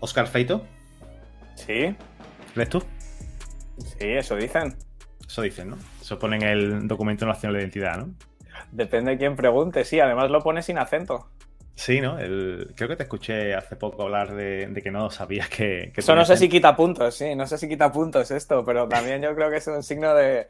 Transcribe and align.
Oscar 0.00 0.26
Feito. 0.26 0.66
Sí. 1.54 1.94
¿Ves 2.54 2.68
tú? 2.68 2.82
Sí, 3.78 4.08
eso 4.08 4.36
dicen. 4.36 4.76
Eso 5.26 5.42
dicen, 5.42 5.70
¿no? 5.70 5.78
Eso 6.00 6.18
pone 6.18 6.36
en 6.36 6.42
el 6.42 6.88
documento 6.88 7.26
nacional 7.26 7.54
de 7.54 7.60
identidad, 7.60 7.98
¿no? 7.98 8.14
Depende 8.72 9.12
de 9.12 9.18
quién 9.18 9.36
pregunte, 9.36 9.84
sí, 9.84 10.00
además 10.00 10.30
lo 10.30 10.40
pone 10.40 10.62
sin 10.62 10.78
acento. 10.78 11.28
Sí, 11.74 12.00
¿no? 12.00 12.16
Creo 12.16 12.88
que 12.88 12.96
te 12.96 13.04
escuché 13.04 13.54
hace 13.54 13.76
poco 13.76 14.02
hablar 14.02 14.34
de, 14.34 14.80
que 14.82 14.90
no 14.90 15.10
sabías 15.10 15.48
que... 15.48 15.92
Eso 15.96 16.14
no 16.14 16.24
sé 16.24 16.36
si 16.36 16.48
quita 16.48 16.76
puntos, 16.76 17.14
sí, 17.14 17.34
no 17.34 17.46
sé 17.46 17.56
si 17.56 17.68
quita 17.68 17.90
puntos 17.90 18.30
esto, 18.30 18.64
pero 18.64 18.86
también 18.86 19.22
yo 19.22 19.34
creo 19.34 19.50
que 19.50 19.56
es 19.56 19.66
un 19.66 19.82
signo 19.82 20.14
de, 20.14 20.48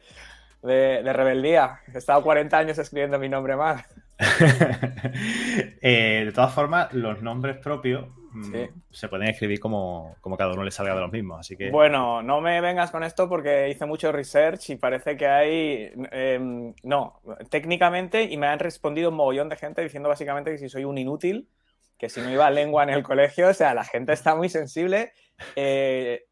de, 0.63 1.13
rebeldía. 1.13 1.81
He 1.93 1.99
estado 1.99 2.23
40 2.23 2.59
años 2.59 2.79
escribiendo 2.79 3.19
mi 3.19 3.29
nombre 3.29 3.57
mal. 3.57 3.85
Eh, 5.83 6.25
de 6.27 6.33
todas 6.33 6.53
formas, 6.53 6.93
los 6.93 7.23
nombres 7.23 7.57
propios 7.57 8.05
mm, 8.31 8.53
se 8.91 9.09
pueden 9.09 9.29
escribir 9.29 9.61
como, 9.61 10.17
cada 10.39 10.53
uno 10.53 10.65
le 10.65 10.71
salga 10.71 10.95
de 10.95 11.01
los 11.01 11.13
mismos. 11.13 11.41
Así 11.41 11.57
que... 11.57 11.71
Bueno, 11.71 12.23
no 12.23 12.41
me 12.41 12.61
vengas 12.61 12.91
con 12.91 13.05
esto 13.05 13.29
porque 13.29 13.69
hice 13.69 13.87
mucho 13.87 14.13
research 14.13 14.71
y 14.71 14.77
parece 14.77 15.17
que 15.17 15.27
hay. 15.27 15.93
Em, 16.11 16.75
no, 16.83 17.21
técnicamente, 17.51 18.23
y 18.23 18.37
me 18.37 18.47
han 18.47 18.59
respondido 18.59 19.11
un 19.11 19.17
mogollón 19.17 19.49
de 19.49 19.57
gente 19.57 19.83
diciendo 19.83 20.09
básicamente 20.09 20.51
que 20.51 20.59
si 20.59 20.69
soy 20.69 20.85
un 20.85 20.99
inútil, 20.99 21.49
que 21.99 22.09
si 22.09 22.21
no 22.21 22.31
iba 22.31 22.47
a 22.47 22.51
lengua 22.51 22.83
en 22.83 22.91
el 22.91 23.03
colegio, 23.03 23.49
o 23.49 23.55
sea, 23.55 23.75
la 23.75 23.85
gente 23.85 24.13
está 24.13 24.35
muy 24.35 24.49
sensible. 24.49 25.13
Eh, 25.57 26.25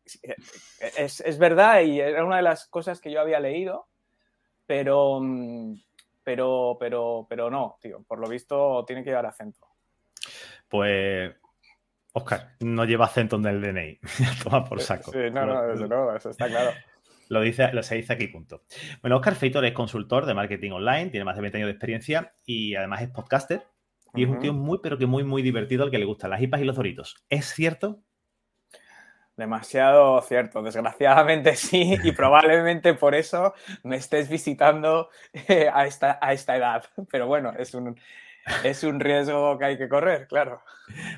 es, 0.96 1.20
es 1.20 1.38
verdad, 1.38 1.80
y 1.82 2.00
era 2.00 2.24
una 2.24 2.36
de 2.36 2.42
las 2.42 2.66
cosas 2.66 3.00
que 3.00 3.10
yo 3.10 3.20
había 3.20 3.40
leído 3.40 3.88
pero, 4.68 5.18
mm, 5.22 5.80
pero, 6.22 6.76
pero, 6.78 7.26
pero 7.28 7.50
no, 7.50 7.78
tío, 7.80 8.04
por 8.06 8.18
lo 8.18 8.28
visto 8.28 8.84
tiene 8.86 9.02
que 9.02 9.08
llevar 9.08 9.24
acento. 9.24 9.66
Pues, 10.68 11.34
Oscar, 12.18 12.56
no 12.60 12.84
lleva 12.84 13.06
acento 13.06 13.36
en 13.36 13.46
el 13.46 13.60
DNI. 13.60 13.98
Toma 14.44 14.64
por 14.64 14.80
saco. 14.80 15.10
Sí, 15.12 15.30
no, 15.32 15.46
no, 15.46 15.62
desde 15.62 15.88
luego, 15.88 16.14
eso 16.14 16.30
está 16.30 16.46
claro. 16.46 16.70
Lo 17.28 17.42
dice, 17.42 17.72
lo 17.72 17.82
se 17.82 17.96
dice 17.96 18.12
aquí, 18.14 18.28
punto. 18.28 18.62
Bueno, 19.02 19.16
Oscar 19.16 19.34
Feitor 19.34 19.64
es 19.64 19.72
consultor 19.72 20.24
de 20.24 20.34
marketing 20.34 20.70
online, 20.70 21.10
tiene 21.10 21.24
más 21.24 21.36
de 21.36 21.42
20 21.42 21.58
años 21.58 21.66
de 21.66 21.72
experiencia 21.72 22.32
y 22.44 22.74
además 22.74 23.02
es 23.02 23.10
podcaster. 23.10 23.66
Y 24.14 24.24
es 24.24 24.30
un 24.30 24.38
tío 24.38 24.54
muy, 24.54 24.78
pero 24.82 24.96
que 24.96 25.06
muy, 25.06 25.22
muy 25.22 25.42
divertido 25.42 25.84
al 25.84 25.90
que 25.90 25.98
le 25.98 26.06
gustan 26.06 26.30
las 26.30 26.40
hipas 26.40 26.60
y 26.60 26.64
los 26.64 26.76
doritos. 26.76 27.16
¿Es 27.28 27.46
cierto? 27.46 28.02
Demasiado 29.36 30.20
cierto, 30.22 30.62
desgraciadamente 30.62 31.54
sí, 31.54 31.96
y 32.02 32.12
probablemente 32.12 32.94
por 32.94 33.14
eso 33.14 33.54
me 33.84 33.96
estés 33.96 34.28
visitando 34.28 35.10
eh, 35.32 35.70
a, 35.72 35.86
esta, 35.86 36.18
a 36.20 36.32
esta 36.32 36.56
edad. 36.56 36.84
Pero 37.10 37.26
bueno, 37.26 37.52
es 37.56 37.74
un, 37.74 37.96
es 38.64 38.84
un 38.84 39.00
riesgo 39.00 39.58
que 39.58 39.64
hay 39.64 39.78
que 39.78 39.88
correr, 39.88 40.26
claro. 40.26 40.62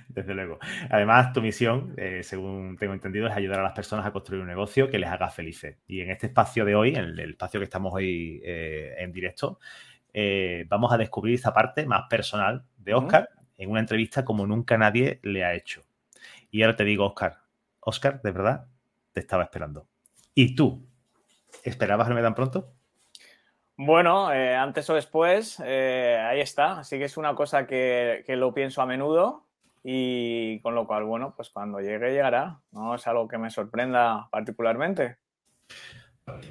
Desde 0.09 0.34
luego. 0.34 0.59
Además, 0.91 1.33
tu 1.33 1.41
misión, 1.41 1.95
eh, 1.97 2.23
según 2.23 2.77
tengo 2.77 2.92
entendido, 2.92 3.27
es 3.27 3.34
ayudar 3.34 3.61
a 3.61 3.62
las 3.62 3.73
personas 3.73 4.06
a 4.06 4.12
construir 4.12 4.42
un 4.42 4.48
negocio 4.48 4.91
que 4.91 4.98
les 4.98 5.11
haga 5.11 5.31
felices. 5.31 5.78
Y 5.86 6.01
en 6.01 6.11
este 6.11 6.27
espacio 6.27 6.64
de 6.64 6.75
hoy, 6.75 6.91
en 6.91 7.05
el, 7.05 7.19
espacio 7.19 7.61
que 7.61 7.64
estamos 7.64 7.92
hoy 7.95 8.41
eh, 8.45 8.95
en 8.98 9.12
directo, 9.12 9.58
vamos 10.69 10.92
a 10.92 10.98
descubrir 10.98 11.36
esa 11.36 11.53
parte 11.53 11.86
más 11.86 12.08
personal 12.08 12.64
de 12.78 12.95
Oscar 12.95 13.28
en 13.61 13.70
una 13.70 13.81
entrevista 13.81 14.25
como 14.25 14.47
nunca 14.47 14.78
nadie 14.78 15.20
le 15.23 15.45
ha 15.45 15.55
hecho. 15.55 15.83
Y 16.51 16.62
ahora 16.62 16.77
te 16.77 16.84
digo, 16.84 17.06
Oscar, 17.06 17.39
Oscar, 17.81 18.20
de 18.23 18.33
verdad, 18.33 18.67
te 19.12 19.20
estaba 19.20 19.45
esperando. 19.45 19.86
¿Y 20.34 20.55
tú? 20.55 20.89
¿Esperabas 21.62 22.08
verme 22.08 22.23
tan 22.23 22.34
pronto? 22.34 22.73
Bueno, 23.83 24.31
eh, 24.31 24.55
antes 24.55 24.91
o 24.91 24.95
después, 24.95 25.59
eh, 25.64 26.19
ahí 26.23 26.42
está. 26.42 26.81
Así 26.81 26.98
que 26.98 27.05
es 27.05 27.17
una 27.17 27.34
cosa 27.34 27.67
que, 27.67 28.23
lo 28.28 28.53
pienso 28.53 28.83
a 28.83 28.86
menudo 28.86 29.47
y 29.83 30.61
con 30.61 30.74
lo 30.74 30.86
cual, 30.86 31.05
bueno, 31.05 31.33
pues 31.35 31.48
cuando 31.48 31.80
llegue, 31.80 32.13
llegará. 32.13 32.61
No 32.73 32.95
es 32.95 33.07
algo 33.07 33.27
que 33.27 33.39
me 33.39 33.48
sorprenda 33.48 34.29
particularmente. 34.30 35.17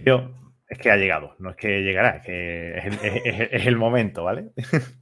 Yo, 0.04 0.32
es 0.68 0.80
que 0.80 0.90
ha 0.90 0.98
llegado, 0.98 1.36
no 1.38 1.52
es 1.52 1.56
que 1.56 1.84
llegará, 1.84 2.16
es 2.18 2.26
que 2.26 3.48
es 3.52 3.68
el 3.68 3.78
momento, 3.78 4.24
¿vale? 4.24 4.50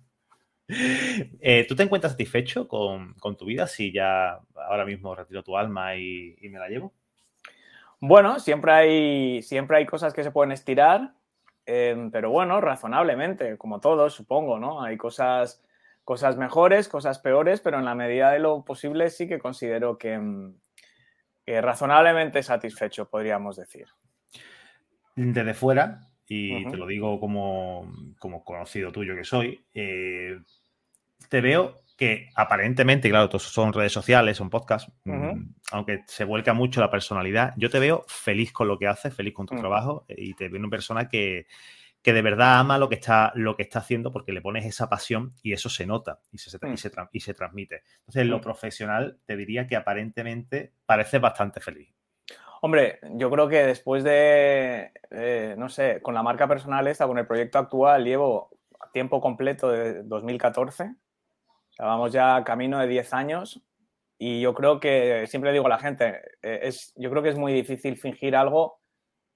Eh, 1.39 1.65
¿Tú 1.65 1.77
te 1.77 1.83
encuentras 1.83 2.11
satisfecho 2.11 2.67
con, 2.67 3.15
tu 3.37 3.45
vida 3.45 3.67
si 3.67 3.93
ya 3.93 4.41
ahora 4.53 4.83
mismo 4.83 5.15
retiro 5.15 5.41
tu 5.41 5.55
alma 5.55 5.95
y, 5.95 6.35
me 6.41 6.59
la 6.59 6.67
llevo? 6.67 6.93
Bueno, 8.01 8.37
siempre 8.39 8.73
hay, 8.73 9.41
siempre 9.43 9.77
hay 9.77 9.85
cosas 9.85 10.13
que 10.13 10.25
se 10.25 10.31
pueden 10.31 10.51
estirar, 10.51 11.13
em, 11.67 12.09
pero 12.09 12.31
bueno, 12.31 12.61
razonablemente, 12.61 13.57
como 13.57 13.79
todos, 13.79 14.13
supongo, 14.13 14.57
¿no? 14.57 14.81
Hay 14.81 14.97
cosas, 14.97 15.63
cosas 16.03 16.37
mejores, 16.37 16.87
cosas 16.87 17.19
peores, 17.19 17.61
pero 17.61 17.77
en 17.77 17.85
la 17.85 17.93
medida 17.93 18.31
de 18.31 18.39
lo 18.39 18.63
posible 18.63 19.09
sí 19.09 19.27
que 19.27 19.37
considero 19.37 19.97
que, 19.97 20.13
em, 20.13 20.55
razonablemente 21.45 22.41
satisfecho, 22.41 23.09
podríamos 23.09 23.57
decir. 23.57 23.87
Desde 25.15 25.53
fuera, 25.53 25.99
y 26.27 26.65
te 26.69 26.77
lo 26.77 26.87
digo 26.87 27.19
como, 27.19 27.91
conocido 28.43 28.91
tuyo 28.91 29.15
que 29.15 29.23
soy, 29.23 29.63
eh, 29.73 30.39
te 31.29 31.41
veo 31.41 31.75
que 31.97 32.29
aparentemente, 32.35 33.09
claro, 33.09 33.27
todos 33.27 33.43
son 33.43 33.73
redes 33.73 33.91
sociales, 33.91 34.37
son 34.37 34.51
podcasts, 34.51 34.91
mm, 35.03 35.41
aunque 35.71 36.03
se 36.05 36.25
vuelca 36.25 36.53
mucho 36.53 36.79
la 36.79 36.91
personalidad, 36.91 37.53
yo 37.57 37.71
te 37.71 37.79
veo 37.79 38.05
feliz 38.07 38.53
con 38.53 38.67
lo 38.67 38.77
que 38.77 38.87
haces, 38.87 39.13
feliz 39.13 39.33
con 39.33 39.47
tu 39.47 39.55
mm. 39.55 39.59
trabajo 39.59 40.05
y 40.07 40.35
te 40.35 40.47
veo 40.47 40.59
una 40.59 40.69
persona 40.69 41.09
que, 41.09 41.47
de 42.03 42.21
verdad 42.21 42.59
ama 42.59 42.77
lo 42.77 42.87
que, 42.87 42.95
está, 42.95 43.33
lo 43.35 43.57
que 43.57 43.63
está 43.63 43.79
haciendo 43.79 44.13
porque 44.13 44.31
le 44.31 44.41
pones 44.41 44.65
esa 44.65 44.87
pasión 44.87 45.33
y 45.43 45.51
eso 45.51 45.69
se 45.69 45.85
nota 45.85 46.21
y 46.31 46.37
se, 46.37 46.55
mm. 46.55 46.73
y 47.11 47.19
se, 47.19 47.33
transmite. 47.33 47.83
Entonces, 47.99 48.21
en 48.21 48.29
lo 48.29 48.39
profesional, 48.39 49.17
te 49.25 49.35
diría 49.35 49.67
que 49.67 49.75
aparentemente 49.75 50.71
pareces 50.85 51.19
bastante 51.19 51.59
feliz. 51.59 51.93
Hombre, 52.61 52.99
yo 53.15 53.29
creo 53.29 53.49
que 53.49 53.65
después 53.65 54.03
de, 54.03 54.91
eh, 55.11 55.55
no 55.57 55.67
sé, 55.67 55.99
con 56.01 56.13
la 56.13 56.23
marca 56.23 56.47
personal 56.47 56.87
esta, 56.87 57.07
con 57.07 57.17
el 57.17 57.27
proyecto 57.27 57.57
actual, 57.57 58.05
llevo 58.05 58.51
tiempo 58.93 59.19
completo 59.19 59.69
de 59.69 60.03
2014 60.03 60.95
Vamos 61.79 62.11
ya 62.11 62.43
camino 62.43 62.79
de 62.79 62.87
10 62.87 63.13
años 63.13 63.61
y 64.17 64.41
yo 64.41 64.53
creo 64.53 64.79
que, 64.79 65.25
siempre 65.27 65.51
digo 65.51 65.67
a 65.67 65.69
la 65.69 65.79
gente, 65.79 66.21
eh, 66.41 66.59
es, 66.63 66.93
yo 66.95 67.09
creo 67.11 67.21
que 67.21 67.29
es 67.29 67.37
muy 67.37 67.53
difícil 67.53 67.97
fingir 67.97 68.35
algo 68.35 68.81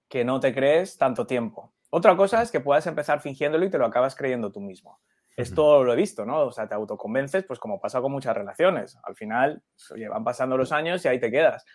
que 0.10 0.26
no 0.26 0.40
te 0.40 0.54
crees 0.54 0.98
tanto 0.98 1.28
tiempo. 1.28 1.74
Otra 1.92 2.16
cosa 2.16 2.42
es 2.42 2.52
que 2.52 2.60
puedas 2.60 2.88
empezar 2.88 3.22
fingiéndolo 3.22 3.66
y 3.66 3.70
te 3.70 3.78
lo 3.78 3.86
acabas 3.86 4.16
creyendo 4.16 4.52
tú 4.52 4.60
mismo. 4.60 5.00
Esto 5.38 5.84
lo 5.84 5.94
he 5.94 5.96
visto, 5.96 6.26
¿no? 6.26 6.42
O 6.42 6.52
sea, 6.52 6.68
te 6.68 6.76
autoconvences, 6.76 7.46
pues 7.46 7.60
como 7.60 7.80
pasa 7.80 8.02
con 8.02 8.12
muchas 8.12 8.36
relaciones. 8.36 8.98
Al 9.04 9.16
final, 9.16 9.64
oye, 9.92 10.08
van 10.08 10.24
pasando 10.24 10.58
los 10.58 10.72
años 10.72 11.04
y 11.04 11.08
ahí 11.08 11.20
te 11.20 11.32
quedas. 11.32 11.66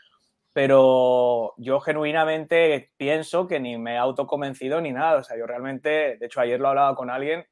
Pero 0.52 1.54
yo 1.56 1.80
genuinamente 1.80 2.92
pienso 2.96 3.46
que 3.46 3.60
ni 3.60 3.78
me 3.78 3.94
he 3.94 3.98
autoconvencido 3.98 4.80
ni 4.80 4.92
nada. 4.92 5.18
O 5.18 5.22
sea, 5.22 5.36
yo 5.36 5.46
realmente, 5.46 6.16
de 6.16 6.26
hecho, 6.26 6.40
ayer 6.40 6.60
lo 6.60 6.68
hablaba 6.68 6.94
con 6.94 7.10
alguien 7.10 7.46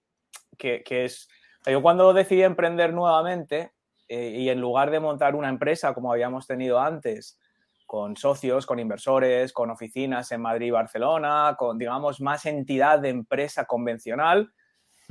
que, 0.57 0.83
que 0.83 1.07
es 1.07 1.29
yo 1.73 1.83
cuando 1.83 2.13
decidí 2.13 2.43
emprender 2.43 2.93
nuevamente 2.93 3.73
eh, 4.09 4.31
y 4.37 4.49
en 4.51 4.61
lugar 4.61 4.91
de 4.91 5.01
montar 5.01 5.35
una 5.35 5.49
empresa 5.49 5.95
como 5.95 6.13
habíamos 6.13 6.47
tenido 6.47 6.79
antes, 6.81 7.39
con 7.87 8.17
socios, 8.17 8.67
con 8.67 8.79
inversores, 8.79 9.53
con 9.53 9.71
oficinas 9.71 10.33
en 10.33 10.41
Madrid 10.41 10.67
y 10.67 10.71
Barcelona, 10.71 11.55
con, 11.59 11.79
digamos, 11.79 12.21
más 12.21 12.47
entidad 12.47 12.99
de 12.99 13.11
empresa 13.11 13.67
convencional, 13.67 14.53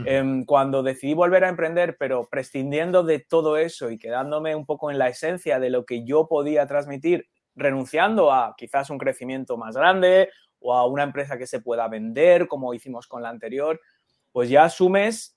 em, 0.06 0.44
cuando 0.44 0.82
decidí 0.82 1.14
volver 1.14 1.44
a 1.44 1.50
emprender, 1.50 1.98
pero 2.00 2.28
prescindiendo 2.30 3.04
de 3.04 3.20
todo 3.20 3.58
eso 3.58 3.92
y 3.92 4.00
quedándome 4.00 4.56
un 4.56 4.66
poco 4.66 4.90
en 4.90 4.98
la 4.98 5.08
esencia 5.08 5.60
de 5.60 5.70
lo 5.70 5.86
que 5.86 6.04
yo 6.04 6.28
podía 6.28 6.68
transmitir, 6.68 7.28
renunciando 7.56 8.32
a 8.32 8.56
quizás 8.58 8.90
un 8.90 8.98
crecimiento 8.98 9.56
más 9.56 9.76
grande 9.78 10.30
o 10.60 10.74
a 10.74 10.88
una 10.88 11.04
empresa 11.04 11.38
que 11.38 11.46
se 11.46 11.62
pueda 11.62 11.88
vender, 11.88 12.48
como 12.48 12.74
hicimos 12.74 13.08
con 13.08 13.22
la 13.22 13.30
anterior, 13.30 13.80
pues 14.32 14.50
ya 14.50 14.64
asumes 14.64 15.33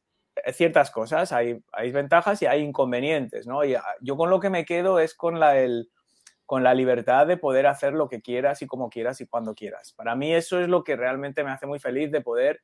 ciertas 0.53 0.91
cosas, 0.91 1.33
hay, 1.33 1.61
hay 1.73 1.93
ventajas 1.93 2.41
y 2.43 2.47
hay 2.47 2.63
inconvenientes, 2.63 3.47
¿no? 3.47 3.61
Ah, 3.61 3.95
yo 4.01 4.17
con 4.17 4.31
lo 4.31 4.41
que 4.41 4.51
me 4.51 4.65
quedo 4.65 4.99
es 4.99 5.15
con 5.15 5.41
la, 5.41 5.59
el, 5.59 5.91
con 6.47 6.63
la 6.63 6.75
libertad 6.75 7.27
de 7.27 7.37
poder 7.37 7.67
hacer 7.67 7.93
lo 7.93 8.09
que 8.09 8.23
quieras 8.23 8.63
y 8.63 8.67
como 8.67 8.89
quieras 8.89 9.21
y 9.21 9.27
cuando 9.27 9.55
quieras. 9.55 9.93
Para 9.95 10.15
mí 10.15 10.33
eso 10.33 10.61
es 10.61 10.69
lo 10.69 10.85
que 10.85 10.97
realmente 10.97 11.43
me 11.43 11.51
hace 11.51 11.67
muy 11.67 11.81
feliz 11.81 12.13
de 12.13 12.21
poder 12.21 12.61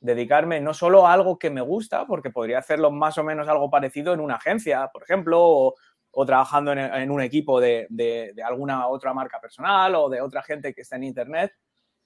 dedicarme 0.00 0.60
no 0.60 0.74
solo 0.74 1.06
a 1.06 1.12
algo 1.12 1.38
que 1.38 1.50
me 1.50 1.60
gusta, 1.60 2.06
porque 2.06 2.30
podría 2.30 2.58
hacerlo 2.58 2.90
más 2.90 3.18
o 3.18 3.24
menos 3.24 3.48
algo 3.48 3.70
parecido 3.70 4.12
en 4.12 4.20
una 4.20 4.36
agencia, 4.36 4.88
por 4.92 5.02
ejemplo, 5.02 5.74
o, 6.16 6.26
trabajando 6.26 6.72
en, 6.72 7.10
un 7.10 7.20
equipo 7.20 7.60
de, 7.60 7.86
de, 7.90 8.32
de, 8.34 8.42
alguna 8.42 8.86
otra 8.86 9.12
marca 9.12 9.40
personal 9.40 9.96
o 9.96 10.08
de 10.08 10.20
otra 10.20 10.42
gente 10.44 10.72
que 10.72 10.82
está 10.82 10.94
en 10.94 11.04
Internet, 11.04 11.52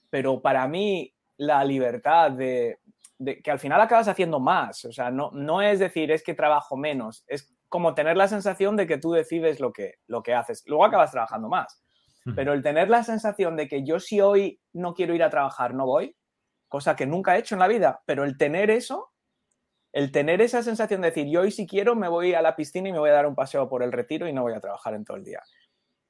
pero 0.08 0.40
para 0.40 0.66
mí 0.66 1.12
la 1.36 1.62
libertad 1.62 2.30
de, 2.30 2.78
que 3.18 3.50
al 3.50 3.58
final 3.58 3.80
acabas 3.80 4.08
haciendo 4.08 4.40
más. 4.40 4.84
O 4.84 4.92
sea, 4.92 5.10
no, 5.10 5.30
no 5.32 5.62
es 5.62 5.78
decir, 5.78 6.10
es 6.10 6.22
que 6.22 6.34
trabajo 6.34 6.76
menos, 6.76 7.24
es 7.26 7.54
como 7.68 7.94
tener 7.94 8.16
la 8.16 8.28
sensación 8.28 8.76
de 8.76 8.86
que 8.86 8.98
tú 8.98 9.12
decides 9.12 9.60
lo 9.60 9.72
que, 9.72 9.94
lo 10.06 10.22
que 10.22 10.34
haces. 10.34 10.62
Luego 10.66 10.84
acabas 10.84 11.10
trabajando 11.10 11.48
más. 11.48 11.82
Pero 12.36 12.52
el 12.52 12.62
tener 12.62 12.90
la 12.90 13.02
sensación 13.04 13.56
de 13.56 13.68
que 13.68 13.86
yo 13.86 14.00
si 14.00 14.20
hoy 14.20 14.60
no 14.74 14.92
quiero 14.92 15.14
ir 15.14 15.22
a 15.22 15.30
trabajar, 15.30 15.72
no 15.72 15.86
voy, 15.86 16.14
cosa 16.68 16.94
que 16.94 17.06
nunca 17.06 17.34
he 17.34 17.40
hecho 17.40 17.54
en 17.54 17.60
la 17.60 17.68
vida, 17.68 18.02
pero 18.04 18.24
el 18.24 18.36
tener 18.36 18.70
eso, 18.70 19.14
el 19.92 20.12
tener 20.12 20.42
esa 20.42 20.62
sensación 20.62 21.00
de 21.00 21.08
decir, 21.08 21.26
yo 21.30 21.40
hoy 21.40 21.50
si 21.50 21.66
quiero 21.66 21.96
me 21.96 22.08
voy 22.08 22.34
a 22.34 22.42
la 22.42 22.54
piscina 22.54 22.90
y 22.90 22.92
me 22.92 22.98
voy 22.98 23.08
a 23.08 23.14
dar 23.14 23.26
un 23.26 23.34
paseo 23.34 23.66
por 23.70 23.82
el 23.82 23.92
retiro 23.92 24.28
y 24.28 24.34
no 24.34 24.42
voy 24.42 24.52
a 24.52 24.60
trabajar 24.60 24.92
en 24.92 25.06
todo 25.06 25.16
el 25.16 25.24
día. 25.24 25.40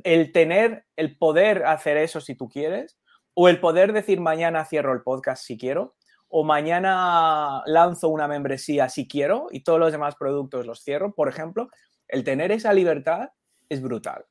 el 0.03 0.33
tener, 0.33 0.87
el 0.97 1.17
poder 1.19 1.65
hacer 1.67 1.97
eso 1.97 2.21
si 2.21 2.35
tú 2.35 2.49
quieres, 2.49 2.99
o 3.35 3.49
el 3.49 3.61
poder 3.61 3.93
decir 3.93 4.21
mañana 4.21 4.65
cierro 4.65 4.93
el 4.93 5.03
podcast 5.03 5.45
si 5.45 5.57
quiero, 5.57 5.95
o 6.29 6.45
mañana 6.45 7.63
lanzo 7.67 8.09
una 8.09 8.29
membresía 8.29 8.89
si 8.89 9.09
quiero 9.09 9.49
y 9.51 9.61
todos 9.61 9.79
los 9.79 9.93
demás 9.93 10.15
productos 10.17 10.67
los 10.67 10.83
cierro, 10.83 11.15
por 11.15 11.29
ejemplo, 11.29 11.69
el 12.07 12.25
tener 12.25 12.53
esa 12.53 12.73
libertad 12.73 13.31
es 13.69 13.83
brutal. 13.83 14.27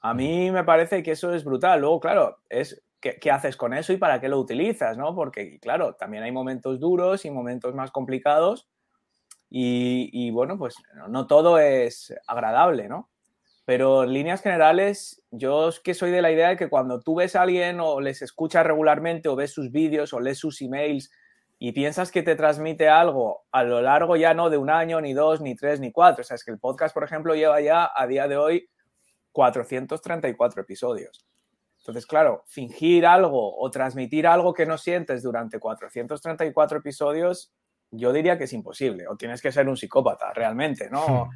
A 0.00 0.14
mí 0.14 0.50
me 0.50 0.64
parece 0.64 1.02
que 1.02 1.12
eso 1.12 1.32
es 1.32 1.44
brutal. 1.44 1.80
Luego, 1.80 2.00
claro, 2.00 2.38
es 2.48 2.82
qué, 3.00 3.30
haces 3.30 3.56
con 3.56 3.74
eso 3.74 3.92
y 3.92 3.96
para 3.96 4.20
qué 4.20 4.28
lo 4.28 4.38
utilizas, 4.38 4.96
¿no? 4.96 5.14
Porque, 5.14 5.58
claro, 5.60 5.94
también 5.94 6.22
hay 6.22 6.32
momentos 6.32 6.80
duros 6.80 7.24
y 7.24 7.30
momentos 7.30 7.74
más 7.74 7.90
complicados 7.90 8.68
y, 9.54 10.30
bueno, 10.30 10.56
pues 10.56 10.74
no, 11.08 11.26
todo 11.26 11.58
es 11.58 12.14
agradable, 12.26 12.88
¿no? 12.88 13.10
Pero 13.64 14.04
en 14.04 14.12
líneas 14.12 14.42
generales, 14.42 15.22
yo 15.30 15.70
que 15.84 15.94
soy 15.94 16.10
de 16.10 16.22
la 16.22 16.32
idea 16.32 16.48
de 16.48 16.56
que 16.56 16.68
cuando 16.68 17.00
tú 17.00 17.16
ves 17.16 17.36
a 17.36 17.42
alguien 17.42 17.78
o 17.80 18.00
les 18.00 18.22
escuchas 18.22 18.66
regularmente 18.66 19.28
o 19.28 19.36
ves 19.36 19.52
sus 19.52 19.70
vídeos 19.70 20.12
o 20.12 20.20
lees 20.20 20.38
sus 20.38 20.60
emails 20.62 21.10
y 21.58 21.70
piensas 21.70 22.10
que 22.10 22.24
te 22.24 22.34
transmite 22.34 22.88
algo 22.88 23.44
a 23.52 23.62
lo 23.62 23.80
largo 23.80 24.16
ya 24.16 24.34
no 24.34 24.50
de 24.50 24.56
un 24.56 24.68
año, 24.68 25.00
ni 25.00 25.12
dos, 25.12 25.40
ni 25.40 25.54
tres, 25.54 25.78
ni 25.78 25.92
cuatro. 25.92 26.22
O 26.22 26.24
sea, 26.24 26.34
es 26.34 26.44
que 26.44 26.50
el 26.50 26.58
podcast, 26.58 26.92
por 26.92 27.04
ejemplo, 27.04 27.36
lleva 27.36 27.60
ya 27.60 27.88
a 27.94 28.06
día 28.08 28.26
de 28.26 28.36
hoy 28.36 28.68
434 29.30 30.62
episodios. 30.62 31.24
Entonces, 31.78 32.06
claro, 32.06 32.44
fingir 32.46 33.06
algo 33.06 33.56
o 33.58 33.70
transmitir 33.70 34.26
algo 34.26 34.54
que 34.54 34.66
no 34.66 34.78
sientes 34.78 35.22
durante 35.22 35.58
434 35.58 36.78
episodios, 36.78 37.52
yo 37.92 38.12
diría 38.12 38.38
que 38.38 38.44
es 38.44 38.52
imposible, 38.52 39.06
o 39.06 39.16
tienes 39.16 39.42
que 39.42 39.52
ser 39.52 39.68
un 39.68 39.76
psicópata 39.76 40.32
realmente, 40.32 40.88
¿no? 40.90 41.30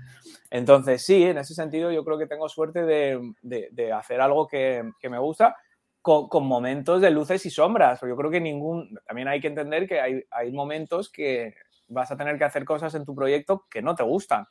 Entonces, 0.51 1.05
sí, 1.05 1.23
en 1.25 1.39
ese 1.39 1.55
sentido 1.55 1.93
yo 1.93 2.05
creo 2.05 2.19
que 2.19 2.27
tengo 2.27 2.49
suerte 2.49 2.83
de, 2.85 3.93
hacer 3.93 4.21
algo 4.21 4.49
que, 4.49 4.91
me 5.09 5.19
gusta 5.19 5.57
con, 6.01 6.47
momentos 6.47 7.01
de 7.03 7.11
luces 7.11 7.45
y 7.47 7.51
sombras. 7.51 8.01
Yo 8.01 8.17
creo 8.17 8.31
que 8.31 8.41
ningún, 8.41 8.99
también 9.07 9.29
hay 9.29 9.41
que 9.41 9.49
entender 9.49 9.87
que 9.87 10.01
hay, 10.01 10.25
hay 10.31 10.51
momentos 10.51 11.11
que 11.11 11.55
vas 11.89 12.11
a 12.11 12.17
tener 12.17 12.39
que 12.39 12.45
hacer 12.45 12.65
cosas 12.65 12.95
en 12.95 13.05
tu 13.05 13.15
proyecto 13.15 13.67
que 13.71 13.83
no 13.83 13.95
te 13.95 14.03
gustan 14.03 14.47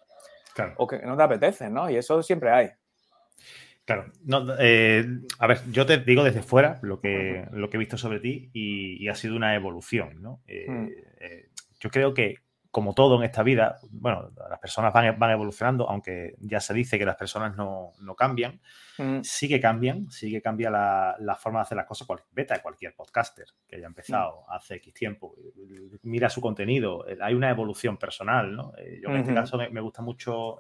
o 0.78 0.88
que 0.88 1.00
no 1.00 1.18
te 1.18 1.24
apetecen, 1.24 1.74
¿no? 1.74 1.90
Y 1.90 1.98
eso 1.98 2.22
siempre 2.22 2.52
hay. 2.52 2.70
Claro, 3.86 4.12
eh, 4.60 5.06
a 5.38 5.46
ver, 5.46 5.60
yo 5.72 5.86
te 5.86 6.00
digo 6.00 6.24
desde 6.24 6.42
fuera 6.42 6.80
lo 6.82 7.00
que, 7.00 7.46
lo 7.52 7.70
que 7.70 7.78
he 7.78 7.80
visto 7.80 8.00
sobre 8.00 8.20
ti 8.20 8.50
y, 8.52 9.08
ha 9.10 9.14
sido 9.14 9.36
una 9.36 9.54
evolución, 9.54 10.24
¿no? 10.24 10.42
Eh, 10.48 10.66
hmm. 10.68 10.88
Eh, 11.86 11.90
yo 11.90 11.90
creo 11.92 12.14
que, 12.14 12.36
como 12.72 12.94
todo 12.94 13.18
en 13.18 13.24
esta 13.24 13.42
vida, 13.42 13.80
bueno, 13.90 14.32
las 14.50 14.60
personas 14.60 14.92
van, 14.94 15.18
van 15.18 15.32
evolucionando, 15.32 15.90
aunque 15.90 16.36
ya 16.40 16.60
se 16.60 16.74
dice 16.74 17.00
que 17.00 17.06
las 17.06 17.16
personas 17.16 17.56
no, 17.56 17.94
cambian, 18.18 18.60
hmm. 18.98 19.20
sí 19.22 19.48
que 19.48 19.62
cambian, 19.62 20.12
sí 20.12 20.30
que 20.30 20.42
cambia 20.42 20.70
la, 20.70 21.38
forma 21.40 21.60
de 21.60 21.64
hacer 21.64 21.78
las 21.78 21.86
cosas. 21.86 22.08
Vete 22.32 22.54
a 22.54 22.62
cualquier 22.62 22.94
podcaster 22.94 23.46
que 23.66 23.78
haya 23.78 23.88
empezado 23.88 24.42
hmm. 24.42 24.54
hace 24.54 24.76
X 24.76 24.94
tiempo, 24.94 25.36
mira 26.04 26.30
su 26.30 26.42
contenido, 26.42 27.06
hay 27.22 27.34
una 27.34 27.50
evolución 27.50 27.98
personal, 27.98 28.54
¿no? 28.54 28.74
yo 29.02 29.10
en 29.10 29.18
este 29.18 29.34
caso 29.34 29.58
me, 29.58 29.82
gusta 29.82 30.02
mucho 30.02 30.58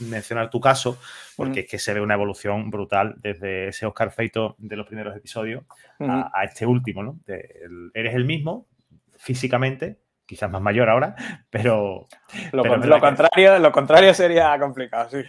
mencionar 0.00 0.50
tu 0.50 0.60
caso, 0.60 0.98
porque 1.36 1.60
es 1.60 1.66
que 1.70 1.78
se 1.78 1.94
ve 1.94 2.00
una 2.00 2.14
evolución 2.14 2.68
brutal 2.70 3.14
desde 3.18 3.68
ese 3.68 3.86
Oscar 3.86 4.10
Feito 4.10 4.56
de 4.58 4.76
los 4.76 4.86
primeros 4.86 5.16
episodios 5.16 5.62
a, 6.00 6.42
este 6.42 6.66
último, 6.66 7.04
¿no? 7.04 7.20
eres 7.26 8.14
el 8.14 8.24
mismo 8.24 8.66
físicamente, 9.24 9.98
quizás 10.26 10.50
más 10.50 10.60
mayor 10.60 10.88
ahora, 10.88 11.14
pero... 11.50 12.06
Lo, 12.52 12.62
contrario, 13.00 13.58
lo 13.58 13.72
contrario 13.72 14.12
sería 14.12 14.58
complicado, 14.58 15.08
sí. 15.10 15.22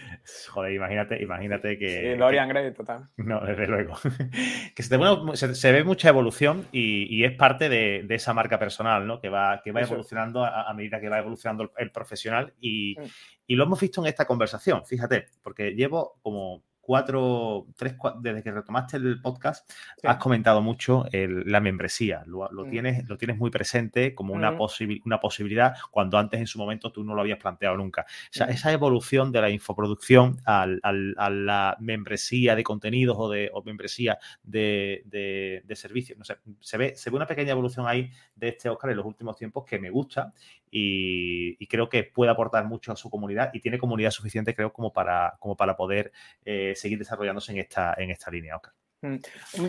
Joder, 0.48 0.72
imagínate, 0.72 1.22
imagínate 1.22 1.78
que... 1.78 2.12
Sí, 2.12 2.18
Dorian 2.18 2.48
Gray, 2.48 2.72
total. 2.74 3.08
No, 3.16 3.40
desde 3.40 3.66
luego. 3.66 3.94
que 4.74 4.82
se, 4.82 5.72
ve 5.72 5.84
mucha 5.84 6.08
evolución 6.10 6.66
y, 6.72 7.24
es 7.24 7.32
parte 7.32 7.68
de, 7.68 8.06
esa 8.10 8.34
marca 8.34 8.58
personal, 8.58 9.06
¿no? 9.06 9.20
Que 9.20 9.28
va, 9.28 9.60
que 9.62 9.72
va 9.72 9.80
evolucionando 9.80 10.44
a, 10.44 10.72
medida 10.74 11.00
que 11.00 11.08
va 11.08 11.18
evolucionando 11.18 11.72
el, 11.76 11.90
profesional 11.90 12.52
y, 12.60 12.96
mm. 12.98 13.04
y 13.46 13.54
lo 13.56 13.64
hemos 13.64 13.80
visto 13.80 14.02
en 14.02 14.08
esta 14.08 14.26
conversación, 14.26 14.84
fíjate, 14.84 15.26
porque 15.42 15.70
llevo 15.72 16.18
como 16.22 16.64
cuatro, 16.86 17.66
tres, 17.76 17.96
desde 18.20 18.44
que 18.44 18.52
retomaste 18.52 18.96
el 18.96 19.20
podcast, 19.20 19.68
has 20.04 20.18
comentado 20.18 20.62
mucho 20.62 21.04
la 21.12 21.58
membresía. 21.58 22.22
Lo, 22.26 22.48
mm. 22.48 22.70
tienes, 22.70 23.08
lo 23.08 23.18
tienes 23.18 23.36
muy 23.38 23.50
presente 23.50 24.14
como 24.14 24.34
una, 24.34 24.52
mm. 24.52 24.58
una 25.04 25.18
posibilidad 25.18 25.74
cuando 25.90 26.16
antes 26.16 26.38
en 26.38 26.46
su 26.46 26.60
momento 26.60 26.92
tú 26.92 27.02
no 27.02 27.16
lo 27.16 27.22
habías 27.22 27.40
planteado 27.40 27.76
nunca. 27.76 28.02
O 28.02 28.28
sea, 28.30 28.46
mm. 28.46 28.50
esa 28.50 28.72
evolución 28.72 29.32
de 29.32 29.40
la 29.40 29.50
infoproducción 29.50 30.36
a 30.46 30.64
la 30.64 31.76
membresía 31.80 32.54
de 32.54 32.62
contenidos 32.62 33.16
o 33.18 33.28
de 33.28 33.50
membresía 33.64 34.18
de, 34.44 35.64
servicios. 35.74 36.16
No 36.16 36.24
sé, 36.24 36.36
se 36.60 36.78
ve, 36.78 36.94
se 36.94 37.10
ve 37.10 37.16
una 37.16 37.26
pequeña 37.26 37.50
evolución 37.50 37.88
ahí 37.88 38.08
de 38.36 38.48
este 38.48 38.68
Oscar 38.68 38.90
en 38.90 38.98
los 38.98 39.06
últimos 39.06 39.36
tiempos 39.36 39.64
que 39.64 39.80
me 39.80 39.90
gusta 39.90 40.32
y, 40.78 41.66
creo 41.68 41.88
que 41.88 42.04
puede 42.04 42.30
aportar 42.30 42.66
mucho 42.66 42.92
a 42.92 42.96
su 42.96 43.08
comunidad 43.08 43.50
y 43.54 43.60
tiene 43.60 43.78
comunidad 43.78 44.10
suficiente, 44.10 44.54
creo, 44.54 44.72
como 44.72 44.92
para, 44.92 45.36
como 45.40 45.56
para 45.56 45.74
poder 45.76 46.12
eh, 46.44 46.74
seguir 46.76 46.98
desarrollándose 46.98 47.52
en 47.52 47.58
esta, 47.58 47.94
en 47.96 48.10
esta 48.10 48.30
línea, 48.30 48.60
mm. 49.00 49.16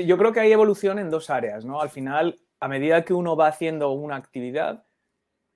Yo 0.05 0.17
creo 0.17 0.33
que 0.33 0.41
hay 0.41 0.51
evolución 0.51 0.99
en 0.99 1.09
dos 1.09 1.29
áreas, 1.29 1.63
¿no? 1.63 1.79
Al 1.79 1.89
final, 1.89 2.41
a 2.59 2.67
medida 2.67 3.05
que 3.05 3.13
uno 3.13 3.37
va 3.37 3.47
haciendo 3.47 3.91
una 3.91 4.17
actividad, 4.17 4.85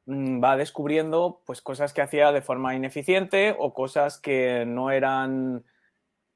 mm, 0.06 0.42
va 0.42 0.56
descubriendo 0.56 1.42
pues 1.46 1.62
cosas 1.62 1.92
que 1.92 2.02
hacía 2.02 2.32
de 2.32 2.42
forma 2.42 2.74
ineficiente 2.74 3.54
o 3.58 3.74
cosas 3.74 4.20
que 4.20 4.66
no 4.66 4.90
eran 4.90 5.66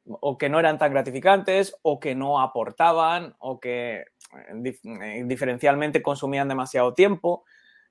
o 0.07 0.37
que 0.37 0.49
no 0.49 0.59
eran 0.59 0.77
tan 0.77 0.91
gratificantes 0.91 1.75
o 1.81 1.99
que 1.99 2.13
no 2.13 2.39
aportaban 2.39 3.35
o 3.39 3.59
que 3.59 4.01
eh, 4.03 4.79
eh, 4.83 5.23
diferencialmente 5.25 6.03
consumían 6.03 6.47
demasiado 6.47 6.93
tiempo. 6.93 7.45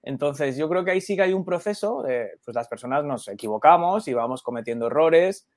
Entonces, 0.06 0.56
yo 0.56 0.68
creo 0.68 0.84
que 0.84 0.90
ahí 0.90 1.00
sí 1.00 1.16
que 1.16 1.22
hay 1.22 1.32
un 1.32 1.44
proceso, 1.44 2.02
de, 2.02 2.32
pues 2.44 2.54
las 2.54 2.68
personas 2.68 3.04
nos 3.04 3.26
equivocamos 3.28 4.06
y 4.06 4.12
vamos 4.12 4.42
cometiendo 4.42 4.88
errores 4.88 5.48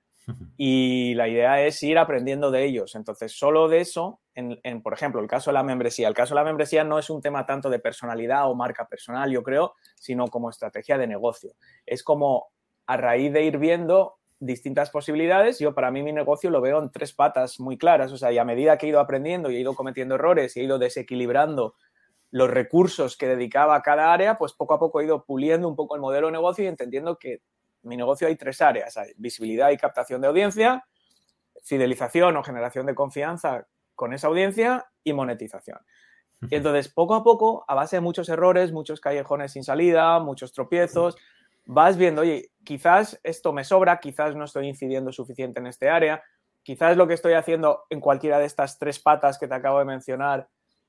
y 0.58 1.14
la 1.16 1.28
idea 1.28 1.66
es 1.66 1.82
ir 1.84 1.98
aprendiendo 1.98 2.50
de 2.50 2.66
ellos. 2.66 2.96
Entonces, 2.96 3.38
solo 3.38 3.68
de 3.68 3.82
eso, 3.82 4.22
en, 4.36 4.82
por 4.82 4.94
ejemplo, 4.94 5.22
el 5.22 5.28
caso 5.28 5.50
de 5.50 5.56
la 5.56 5.64
membresía. 5.64 6.08
El 6.08 6.14
caso 6.14 6.34
de 6.34 6.42
la 6.42 6.46
membresía 6.46 6.84
no 6.84 6.98
es 6.98 7.10
un 7.10 7.22
tema 7.22 7.46
tanto 7.46 7.70
de 7.70 7.80
personalidad 7.80 8.50
o 8.50 8.56
marca 8.56 8.88
personal, 8.88 9.30
yo 9.32 9.44
creo, 9.44 9.74
sino 9.96 10.28
como 10.28 10.50
estrategia 10.50 10.98
de 10.98 11.08
negocio. 11.08 11.52
Es 11.86 12.04
como 12.04 12.48
a 12.86 12.98
raíz 12.98 13.34
de 13.34 13.44
ir 13.44 13.58
viendo 13.58 14.16
distintas 14.40 14.92
posibilidades, 14.92 15.58
yo 15.60 15.74
para 15.74 15.90
mí 15.90 16.04
mi 16.04 16.14
negocio 16.14 16.52
lo 16.52 16.62
veo 16.62 16.82
en 16.82 16.92
tres 16.92 17.14
patas 17.14 17.60
muy 17.60 17.78
claras. 17.78 18.12
O 18.12 18.18
sea, 18.18 18.32
y 18.32 18.38
a 18.38 18.46
medida 18.46 18.78
que 18.78 18.86
he 18.86 18.90
ido 18.90 19.00
aprendiendo 19.00 19.50
y 19.50 19.58
he 19.58 19.60
ido 19.60 19.76
cometiendo 19.76 20.16
errores 20.16 20.56
y 20.56 20.62
he 20.62 20.64
ido 20.64 20.78
desequilibrando 20.78 21.76
los 22.32 22.50
recursos 22.50 23.18
que 23.18 23.28
dedicaba 23.28 23.76
a 23.76 23.82
cada 23.82 24.12
área, 24.12 24.38
pues 24.38 24.54
poco 24.54 24.74
a 24.74 24.80
poco 24.80 25.00
he 25.00 25.06
ido 25.06 25.24
puliendo 25.24 25.68
un 25.68 25.76
poco 25.76 25.96
el 25.96 26.02
modelo 26.02 26.28
de 26.28 26.34
negocio 26.34 26.64
y 26.64 26.68
entendiendo 26.68 27.18
que 27.18 27.42
mi 27.84 27.96
negocio 27.96 28.28
hay 28.28 28.36
tres 28.36 28.62
áreas, 28.62 28.98
hay 28.98 29.14
visibilidad 29.18 29.70
y 29.72 29.78
captación 29.78 30.22
de 30.22 30.28
audiencia, 30.28 30.86
fidelización 31.64 32.36
o 32.36 32.44
generación 32.44 32.86
de 32.86 32.96
confianza 32.96 33.68
con 33.96 34.14
esa 34.14 34.28
audiencia 34.28 34.86
y 35.04 35.14
monetización. 35.14 35.80
Y 36.50 36.56
entonces, 36.56 36.88
poco 36.90 37.16
a 37.16 37.24
poco, 37.24 37.66
a 37.68 37.74
base 37.74 37.96
de 37.96 38.02
muchos 38.02 38.30
errores, 38.30 38.72
muchos 38.72 39.00
callejones 39.02 39.54
sin 39.54 39.64
salida, 39.64 40.20
muchos 40.20 40.52
tropiezos, 40.52 41.18
vas 41.66 41.98
viendo, 41.98 42.22
oye, 42.22 42.52
quizás 42.64 43.20
esto 43.24 43.54
me 43.54 43.64
sobra, 43.64 44.00
quizás 44.00 44.36
no 44.36 44.46
estoy 44.46 44.68
incidiendo 44.68 45.12
suficiente 45.12 45.60
en 45.60 45.68
este 45.68 45.90
área, 45.90 46.24
quizás 46.62 46.96
lo 46.96 47.08
que 47.08 47.16
estoy 47.16 47.34
haciendo 47.34 47.86
en 47.90 48.00
cualquiera 48.00 48.38
de 48.38 48.46
estas 48.46 48.78
tres 48.78 49.00
patas 49.00 49.40
que 49.40 49.48
te 49.48 49.56
acabo 49.56 49.80
de 49.80 49.86
mencionar 49.86 50.48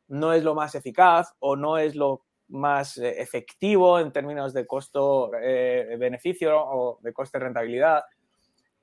no 0.08 0.32
es 0.32 0.42
lo 0.42 0.54
más 0.54 0.74
eficaz 0.74 1.34
o 1.38 1.56
no 1.56 1.78
es 1.78 1.94
lo 1.94 2.22
más 2.48 2.96
eh, 2.98 3.20
efectivo 3.20 3.98
en 4.00 4.12
términos 4.12 4.52
de 4.52 4.66
costo-beneficio 4.66 6.50
eh, 6.50 6.54
o 6.54 6.98
de 7.02 7.12
coste-rentabilidad. 7.12 8.04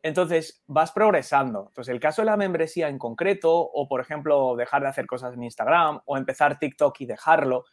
Entonces, 0.04 0.64
vas 0.68 0.92
progresando. 0.92 1.66
Entonces, 1.70 1.92
el 1.92 2.00
caso 2.00 2.22
de 2.22 2.28
la 2.28 2.38
membresía 2.38 2.90
en 2.90 3.00
concreto, 3.00 3.52
o 3.52 3.88
por 3.88 4.02
ejemplo, 4.02 4.56
dejar 4.56 4.84
de 4.84 4.90
hacer 4.90 5.08
cosas 5.08 5.34
en 5.34 5.44
Instagram, 5.44 6.00
o 6.06 6.16
empezar 6.16 6.60
TikTok 6.60 7.02
y 7.02 7.08
dejarlo, 7.08 7.66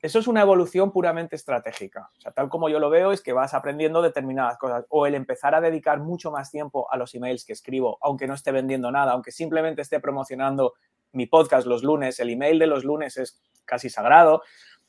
eso 0.00 0.18
es 0.18 0.28
una 0.28 0.40
evolución 0.40 0.92
puramente 0.92 1.36
estratégica. 1.36 2.10
O 2.16 2.20
sea, 2.20 2.32
tal 2.32 2.48
como 2.48 2.68
yo 2.68 2.78
lo 2.78 2.88
veo, 2.88 3.12
es 3.12 3.20
que 3.20 3.34
vas 3.34 3.52
aprendiendo 3.52 4.00
determinadas 4.00 4.56
cosas. 4.56 4.86
O 4.88 5.06
el 5.06 5.14
empezar 5.14 5.54
a 5.54 5.60
dedicar 5.60 6.00
mucho 6.00 6.30
más 6.30 6.50
tiempo 6.50 6.90
a 6.90 6.96
los 6.96 7.14
emails 7.14 7.44
que 7.44 7.52
escribo, 7.52 7.98
aunque 8.00 8.26
no 8.26 8.34
esté 8.34 8.50
vendiendo 8.50 8.90
nada, 8.90 9.12
aunque 9.12 9.30
simplemente 9.30 9.82
esté 9.82 10.00
promocionando 10.00 10.74
mi 11.12 11.26
podcast 11.26 11.66
los 11.66 11.82
lunes, 11.82 12.20
el 12.20 12.30
email 12.30 12.58
de 12.58 12.66
los 12.66 12.84
lunes 12.84 13.16
es 13.16 13.40
casi 13.64 13.90
sagrado, 13.90 14.42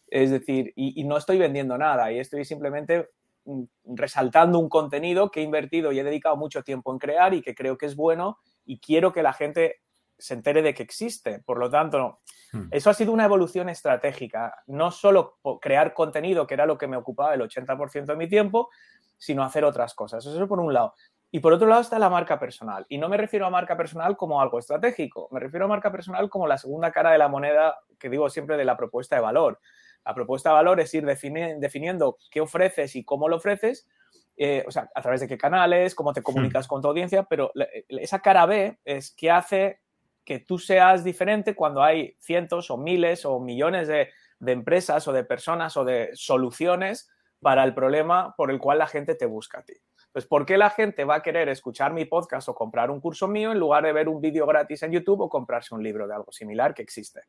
es 0.08 0.30
decir, 0.30 0.74
y, 0.76 1.04
no 1.06 1.18
estoy 1.18 1.38
vendiendo 1.38 1.78
nada 1.78 2.12
y 2.12 2.20
estoy 2.20 2.44
simplemente 2.44 3.10
mm, 3.46 3.64
resaltando 3.96 4.60
un 4.60 4.70
contenido 4.70 5.32
que 5.32 5.40
he 5.40 5.44
invertido 5.44 5.92
y 5.92 6.00
he 6.00 6.04
dedicado 6.04 6.36
mucho 6.36 6.64
tiempo 6.64 6.92
en 6.92 7.00
crear 7.00 7.34
y 7.34 7.42
que 7.42 7.56
creo 7.56 7.78
que 7.78 7.86
es 7.86 7.96
bueno 7.96 8.38
y 8.66 8.80
quiero 8.80 9.14
que 9.14 9.24
la 9.24 9.34
gente 9.34 9.82
se 10.18 10.36
entere 10.36 10.62
de 10.62 10.74
que 10.74 10.84
existe. 10.84 11.40
Por 11.40 11.58
lo 11.58 11.70
tanto, 11.70 12.20
hmm. 12.52 12.68
eso 12.72 12.90
ha 12.90 12.94
sido 12.94 13.12
una 13.12 13.26
evolución 13.26 13.70
estratégica. 13.70 14.54
No 14.68 14.92
solo 14.92 15.40
crear 15.62 15.94
contenido, 15.94 16.46
que 16.46 16.54
era 16.54 16.66
lo 16.66 16.78
que 16.78 16.88
me 16.88 16.98
ocupaba 16.98 17.34
el 17.34 17.42
80% 17.42 18.06
de 18.06 18.16
mi 18.16 18.28
tiempo, 18.28 18.70
sino 19.18 19.44
hacer 19.44 19.64
otras 19.64 19.96
cosas. 19.96 20.26
Eso 20.26 20.48
por 20.48 20.60
un 20.60 20.74
lado. 20.74 20.94
Y 21.34 21.40
por 21.40 21.54
otro 21.54 21.68
lado 21.68 21.82
está 21.82 21.98
la 21.98 22.10
marca 22.10 22.38
personal. 22.38 22.86
Y 22.90 22.98
no 22.98 23.08
me 23.08 23.16
refiero 23.16 23.46
a 23.46 23.50
marca 23.50 23.78
personal 23.78 24.18
como 24.18 24.42
algo 24.42 24.60
estratégico, 24.60 25.30
me 25.32 25.40
refiero 25.40 25.66
a 25.66 25.70
marca 25.70 25.92
personal 25.92 26.30
como 26.30 26.46
la 26.46 26.58
segunda 26.58 26.92
cara 26.92 27.12
de 27.12 27.18
la 27.18 27.30
moneda 27.30 27.80
que 27.98 28.10
digo 28.10 28.30
siempre 28.30 28.58
de 28.58 28.66
la 28.66 28.76
propuesta 28.76 29.16
de 29.16 29.22
valor. 29.22 29.60
La 30.04 30.14
propuesta 30.14 30.50
de 30.50 30.56
valor 30.56 30.80
es 30.82 30.94
ir 30.94 31.06
definiendo 31.06 32.18
qué 32.30 32.42
ofreces 32.42 32.96
y 32.96 33.06
cómo 33.06 33.30
lo 33.30 33.38
ofreces, 33.38 33.88
eh, 34.36 34.64
o 34.68 34.72
sea, 34.72 34.90
a 34.94 35.02
través 35.02 35.22
de 35.22 35.28
qué 35.28 35.38
canales, 35.38 35.96
cómo 35.96 36.12
te 36.12 36.24
comunicas 36.24 36.68
con 36.68 36.82
tu 36.82 36.88
audiencia, 36.88 37.24
pero 37.24 37.52
esa 37.88 38.20
cara 38.20 38.46
B 38.46 38.80
es 38.84 39.12
qué 39.16 39.32
hace 39.32 39.80
que 40.26 40.40
tú 40.40 40.58
seas 40.58 41.04
diferente 41.04 41.56
cuando 41.56 41.82
hay 41.82 42.16
cientos 42.20 42.72
o 42.72 42.78
miles 42.78 43.26
o 43.26 43.40
millones 43.40 43.88
de, 43.88 44.10
de 44.40 44.52
empresas 44.52 45.08
o 45.08 45.14
de 45.14 45.24
personas 45.24 45.78
o 45.78 45.86
de 45.86 46.10
soluciones 46.14 47.10
para 47.40 47.64
el 47.64 47.74
problema 47.74 48.36
por 48.36 48.52
el 48.52 48.60
cual 48.60 48.80
la 48.80 48.88
gente 48.88 49.16
te 49.16 49.26
busca 49.26 49.60
a 49.60 49.64
ti. 49.64 49.74
Pues, 50.12 50.26
¿por 50.26 50.46
qué 50.46 50.58
la 50.58 50.70
gente 50.70 51.06
va 51.06 51.16
a 51.16 51.22
querer 51.22 51.48
escuchar 51.50 51.94
mi 51.94 52.06
podcast 52.06 52.50
o 52.50 52.56
comprar 52.56 52.92
un 52.92 53.00
curso 53.00 53.28
mío 53.28 53.52
en 53.52 53.60
lugar 53.60 53.84
de 53.84 53.94
ver 53.94 54.10
un 54.10 54.20
vídeo 54.20 54.46
gratis 54.46 54.84
en 54.84 54.92
YouTube 54.92 55.22
o 55.22 55.30
comprarse 55.30 55.74
un 55.74 55.82
libro 55.82 56.08
de 56.08 56.14
algo 56.14 56.32
similar 56.32 56.74
que 56.74 56.82
existe? 56.82 57.22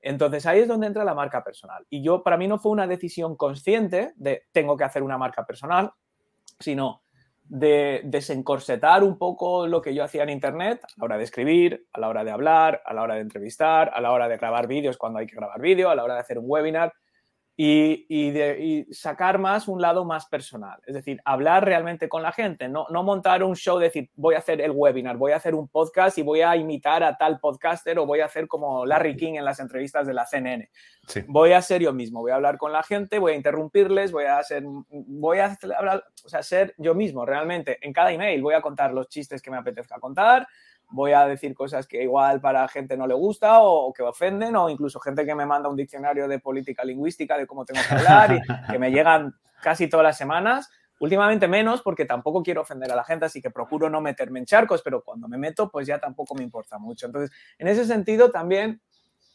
Entonces 0.00 0.46
ahí 0.46 0.60
es 0.60 0.68
donde 0.68 0.86
entra 0.86 1.04
la 1.04 1.14
marca 1.14 1.42
personal. 1.44 1.86
Y 1.90 2.02
yo, 2.02 2.22
para 2.22 2.36
mí 2.36 2.48
no 2.48 2.58
fue 2.58 2.72
una 2.72 2.86
decisión 2.86 3.36
consciente 3.36 4.12
de 4.16 4.46
tengo 4.52 4.76
que 4.76 4.84
hacer 4.84 5.02
una 5.02 5.18
marca 5.18 5.44
personal, 5.46 5.92
sino 6.58 7.02
de 7.44 8.02
desencorsetar 8.04 9.02
un 9.02 9.16
poco 9.16 9.66
lo 9.66 9.80
que 9.80 9.94
yo 9.94 10.04
hacía 10.04 10.22
en 10.22 10.30
Internet 10.30 10.82
a 10.84 10.88
la 10.96 11.04
hora 11.04 11.18
de 11.18 11.24
escribir, 11.24 11.86
a 11.92 12.00
la 12.00 12.08
hora 12.08 12.24
de 12.24 12.30
hablar, 12.30 12.82
a 12.84 12.92
la 12.92 13.02
hora 13.02 13.14
de 13.14 13.22
entrevistar, 13.22 13.90
a 13.94 14.00
la 14.00 14.12
hora 14.12 14.28
de 14.28 14.36
grabar 14.36 14.66
vídeos 14.66 14.98
cuando 14.98 15.18
hay 15.18 15.26
que 15.26 15.36
grabar 15.36 15.60
vídeo, 15.60 15.88
a 15.88 15.94
la 15.94 16.04
hora 16.04 16.14
de 16.14 16.20
hacer 16.20 16.38
un 16.38 16.44
webinar 16.46 16.92
y, 17.60 18.30
de, 18.30 18.86
sacar 18.92 19.38
más 19.40 19.66
un 19.66 19.82
lado 19.82 20.04
más 20.04 20.26
personal. 20.26 20.78
Es 20.86 20.94
decir, 20.94 21.20
hablar 21.24 21.64
realmente 21.64 22.08
con 22.08 22.22
la 22.22 22.30
gente, 22.30 22.68
no, 22.68 22.86
no 22.88 23.02
montar 23.02 23.42
un 23.42 23.56
show, 23.56 23.80
decir, 23.80 24.10
voy 24.14 24.36
a 24.36 24.38
hacer 24.38 24.60
el 24.60 24.70
webinar, 24.70 25.16
voy 25.16 25.32
a 25.32 25.36
hacer 25.36 25.56
un 25.56 25.66
podcast 25.66 26.16
y 26.18 26.22
voy 26.22 26.40
a 26.40 26.54
imitar 26.54 27.02
a 27.02 27.16
tal 27.16 27.40
podcaster 27.40 27.98
o 27.98 28.06
voy 28.06 28.20
a 28.20 28.26
hacer 28.26 28.46
como 28.46 28.86
Larry 28.86 29.16
King 29.16 29.34
en 29.34 29.44
las 29.44 29.58
entrevistas 29.58 30.06
de 30.06 30.14
la 30.14 30.24
CNN. 30.24 30.70
Voy 31.26 31.50
a 31.50 31.60
ser 31.60 31.82
yo 31.82 31.92
mismo, 31.92 32.20
voy 32.20 32.30
a 32.30 32.36
hablar 32.36 32.58
con 32.58 32.70
la 32.70 32.84
gente, 32.84 33.18
voy 33.18 33.32
a 33.32 33.36
interrumpirles, 33.36 34.12
voy 34.12 34.26
a 34.26 34.40
ser, 34.44 34.62
voy 34.90 35.38
a 35.38 35.58
hablar, 35.76 36.04
o 36.24 36.28
sea, 36.28 36.44
ser 36.44 36.74
yo 36.78 36.94
mismo 36.94 37.26
realmente. 37.26 37.78
En 37.84 37.92
cada 37.92 38.12
email 38.12 38.40
voy 38.40 38.54
a 38.54 38.62
contar 38.62 38.94
los 38.94 39.08
chistes 39.08 39.42
que 39.42 39.50
me 39.50 39.56
apetezca 39.56 39.98
contar, 39.98 40.46
voy 40.90 41.12
a 41.12 41.26
decir 41.26 41.54
cosas 41.54 41.86
que 41.86 42.02
igual 42.02 42.40
para 42.40 42.66
gente 42.68 42.96
no 42.96 43.06
le 43.06 43.14
gusta 43.14 43.60
o, 43.62 43.92
que 43.92 44.02
ofenden 44.02 44.56
o 44.56 44.70
incluso 44.70 45.00
gente 45.00 45.24
que 45.24 45.34
me 45.34 45.46
manda 45.46 45.68
un 45.68 45.76
diccionario 45.76 46.28
de 46.28 46.38
política 46.38 46.84
lingüística 46.84 47.36
de 47.36 47.46
cómo 47.46 47.64
tengo 47.64 47.80
que 47.86 47.94
hablar 47.94 48.34
y 48.34 48.70
que 48.70 48.78
me 48.78 48.90
llegan 48.90 49.34
casi 49.62 49.88
todas 49.88 50.04
las 50.04 50.18
semanas. 50.18 50.70
Últimamente 51.00 51.46
menos 51.46 51.82
porque 51.82 52.04
tampoco 52.04 52.42
quiero 52.42 52.62
ofender 52.62 52.90
a 52.90 52.96
la 52.96 53.04
gente, 53.04 53.26
así 53.26 53.40
que 53.40 53.50
procuro 53.50 53.88
no 53.88 54.00
meterme 54.00 54.40
en 54.40 54.46
charcos, 54.46 54.82
pero 54.82 55.02
cuando 55.04 55.28
me 55.28 55.38
meto 55.38 55.70
pues 55.70 55.86
ya 55.86 55.98
tampoco 55.98 56.34
me 56.34 56.42
importa 56.42 56.78
mucho. 56.78 57.06
Entonces, 57.06 57.30
en 57.58 57.68
ese 57.68 57.84
sentido 57.84 58.30
también 58.30 58.80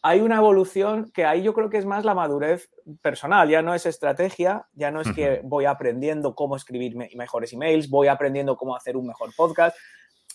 hay 0.06 0.20
una 0.20 0.36
evolución 0.36 1.10
que 1.14 1.24
ahí 1.24 1.44
yo 1.44 1.54
creo 1.54 1.70
que 1.70 1.78
es 1.78 1.86
más 1.86 2.04
la 2.04 2.14
madurez 2.14 2.70
personal, 3.02 3.48
ya 3.48 3.62
no 3.62 3.74
es 3.74 3.86
estrategia, 3.86 4.68
ya 4.74 4.92
no 4.92 5.00
es 5.00 5.10
que 5.14 5.40
voy 5.46 5.64
aprendiendo 5.64 6.36
cómo 6.36 6.58
escribir 6.58 6.98
mejores 7.16 7.54
emails, 7.54 7.90
voy 7.90 8.10
aprendiendo 8.10 8.58
cómo 8.58 8.76
hacer 8.76 8.98
un 8.98 9.08
mejor 9.08 9.34
podcast, 9.34 9.78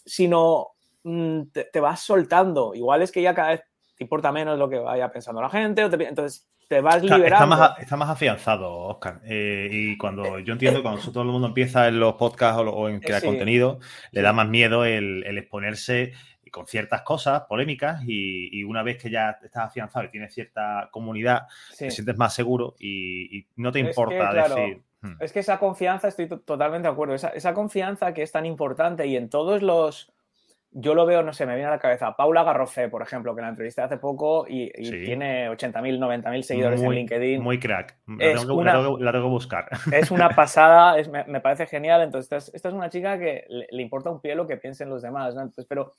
sino 0.07 0.69
Mm, 1.05 1.43
te, 1.73 1.81
vas 1.81 2.01
soltando. 2.01 2.75
Igual 2.75 3.03
es 3.03 3.13
que 3.13 3.23
ya 3.23 3.35
cada 3.35 3.51
vez 3.51 3.63
te 3.97 4.05
importa 4.05 4.33
menos 4.33 4.59
lo 4.59 4.69
que 4.69 4.79
vaya 4.79 5.11
pensando 5.11 5.41
la 5.41 5.51
gente, 5.51 5.83
entonces 5.83 6.49
te 6.69 6.81
vas 6.81 7.03
liberando. 7.03 7.55
Está 7.79 7.97
más, 7.97 8.11
afianzado, 8.11 8.73
Oscar. 8.73 9.21
Eh, 9.25 9.69
y 9.73 9.97
cuando 9.97 10.39
yo 10.39 10.53
entiendo, 10.53 10.83
cuando 10.83 11.01
todo 11.11 11.23
el 11.23 11.31
mundo 11.31 11.49
empieza 11.49 11.89
en 11.89 11.99
los 11.99 12.15
podcasts 12.15 12.63
o, 12.65 12.89
en 12.89 13.01
crear 13.01 13.23
contenido, 13.23 13.81
le 14.13 14.23
da 14.23 14.33
más 14.33 14.49
miedo 14.49 14.85
el, 14.85 15.25
exponerse 15.39 16.13
con 16.53 16.67
ciertas 16.67 17.03
cosas 17.03 17.43
polémicas 17.49 18.03
y, 18.07 18.63
una 18.65 18.83
vez 18.83 18.99
que 18.99 19.11
ya 19.11 19.39
estás 19.43 19.67
afianzado 19.67 20.05
y 20.07 20.11
tienes 20.11 20.35
cierta 20.35 20.89
comunidad, 20.93 21.43
te 21.77 21.91
sientes 21.91 22.17
más 22.17 22.35
seguro 22.35 22.75
y, 22.79 23.47
no 23.57 23.73
te 23.73 23.81
importa 23.81 24.33
decir... 24.33 24.83
Hmm". 25.01 25.15
Es 25.21 25.33
que 25.33 25.39
esa 25.39 25.61
confianza, 25.61 26.09
estoy 26.09 26.27
totalmente 26.27 26.89
de 26.89 26.93
acuerdo, 26.93 27.15
esa, 27.15 27.29
esa 27.29 27.55
confianza 27.55 28.13
que 28.13 28.23
es 28.23 28.33
tan 28.33 28.45
importante 28.45 29.07
y 29.07 29.17
en 29.17 29.31
todos 29.31 29.63
los 29.63 30.13
yo 30.71 30.95
lo 30.95 31.07
veo, 31.07 31.23
no 31.23 31.33
sé, 31.33 31.47
me 31.47 31.55
viene 31.55 31.69
a 31.69 31.73
la 31.73 31.79
cabeza 31.79 32.15
Paula 32.15 32.45
Garrofé, 32.45 32.89
por 32.89 33.01
ejemplo, 33.03 33.35
que 33.35 33.41
la 33.41 33.49
entrevisté 33.49 33.81
hace 33.81 33.97
poco 33.97 34.45
y, 34.47 34.71
tiene 34.73 35.49
80.000, 35.51 35.99
90.000 35.99 36.43
seguidores 36.43 36.83
en 36.83 36.91
LinkedIn. 36.91 37.43
Muy 37.43 37.59
crack. 37.59 37.99
La 38.07 38.35
tengo, 38.35 38.63
que 39.13 39.19
buscar. 39.21 39.67
Es 39.93 40.11
una 40.11 40.29
pasada, 40.37 40.97
me, 41.27 41.41
parece 41.41 41.67
genial. 41.67 42.03
Entonces, 42.03 42.51
esta 42.53 42.69
es 42.69 42.75
una 42.75 42.91
chica 42.91 43.19
que 43.19 43.45
le, 43.49 43.83
importa 43.83 44.11
un 44.11 44.21
pie 44.21 44.35
lo 44.35 44.47
que 44.47 44.59
piensen 44.59 44.91
los 44.91 45.03
demás. 45.03 45.35
¿no? 45.35 45.41
Entonces, 45.43 45.67
pero, 45.67 45.95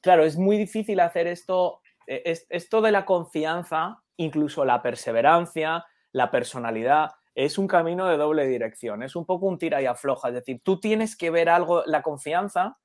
claro, 0.00 0.24
es 0.24 0.36
muy 0.36 0.56
difícil 0.56 0.98
hacer 0.98 1.28
esto, 1.28 1.80
e, 2.06 2.22
es, 2.24 2.46
esto 2.50 2.80
de 2.80 2.90
la 2.90 3.04
confianza, 3.04 4.02
incluso 4.16 4.64
la 4.64 4.82
perseverancia, 4.82 5.86
la 6.10 6.30
personalidad. 6.32 7.10
Es 7.36 7.56
un 7.56 7.68
camino 7.68 8.06
de 8.06 8.16
doble 8.16 8.48
dirección, 8.48 9.04
es 9.04 9.14
un 9.14 9.24
poco 9.24 9.46
un 9.46 9.58
tira 9.58 9.80
y 9.80 9.86
afloja. 9.86 10.28
Es 10.28 10.34
decir, 10.34 10.60
tú 10.64 10.80
tienes 10.80 11.16
que 11.16 11.30
ver 11.30 11.48
algo, 11.48 11.84
la 11.86 12.02
confianza 12.02 12.78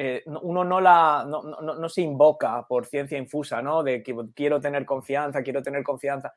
eh, 0.00 0.22
uno 0.26 0.62
no, 0.62 0.80
la, 0.80 1.26
no, 1.26 1.88
se 1.88 2.02
invoca 2.02 2.64
por 2.68 2.86
ciencia 2.86 3.18
infusa, 3.18 3.60
¿no? 3.60 3.82
De 3.82 4.00
que 4.00 4.14
quiero 4.32 4.60
tener 4.60 4.86
confianza, 4.86 5.42
quiero 5.42 5.60
tener 5.60 5.82
confianza. 5.82 6.32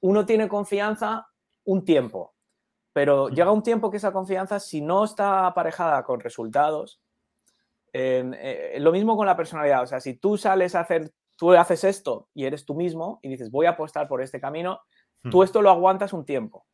Uno 0.00 0.24
tiene 0.24 0.48
confianza 0.48 1.28
un 1.64 1.84
tiempo, 1.84 2.32
pero 2.90 3.28
llega 3.28 3.52
un 3.52 3.62
tiempo 3.62 3.90
que 3.90 3.98
esa 3.98 4.14
confianza, 4.14 4.58
si 4.58 4.80
no 4.80 5.04
está 5.04 5.46
aparejada 5.46 6.02
con 6.04 6.20
resultados, 6.20 7.02
eh, 7.92 8.78
lo 8.80 8.92
mismo 8.92 9.14
con 9.14 9.26
la 9.26 9.36
personalidad. 9.36 9.82
O 9.82 9.86
sea, 9.86 10.00
si 10.00 10.14
tú 10.14 10.38
sales 10.38 10.74
a 10.74 10.80
hacer, 10.80 11.12
tú 11.36 11.52
haces 11.52 11.84
esto 11.84 12.30
y 12.32 12.46
eres 12.46 12.64
tú 12.64 12.74
mismo 12.74 13.18
y 13.20 13.28
dices, 13.28 13.50
voy 13.50 13.66
a 13.66 13.72
apostar 13.72 14.08
por 14.08 14.22
este 14.22 14.40
camino, 14.40 14.80
tú 15.30 15.42
esto 15.42 15.60
lo 15.60 15.68
aguantas 15.68 16.14
un 16.14 16.24
tiempo. 16.24 16.64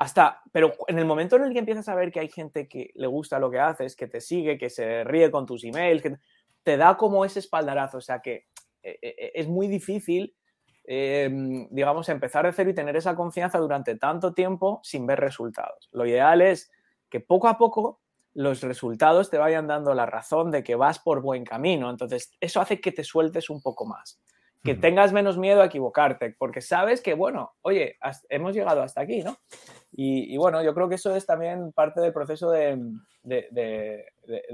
Hasta, 0.00 0.42
pero 0.52 0.74
en 0.86 0.96
el 1.00 1.04
momento 1.06 1.34
en 1.34 1.42
el 1.42 1.52
que 1.52 1.58
empiezas 1.58 1.88
a 1.88 1.94
ver 1.96 2.12
que 2.12 2.20
hay 2.20 2.28
gente 2.28 2.68
que 2.68 2.92
le 2.94 3.08
gusta 3.08 3.40
lo 3.40 3.50
que 3.50 3.58
haces, 3.58 3.96
que 3.96 4.06
te 4.06 4.20
sigue, 4.20 4.56
que 4.56 4.70
se 4.70 5.02
ríe 5.02 5.28
con 5.28 5.44
tus 5.44 5.64
emails, 5.64 6.02
que 6.02 6.16
te 6.62 6.76
da 6.76 6.96
como 6.96 7.24
ese 7.24 7.40
espaldarazo. 7.40 7.98
O 7.98 8.00
sea 8.00 8.20
que 8.20 8.46
eh, 8.84 8.96
eh, 9.02 9.16
eh, 9.18 9.32
es 9.34 9.48
muy 9.48 9.66
difícil, 9.66 10.36
em, 10.84 11.66
digamos, 11.72 12.08
empezar 12.10 12.46
de 12.46 12.52
cero 12.52 12.70
y 12.70 12.74
tener 12.74 12.94
esa 12.94 13.16
confianza 13.16 13.58
durante 13.58 13.96
tanto 13.96 14.34
tiempo 14.34 14.78
sin 14.84 15.04
ver 15.04 15.18
resultados. 15.18 15.88
Lo 15.90 16.06
ideal 16.06 16.42
es 16.42 16.70
que 17.10 17.18
poco 17.18 17.48
a 17.48 17.58
poco 17.58 18.00
los 18.34 18.60
resultados 18.60 19.30
te 19.30 19.38
vayan 19.38 19.66
dando 19.66 19.94
la 19.94 20.06
razón 20.06 20.52
de 20.52 20.62
que 20.62 20.76
vas 20.76 21.00
por 21.00 21.22
buen 21.22 21.44
camino. 21.44 21.90
Entonces, 21.90 22.30
eso 22.40 22.60
hace 22.60 22.80
que 22.80 22.92
te 22.92 23.02
sueltes 23.02 23.50
un 23.50 23.60
poco 23.60 23.84
más 23.84 24.20
que 24.64 24.74
tengas 24.74 25.12
menos 25.12 25.38
miedo 25.38 25.62
a 25.62 25.66
equivocarte, 25.66 26.34
porque 26.38 26.60
sabes 26.60 27.00
que, 27.00 27.14
bueno, 27.14 27.52
oye, 27.62 27.96
hemos 28.28 28.54
llegado 28.54 28.82
hasta 28.82 29.00
aquí, 29.00 29.22
¿no? 29.22 29.36
Y, 29.92 30.36
bueno, 30.36 30.62
yo 30.62 30.74
creo 30.74 30.88
que 30.88 30.96
eso 30.96 31.14
es 31.14 31.26
también 31.26 31.72
parte 31.72 32.00
del 32.00 32.12
proceso 32.12 32.50
de, 32.50 32.78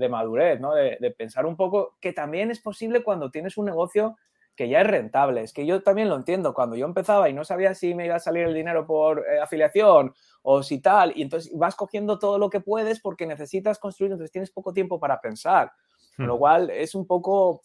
madurez, 0.09 0.61
¿no? 0.61 0.75
De, 0.75 1.15
pensar 1.17 1.47
un 1.47 1.57
poco 1.57 1.97
que 2.01 2.13
también 2.13 2.51
es 2.51 2.61
posible 2.61 3.03
cuando 3.03 3.31
tienes 3.31 3.57
un 3.57 3.67
negocio 3.67 4.17
que 4.57 4.69
ya 4.69 4.83
es 4.83 4.87
rentable. 4.87 5.43
Es 5.43 5.53
que 5.53 5.67
yo 5.67 5.83
también 5.83 6.09
lo 6.09 6.17
entiendo. 6.17 6.55
Cuando 6.55 6.77
yo 6.77 6.87
empezaba 6.87 7.29
y 7.29 7.33
no 7.33 7.45
sabía 7.45 7.75
si 7.75 7.95
me 7.95 8.07
iba 8.07 8.15
a 8.15 8.21
salir 8.21 8.45
el 8.47 8.55
dinero 8.55 8.87
por 8.87 9.27
eh, 9.27 9.41
afiliación 9.41 10.15
o 10.43 10.63
si 10.63 10.81
tal, 10.81 11.13
y 11.17 11.23
entonces 11.23 11.53
vas 11.57 11.75
cogiendo 11.75 12.19
todo 12.19 12.39
lo 12.39 12.51
que 12.51 12.61
puedes 12.61 13.01
porque 13.01 13.27
necesitas 13.27 13.79
construir, 13.79 14.13
entonces 14.13 14.31
tienes 14.31 14.53
poco 14.53 14.73
tiempo 14.73 15.01
para 15.01 15.21
pensar. 15.21 15.73
Con 16.17 16.27
lo 16.27 16.37
hmm. 16.37 16.39
cual 16.39 16.71
es 16.71 16.95
un 16.95 17.07
poco, 17.07 17.63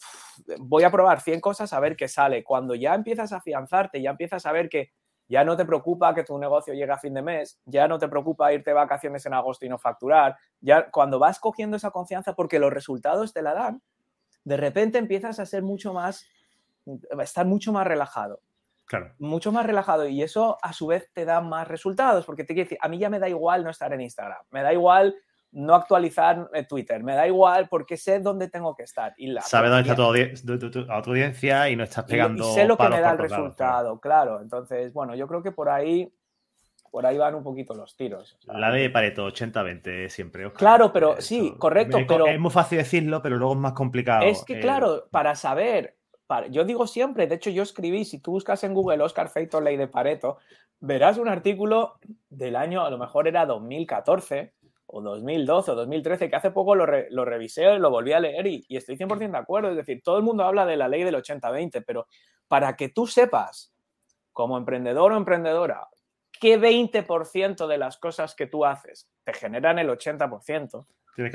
voy 0.60 0.84
a 0.84 0.92
probar 0.92 1.22
100 1.22 1.40
cosas 1.40 1.72
a 1.74 1.80
ver 1.80 1.96
qué 1.96 2.08
sale. 2.08 2.44
Cuando 2.44 2.76
ya 2.76 2.96
empiezas 2.96 3.32
a 3.32 3.38
afianzarte, 3.38 4.02
ya 4.02 4.12
empiezas 4.12 4.46
a 4.46 4.52
ver 4.52 4.70
que 4.70 4.92
ya 5.30 5.44
no 5.44 5.56
te 5.56 5.64
preocupa 5.64 6.14
que 6.16 6.24
tu 6.24 6.38
negocio 6.40 6.74
llegue 6.74 6.92
a 6.92 6.98
fin 6.98 7.14
de 7.14 7.22
mes, 7.22 7.62
ya 7.66 7.88
no 7.88 8.00
te 8.00 8.08
preocupa 8.08 8.52
irte 8.52 8.72
de 8.72 8.74
vacaciones 8.74 9.26
en 9.28 9.36
agosto 9.36 9.66
y 9.66 9.70
no 9.70 9.78
facturar, 9.78 10.36
ya 10.60 10.90
cuando 10.90 11.20
vas 11.20 11.40
cogiendo 11.40 11.78
esa 11.78 11.92
confianza 11.92 12.34
porque 12.34 12.58
los 12.58 12.74
resultados 12.74 13.32
te 13.32 13.44
la 13.44 13.54
dan, 13.54 13.82
de 14.44 14.58
repente 14.58 14.98
empiezas 14.98 15.40
a 15.40 15.46
ser 15.46 15.62
mucho 15.62 15.94
más, 15.94 16.26
a 17.18 17.22
estar 17.22 17.46
mucho 17.46 17.72
más 17.72 17.86
relajado. 17.86 18.42
Claro. 18.86 19.14
Mucho 19.20 19.52
más 19.52 19.68
relajado 19.68 20.08
y 20.08 20.24
eso 20.24 20.58
a 20.64 20.74
su 20.74 20.88
vez 20.88 21.12
te 21.14 21.24
da 21.24 21.42
más 21.42 21.68
resultados 21.68 22.26
porque 22.26 22.44
te 22.44 22.56
quiere 22.56 22.64
decir, 22.64 22.80
a 22.82 22.88
mí 22.88 22.98
ya 22.98 23.12
me 23.12 23.20
da 23.20 23.30
igual 23.30 23.64
no 23.64 23.70
estar 23.70 23.94
en 23.94 24.02
Instagram, 24.02 24.40
me 24.50 24.64
da 24.64 24.74
igual 24.74 25.16
no 25.52 25.76
actualizar 25.76 26.50
eh, 26.54 26.64
Twitter. 26.64 27.04
Me 27.04 27.16
da 27.16 27.28
igual 27.28 27.68
porque 27.70 27.98
sé 27.98 28.20
dónde 28.20 28.50
tengo 28.50 28.76
que 28.76 28.84
estar. 28.84 29.14
Y 29.18 29.36
Sabe 29.42 29.70
dónde 29.70 29.90
está 29.90 29.96
tu, 29.96 30.92
audiencia 30.92 31.70
y 31.70 31.76
no 31.76 31.84
estás 31.84 32.06
pegando. 32.06 32.50
Y, 32.52 32.54
sé 32.54 32.66
lo 32.66 32.78
que 32.78 32.90
me 32.90 33.02
da 33.02 33.12
el 33.12 33.18
resultado, 33.18 34.00
claro. 34.00 34.42
Entonces, 34.42 34.94
bueno, 34.94 35.16
yo 35.16 35.28
creo 35.28 35.42
que 35.44 35.52
por 35.52 35.70
ahí. 35.70 36.12
Por 36.92 37.06
ahí 37.06 37.20
van 37.20 37.36
un 37.36 37.44
poquito 37.44 37.76
los 37.76 37.96
tiros. 37.96 38.40
la 38.48 38.72
de 38.72 38.90
Pareto, 38.90 39.28
80-20 39.28 40.10
siempre. 40.10 40.52
Claro, 40.54 40.92
pero 40.92 41.22
sí, 41.22 41.54
correcto. 41.60 42.00
pero 42.08 42.26
es 42.26 42.40
muy 42.40 42.50
fácil 42.50 42.80
decirlo, 42.80 43.22
pero 43.22 43.38
luego 43.38 43.54
es 43.54 43.60
más 43.60 43.74
complicado. 43.74 44.24
Es 44.26 44.44
que, 44.44 44.60
claro, 44.60 45.08
para 45.12 45.36
saber 45.36 46.00
yo 46.52 46.64
digo 46.64 46.86
siempre, 46.86 47.28
de 47.28 47.36
hecho 47.36 47.50
yo 47.50 47.64
escribí, 47.64 48.06
si 48.06 48.20
tú 48.20 48.32
buscas 48.32 48.64
en 48.64 48.74
Google 48.74 49.04
Oscar 49.04 49.30
Feito 49.30 49.62
Ley 49.62 49.78
de 49.78 49.88
Pareto, 49.88 50.38
verás 50.80 51.18
un 51.18 51.28
artículo 51.28 51.98
del 52.30 52.56
año, 52.56 52.86
a 52.86 52.90
lo 52.90 52.98
mejor 52.98 53.28
era 53.28 53.46
2014, 53.46 54.54
o 54.92 55.02
2012 55.02 55.72
o 55.72 55.76
2013, 55.76 56.30
que 56.30 56.36
hace 56.36 56.52
poco 56.52 56.76
lo, 56.76 56.86
lo 57.10 57.26
revisé, 57.26 57.78
lo 57.78 57.90
volví 57.90 58.14
a 58.14 58.20
leer 58.20 58.48
y, 58.48 58.66
y 58.68 58.78
estoy 58.78 58.98
100% 58.98 59.32
de 59.32 59.38
acuerdo. 59.38 59.70
Es 59.70 59.78
decir, 59.78 60.02
todo 60.04 60.18
el 60.18 60.24
mundo 60.24 60.44
habla 60.44 60.66
de 60.66 60.78
la 60.78 60.88
ley 60.88 61.04
del 61.04 61.16
80-20, 61.16 61.84
pero 61.86 62.08
para 62.48 62.76
que 62.76 62.90
tú 62.90 63.08
sepas, 63.08 63.74
como 64.34 64.58
emprendedor 64.58 65.12
o 65.12 65.18
emprendedora, 65.18 65.88
qué 66.40 66.60
20% 66.60 67.68
de 67.68 67.78
las 67.78 67.98
cosas 67.98 68.36
que 68.36 68.48
tú 68.48 68.66
haces 68.66 69.10
te 69.24 69.34
generan 69.34 69.80
el 69.80 69.90
80%, 69.90 70.86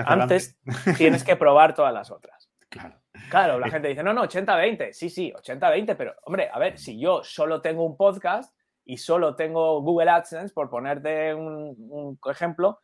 antes 0.06 0.58
tienes 0.96 1.22
que 1.22 1.36
probar 1.36 1.74
todas 1.74 1.92
las 1.92 2.10
otras. 2.10 2.50
Claro. 2.74 2.96
Claro, 3.30 3.60
la 3.60 3.68
gente 3.68 3.86
dice, 3.86 4.02
no, 4.02 4.12
no, 4.12 4.24
80-20. 4.24 4.92
Sí, 4.92 5.08
sí, 5.08 5.32
80-20, 5.32 5.94
pero 5.96 6.12
hombre, 6.24 6.50
a 6.52 6.58
ver, 6.58 6.76
si 6.76 6.98
yo 6.98 7.22
solo 7.22 7.60
tengo 7.60 7.84
un 7.84 7.96
podcast 7.96 8.52
y 8.84 8.96
solo 8.96 9.36
tengo 9.36 9.80
Google 9.80 10.10
AdSense, 10.10 10.52
por 10.52 10.68
ponerte 10.68 11.32
un, 11.32 12.18
ejemplo, 12.28 12.80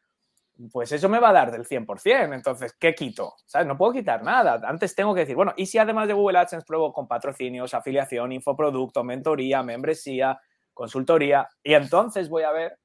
pues 0.73 0.93
eso 0.93 1.09
me 1.09 1.19
va 1.19 1.31
a 1.31 1.33
dar 1.33 1.52
del 1.52 1.67
100%. 1.67 2.35
Entonces, 2.35 2.75
¿qué 2.79 2.95
quito? 2.95 3.35
¿Sabes? 3.47 3.67
No 3.67 3.76
puedo 3.76 3.93
quitar 3.93 4.23
nada. 4.23 4.61
Antes 4.69 4.95
tengo 4.95 5.14
que 5.14 5.21
decir, 5.21 5.37
bueno, 5.37 5.52
¿y 5.57 5.67
si 5.67 5.79
además 5.79 6.09
de 6.09 6.14
Google 6.14 6.38
AdSense 6.38 6.67
pruebo 6.67 6.93
con 6.93 7.09
patrocinios, 7.09 7.75
afiliación, 7.75 8.33
infoproducto, 8.33 9.02
mentoría, 9.05 9.62
membresía, 9.62 10.40
consultoría? 10.75 11.49
Y 11.62 11.75
entonces 11.75 12.29
voy 12.29 12.43
a 12.43 12.52
ver 12.52 12.79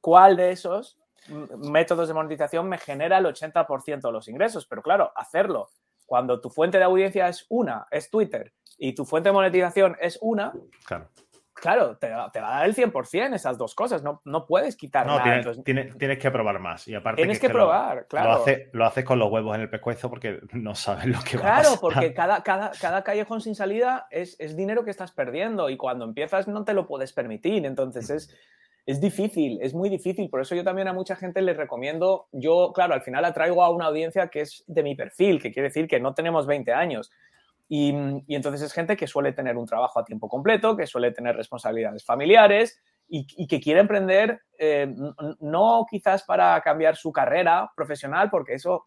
cuál 0.00 0.36
de 0.36 0.52
esos 0.52 0.98
métodos 1.58 2.08
de 2.08 2.14
monetización 2.14 2.68
me 2.68 2.78
genera 2.78 3.18
el 3.18 3.26
80% 3.26 4.00
de 4.00 4.12
los 4.12 4.28
ingresos. 4.28 4.66
Pero 4.66 4.82
claro, 4.82 5.12
hacerlo 5.16 5.70
cuando 6.06 6.40
tu 6.40 6.50
fuente 6.50 6.78
de 6.78 6.84
audiencia 6.84 7.28
es 7.28 7.44
una, 7.48 7.86
es 7.90 8.08
Twitter, 8.10 8.52
y 8.78 8.94
tu 8.94 9.04
fuente 9.04 9.28
de 9.28 9.32
monetización 9.32 9.96
es 10.00 10.18
una, 10.20 10.52
claro, 10.84 11.08
claro 11.60 11.96
te, 11.96 12.08
va 12.10 12.30
a 12.32 12.40
dar 12.40 12.66
el 12.66 12.74
100% 12.74 13.34
esas 13.34 13.58
dos 13.58 13.74
cosas, 13.74 14.02
no, 14.02 14.20
no 14.24 14.46
puedes 14.46 14.76
quitar 14.76 15.06
nada. 15.06 15.22
Tienes, 15.64 15.96
tienes, 15.96 16.18
que 16.18 16.30
probar 16.30 16.58
más. 16.58 16.86
Y 16.86 16.94
aparte 16.94 17.22
tienes 17.22 17.40
que, 17.40 17.48
probar, 17.48 18.06
claro. 18.06 18.44
Lo, 18.72 18.86
haces 18.86 19.04
con 19.04 19.18
los 19.18 19.30
huevos 19.30 19.54
en 19.56 19.62
el 19.62 19.70
pescuezo 19.70 20.08
porque 20.08 20.40
no 20.52 20.74
sabes 20.74 21.06
lo 21.06 21.18
que 21.22 21.36
va 21.36 21.42
a 21.42 21.56
pasar. 21.56 21.62
Claro, 21.62 21.80
porque 21.80 22.14
cada, 22.14 22.42
cada, 22.42 22.70
cada, 22.72 23.02
callejón 23.02 23.40
sin 23.40 23.54
salida 23.54 24.06
es, 24.10 24.36
es 24.38 24.56
dinero 24.56 24.84
que 24.84 24.90
estás 24.90 25.12
perdiendo 25.12 25.70
y 25.70 25.76
cuando 25.76 26.04
empiezas 26.04 26.46
no 26.46 26.64
te 26.64 26.74
lo 26.74 26.86
puedes 26.86 27.12
permitir. 27.12 27.66
Entonces 27.66 28.10
es 28.10 28.36
es 28.86 29.00
difícil, 29.00 29.58
es 29.60 29.74
muy 29.74 29.88
difícil. 29.90 30.30
Por 30.30 30.40
eso 30.40 30.54
yo 30.54 30.62
también 30.62 30.86
a 30.86 30.92
mucha 30.92 31.16
gente 31.16 31.42
les 31.42 31.56
recomiendo, 31.56 32.28
yo, 32.30 32.72
claro, 32.72 32.94
al 32.94 33.02
final 33.02 33.24
atraigo 33.24 33.64
a 33.64 33.70
una 33.70 33.86
audiencia 33.86 34.28
que 34.28 34.42
es 34.42 34.62
de 34.68 34.84
mi 34.84 34.94
perfil, 34.94 35.42
que 35.42 35.52
quiere 35.52 35.68
decir 35.68 35.88
que 35.88 35.98
no 35.98 36.14
tenemos 36.14 36.46
20 36.46 36.72
años. 36.72 37.10
Y, 37.68 37.92
entonces 38.28 38.62
es 38.62 38.72
gente 38.72 38.96
que 38.96 39.06
suele 39.06 39.32
tener 39.32 39.56
un 39.56 39.66
trabajo 39.66 39.98
a 39.98 40.04
tiempo 40.04 40.28
completo, 40.28 40.76
que 40.76 40.86
suele 40.86 41.10
tener 41.10 41.36
responsabilidades 41.36 42.04
familiares 42.04 42.80
y, 43.08 43.46
que 43.46 43.60
quiere 43.60 43.80
emprender, 43.80 44.42
eh, 44.58 44.94
no 45.40 45.86
quizás 45.88 46.24
para 46.24 46.60
cambiar 46.60 46.96
su 46.96 47.12
carrera 47.12 47.70
profesional, 47.76 48.30
porque 48.30 48.54
eso 48.54 48.84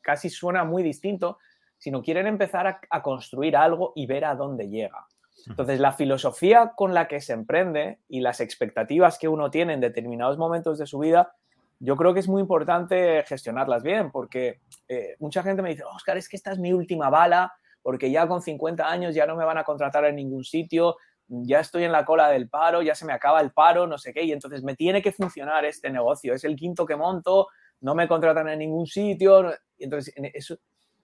casi 0.00 0.30
suena 0.30 0.64
muy 0.64 0.82
distinto, 0.82 1.38
sino 1.78 2.02
quieren 2.02 2.26
empezar 2.26 2.80
a 2.88 3.02
construir 3.02 3.56
algo 3.56 3.92
y 3.94 4.06
ver 4.06 4.24
a 4.24 4.34
dónde 4.34 4.68
llega. 4.68 5.06
Entonces, 5.46 5.80
la 5.80 5.92
filosofía 5.92 6.72
con 6.76 6.94
la 6.94 7.08
que 7.08 7.20
se 7.20 7.32
emprende 7.32 8.00
y 8.08 8.20
las 8.20 8.40
expectativas 8.40 9.18
que 9.18 9.28
uno 9.28 9.50
tiene 9.50 9.74
en 9.74 9.80
determinados 9.80 10.38
momentos 10.38 10.78
de 10.78 10.86
su 10.86 10.98
vida, 10.98 11.32
yo 11.78 11.96
creo 11.96 12.12
que 12.12 12.20
es 12.20 12.28
muy 12.28 12.42
importante 12.42 13.24
gestionarlas 13.26 13.82
bien, 13.82 14.10
porque 14.10 14.60
eh, 14.88 15.16
mucha 15.18 15.42
gente 15.42 15.62
me 15.62 15.70
dice, 15.70 15.84
Oscar, 15.84 16.16
es 16.18 16.28
que 16.28 16.36
esta 16.36 16.52
es 16.52 16.58
mi 16.58 16.72
última 16.72 17.08
bala, 17.08 17.52
porque 17.82 18.10
ya 18.10 18.26
con 18.28 18.42
50 18.42 18.88
años 18.88 19.14
ya 19.14 19.26
no 19.26 19.36
me 19.36 19.44
van 19.44 19.58
a 19.58 19.64
contratar 19.64 20.04
en 20.04 20.16
ningún 20.16 20.44
sitio, 20.44 20.96
ya 21.28 21.60
estoy 21.60 21.84
en 21.84 21.92
la 21.92 22.04
cola 22.04 22.28
del 22.28 22.48
paro, 22.48 22.82
ya 22.82 22.94
se 22.94 23.04
me 23.04 23.12
acaba 23.12 23.40
el 23.40 23.52
paro, 23.52 23.86
no 23.86 23.98
sé 23.98 24.12
qué, 24.12 24.22
y 24.22 24.32
entonces 24.32 24.62
me 24.62 24.74
tiene 24.74 25.00
que 25.00 25.12
funcionar 25.12 25.64
este 25.64 25.90
negocio, 25.90 26.34
es 26.34 26.44
el 26.44 26.56
quinto 26.56 26.84
que 26.84 26.96
monto, 26.96 27.48
no 27.80 27.94
me 27.94 28.08
contratan 28.08 28.48
en 28.48 28.58
ningún 28.58 28.86
sitio, 28.86 29.52
y 29.78 29.84
entonces 29.84 30.12
eso, 30.34 30.56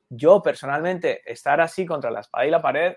yo 0.09 0.43
personalmente 0.43 1.21
estar 1.31 1.61
así 1.61 1.87
contra 1.87 2.11
la 2.11 2.21
espada 2.21 2.47
y 2.47 2.51
la 2.51 2.63
pared 2.63 2.95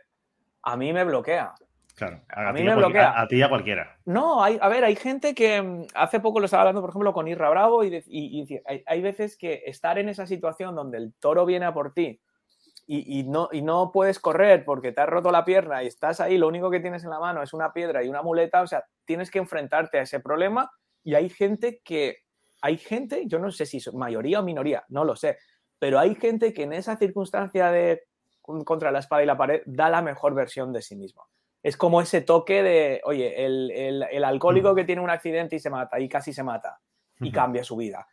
a 0.64 0.76
mí 0.76 0.92
me 0.92 1.04
bloquea. 1.04 1.54
Claro, 1.96 2.22
a, 2.30 2.54
mí 2.54 2.64
me 2.64 2.76
bloquea. 2.76 3.20
A, 3.20 3.28
ti 3.28 3.36
y 3.38 3.42
a 3.42 3.50
cualquiera. 3.50 3.98
No, 4.06 4.42
hay, 4.42 4.58
a 4.62 4.70
ver, 4.70 4.86
hay 4.86 4.96
gente 4.96 5.36
que 5.36 5.62
mm, 5.62 5.88
hace 5.96 6.22
poco 6.22 6.40
lo 6.40 6.46
estaba 6.46 6.62
hablando, 6.62 6.80
por 6.80 6.92
ejemplo, 6.92 7.12
con 7.12 7.28
Irra 7.28 7.50
Bravo 7.50 7.84
y, 7.84 8.62
hay, 8.86 9.02
veces 9.02 9.38
que 9.38 9.64
estar 9.66 10.00
en 10.00 10.08
esa 10.08 10.26
situación 10.26 10.76
donde 10.76 10.98
el 10.98 11.14
toro 11.16 11.46
viene 11.46 11.66
a 11.66 11.74
por 11.74 11.94
ti 11.94 12.22
y, 12.92 13.24
no, 13.24 13.50
y 13.52 13.62
no 13.62 13.92
puedes 13.92 14.20
correr 14.20 14.66
porque 14.66 14.92
te 14.92 15.02
has 15.02 15.08
roto 15.08 15.32
la 15.32 15.46
pierna 15.46 15.84
y 15.84 15.88
estás 15.88 16.20
ahí, 16.20 16.40
lo 16.40 16.48
único 16.48 16.72
que 16.72 16.80
tienes 16.80 17.04
en 17.04 17.12
la 17.12 17.20
mano 17.20 17.44
es 17.44 17.54
una 17.54 17.72
piedra 17.72 18.04
y 18.04 18.10
una 18.10 18.24
muleta, 18.24 18.64
o 18.64 18.68
sea, 18.68 18.84
tienes 19.06 19.30
que 19.30 19.38
enfrentarte 19.38 20.00
a 20.00 20.02
ese 20.02 20.20
problema 20.20 20.72
y 21.04 21.14
hay 21.14 21.30
gente 21.30 21.82
que, 21.86 22.18
hay 22.64 22.78
gente, 22.78 23.28
yo 23.28 23.38
no 23.38 23.52
sé 23.52 23.68
si 23.68 23.78
es 23.78 23.94
mayoría 23.94 24.40
o 24.40 24.44
minoría, 24.44 24.86
no 24.90 25.06
lo 25.06 25.16
sé, 25.16 25.38
pero 25.78 26.00
hay 26.00 26.16
gente 26.16 26.52
que 26.52 26.64
en 26.64 26.74
esa 26.74 26.98
circunstancia 26.98 27.70
de 27.70 28.06
contra 28.42 28.92
la 28.92 28.98
espada 28.98 29.22
y 29.22 29.28
la 29.28 29.38
pared, 29.38 29.62
da 29.68 29.90
la 29.90 30.02
mejor 30.02 30.34
versión 30.34 30.74
de 30.74 30.82
sí 30.82 30.96
mismo. 30.96 31.28
Es 31.62 31.78
como 31.78 32.02
ese 32.02 32.22
toque 32.22 32.64
de, 32.64 33.02
oye, 33.04 33.46
el, 33.46 34.24
alcohólico 34.24 34.74
que 34.74 34.86
tiene 34.86 35.04
un 35.04 35.12
accidente 35.12 35.58
y 35.58 35.60
se 35.60 35.70
mata, 35.70 36.00
y 36.00 36.10
casi 36.10 36.34
se 36.34 36.42
mata, 36.42 36.80
y 37.20 37.32
cambia 37.32 37.64
su 37.64 37.76
vida. 37.76 38.08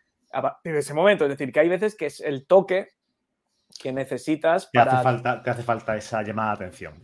De 0.63 0.79
ese 0.79 0.93
momento, 0.93 1.25
es 1.25 1.31
decir, 1.31 1.51
que 1.51 1.61
hay 1.61 1.71
veces 1.71 1.97
que 1.97 2.07
es 2.07 2.21
el 2.21 2.47
toque 2.47 2.96
que 3.79 3.93
necesitas 3.93 4.67
para... 4.73 4.91
Te 4.91 4.97
hace 4.97 5.03
falta, 5.03 5.43
te 5.43 5.51
hace 5.51 5.63
falta 5.63 5.97
esa 5.97 6.23
llamada 6.23 6.57
de 6.57 6.65
atención. 6.67 6.95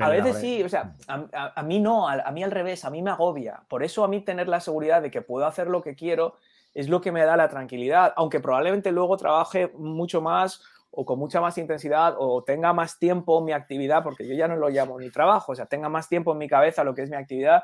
a 0.00 0.08
veces 0.08 0.36
sí, 0.38 0.62
o 0.62 0.68
sea, 0.68 0.94
a, 1.06 1.62
mí 1.62 1.80
no, 1.80 2.08
a, 2.08 2.30
mí 2.32 2.42
al 2.42 2.50
revés, 2.50 2.84
a 2.84 2.90
mí 2.90 3.02
me 3.02 3.10
agobia. 3.10 3.62
Por 3.68 3.82
eso 3.82 4.04
a 4.04 4.08
mí 4.08 4.20
tener 4.20 4.48
la 4.48 4.60
seguridad 4.60 5.02
de 5.02 5.10
que 5.10 5.22
puedo 5.22 5.46
hacer 5.46 5.68
lo 5.68 5.82
que 5.82 5.94
quiero 5.94 6.36
es 6.74 6.88
lo 6.88 7.00
que 7.00 7.12
me 7.12 7.24
da 7.24 7.36
la 7.36 7.48
tranquilidad, 7.48 8.12
aunque 8.16 8.40
probablemente 8.40 8.92
luego 8.92 9.16
trabaje 9.16 9.72
mucho 9.76 10.20
más 10.20 10.62
o 10.90 11.04
con 11.04 11.18
mucha 11.18 11.40
más 11.40 11.58
intensidad 11.58 12.14
o 12.18 12.42
tenga 12.44 12.72
más 12.72 12.98
tiempo 12.98 13.40
mi 13.42 13.52
actividad, 13.52 14.02
porque 14.02 14.26
yo 14.26 14.34
ya 14.34 14.48
no 14.48 14.56
lo 14.56 14.68
llamo 14.68 14.98
ni 14.98 15.10
trabajo, 15.10 15.52
o 15.52 15.54
sea, 15.54 15.66
tenga 15.66 15.88
más 15.88 16.08
tiempo 16.08 16.32
en 16.32 16.38
mi 16.38 16.48
cabeza 16.48 16.84
lo 16.84 16.94
que 16.94 17.02
es 17.02 17.10
mi 17.10 17.16
actividad, 17.16 17.62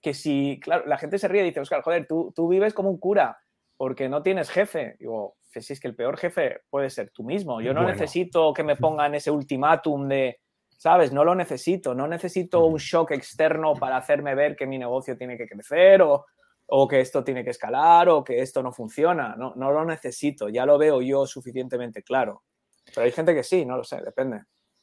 que 0.00 0.14
si, 0.14 0.60
claro, 0.62 0.84
la 0.86 0.98
gente 0.98 1.18
se 1.18 1.28
ríe 1.28 1.42
y 1.42 1.46
dice, 1.46 1.60
Oscar, 1.60 1.82
joder, 1.82 2.06
tú, 2.06 2.32
tú 2.34 2.48
vives 2.48 2.74
como 2.74 2.90
un 2.90 2.98
cura 2.98 3.38
porque 3.76 4.08
no 4.08 4.22
tienes 4.22 4.50
jefe. 4.50 4.96
Digo, 4.98 5.36
si 5.60 5.72
es 5.72 5.80
que 5.80 5.88
el 5.88 5.94
peor 5.94 6.16
jefe 6.16 6.60
puede 6.70 6.90
ser 6.90 7.10
tú 7.10 7.24
mismo. 7.24 7.60
Yo 7.60 7.72
no 7.72 7.84
necesito 7.84 8.52
que 8.52 8.62
me 8.62 8.76
pongan 8.76 9.14
ese 9.14 9.30
ultimátum 9.30 10.08
de, 10.08 10.40
¿sabes? 10.68 11.12
No 11.12 11.24
lo 11.24 11.34
necesito. 11.34 11.94
No 11.94 12.06
necesito 12.06 12.64
un 12.64 12.78
shock 12.78 13.12
externo 13.12 13.74
para 13.74 13.96
hacerme 13.96 14.34
ver 14.34 14.56
que 14.56 14.66
mi 14.66 14.78
negocio 14.78 15.16
tiene 15.16 15.36
que 15.36 15.48
crecer 15.48 16.02
o, 16.02 16.26
o 16.66 16.88
que 16.88 17.00
esto 17.00 17.22
tiene 17.22 17.44
que 17.44 17.50
escalar 17.50 18.08
o 18.08 18.24
que 18.24 18.40
esto 18.40 18.62
no 18.62 18.72
funciona. 18.72 19.34
No, 19.36 19.54
no 19.56 19.72
lo 19.72 19.84
necesito. 19.84 20.48
Ya 20.48 20.66
lo 20.66 20.78
veo 20.78 21.00
yo 21.02 21.26
suficientemente 21.26 22.02
claro. 22.02 22.42
Pero 22.86 23.04
hay 23.04 23.12
gente 23.12 23.34
que 23.34 23.42
sí, 23.42 23.64
no 23.64 23.76
lo 23.76 23.84
sé, 23.84 24.00
depende. 24.02 24.42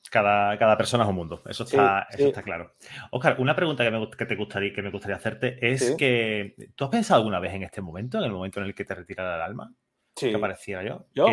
Cada, 0.10 0.58
cada 0.58 0.76
persona 0.76 1.04
es 1.04 1.10
un 1.10 1.16
mundo, 1.16 1.42
eso 1.48 1.64
está, 1.64 2.08
eso 2.10 2.28
está 2.28 2.42
claro. 2.42 2.74
Oscar, 3.12 3.40
una 3.40 3.56
pregunta 3.56 3.84
que 3.84 3.92
me, 3.92 4.10
que 4.10 4.26
te 4.26 4.36
gustaría, 4.36 4.74
que 4.74 4.82
me 4.82 4.90
gustaría 4.90 5.16
hacerte 5.16 5.58
es 5.62 5.96
que, 5.96 6.56
¿tú 6.76 6.86
has 6.86 6.90
pensado 6.90 7.20
alguna 7.20 7.40
vez 7.40 7.54
en 7.54 7.64
este 7.64 7.82
momento, 7.82 8.18
en 8.18 8.26
el 8.26 8.32
momento 8.32 8.60
en 8.60 8.66
el 8.66 8.76
que 8.76 8.84
te 8.84 8.96
retira 8.96 9.36
el 9.36 9.42
alma? 9.42 9.72
Sí. 10.16 10.32
¿Qué 10.32 10.38
pareciera 10.38 10.84
yo? 10.84 11.06
Yo, 11.16 11.28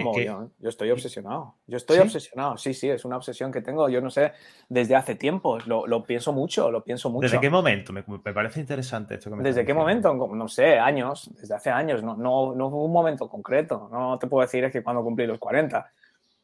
yo 0.58 0.68
estoy 0.68 0.90
obsesionado. 0.90 1.56
Yo 1.66 1.76
estoy 1.76 1.98
obsesionado. 1.98 2.56
Sí, 2.56 2.72
sí, 2.74 2.88
es 2.88 3.04
una 3.04 3.16
obsesión 3.16 3.50
que 3.50 3.60
tengo. 3.60 3.88
Yo 3.88 4.00
no 4.00 4.08
sé, 4.08 4.32
desde 4.68 4.94
hace 4.94 5.16
tiempo. 5.16 5.58
Lo, 5.66 5.86
lo 5.86 6.04
pienso 6.04 6.32
mucho, 6.32 6.70
lo 6.70 6.84
pienso 6.84 7.10
mucho. 7.10 7.24
¿Desde 7.24 7.40
qué 7.40 7.50
momento? 7.50 7.92
Me, 7.92 8.04
me 8.06 8.32
parece 8.32 8.60
interesante 8.60 9.14
esto 9.14 9.30
que 9.30 9.36
me 9.36 9.42
¿Desde 9.42 9.64
qué 9.64 9.74
momento? 9.74 10.14
No 10.14 10.48
sé, 10.48 10.78
años. 10.78 11.30
Desde 11.34 11.54
hace 11.54 11.70
años. 11.70 12.02
No, 12.02 12.16
no, 12.16 12.54
no 12.54 12.68
un 12.68 12.92
momento 12.92 13.28
concreto. 13.28 13.88
No 13.90 14.18
te 14.18 14.26
puedo 14.26 14.42
decir 14.42 14.64
es 14.64 14.72
que 14.72 14.82
cuando 14.82 15.02
cumplí 15.02 15.26
los 15.26 15.38
40. 15.38 15.90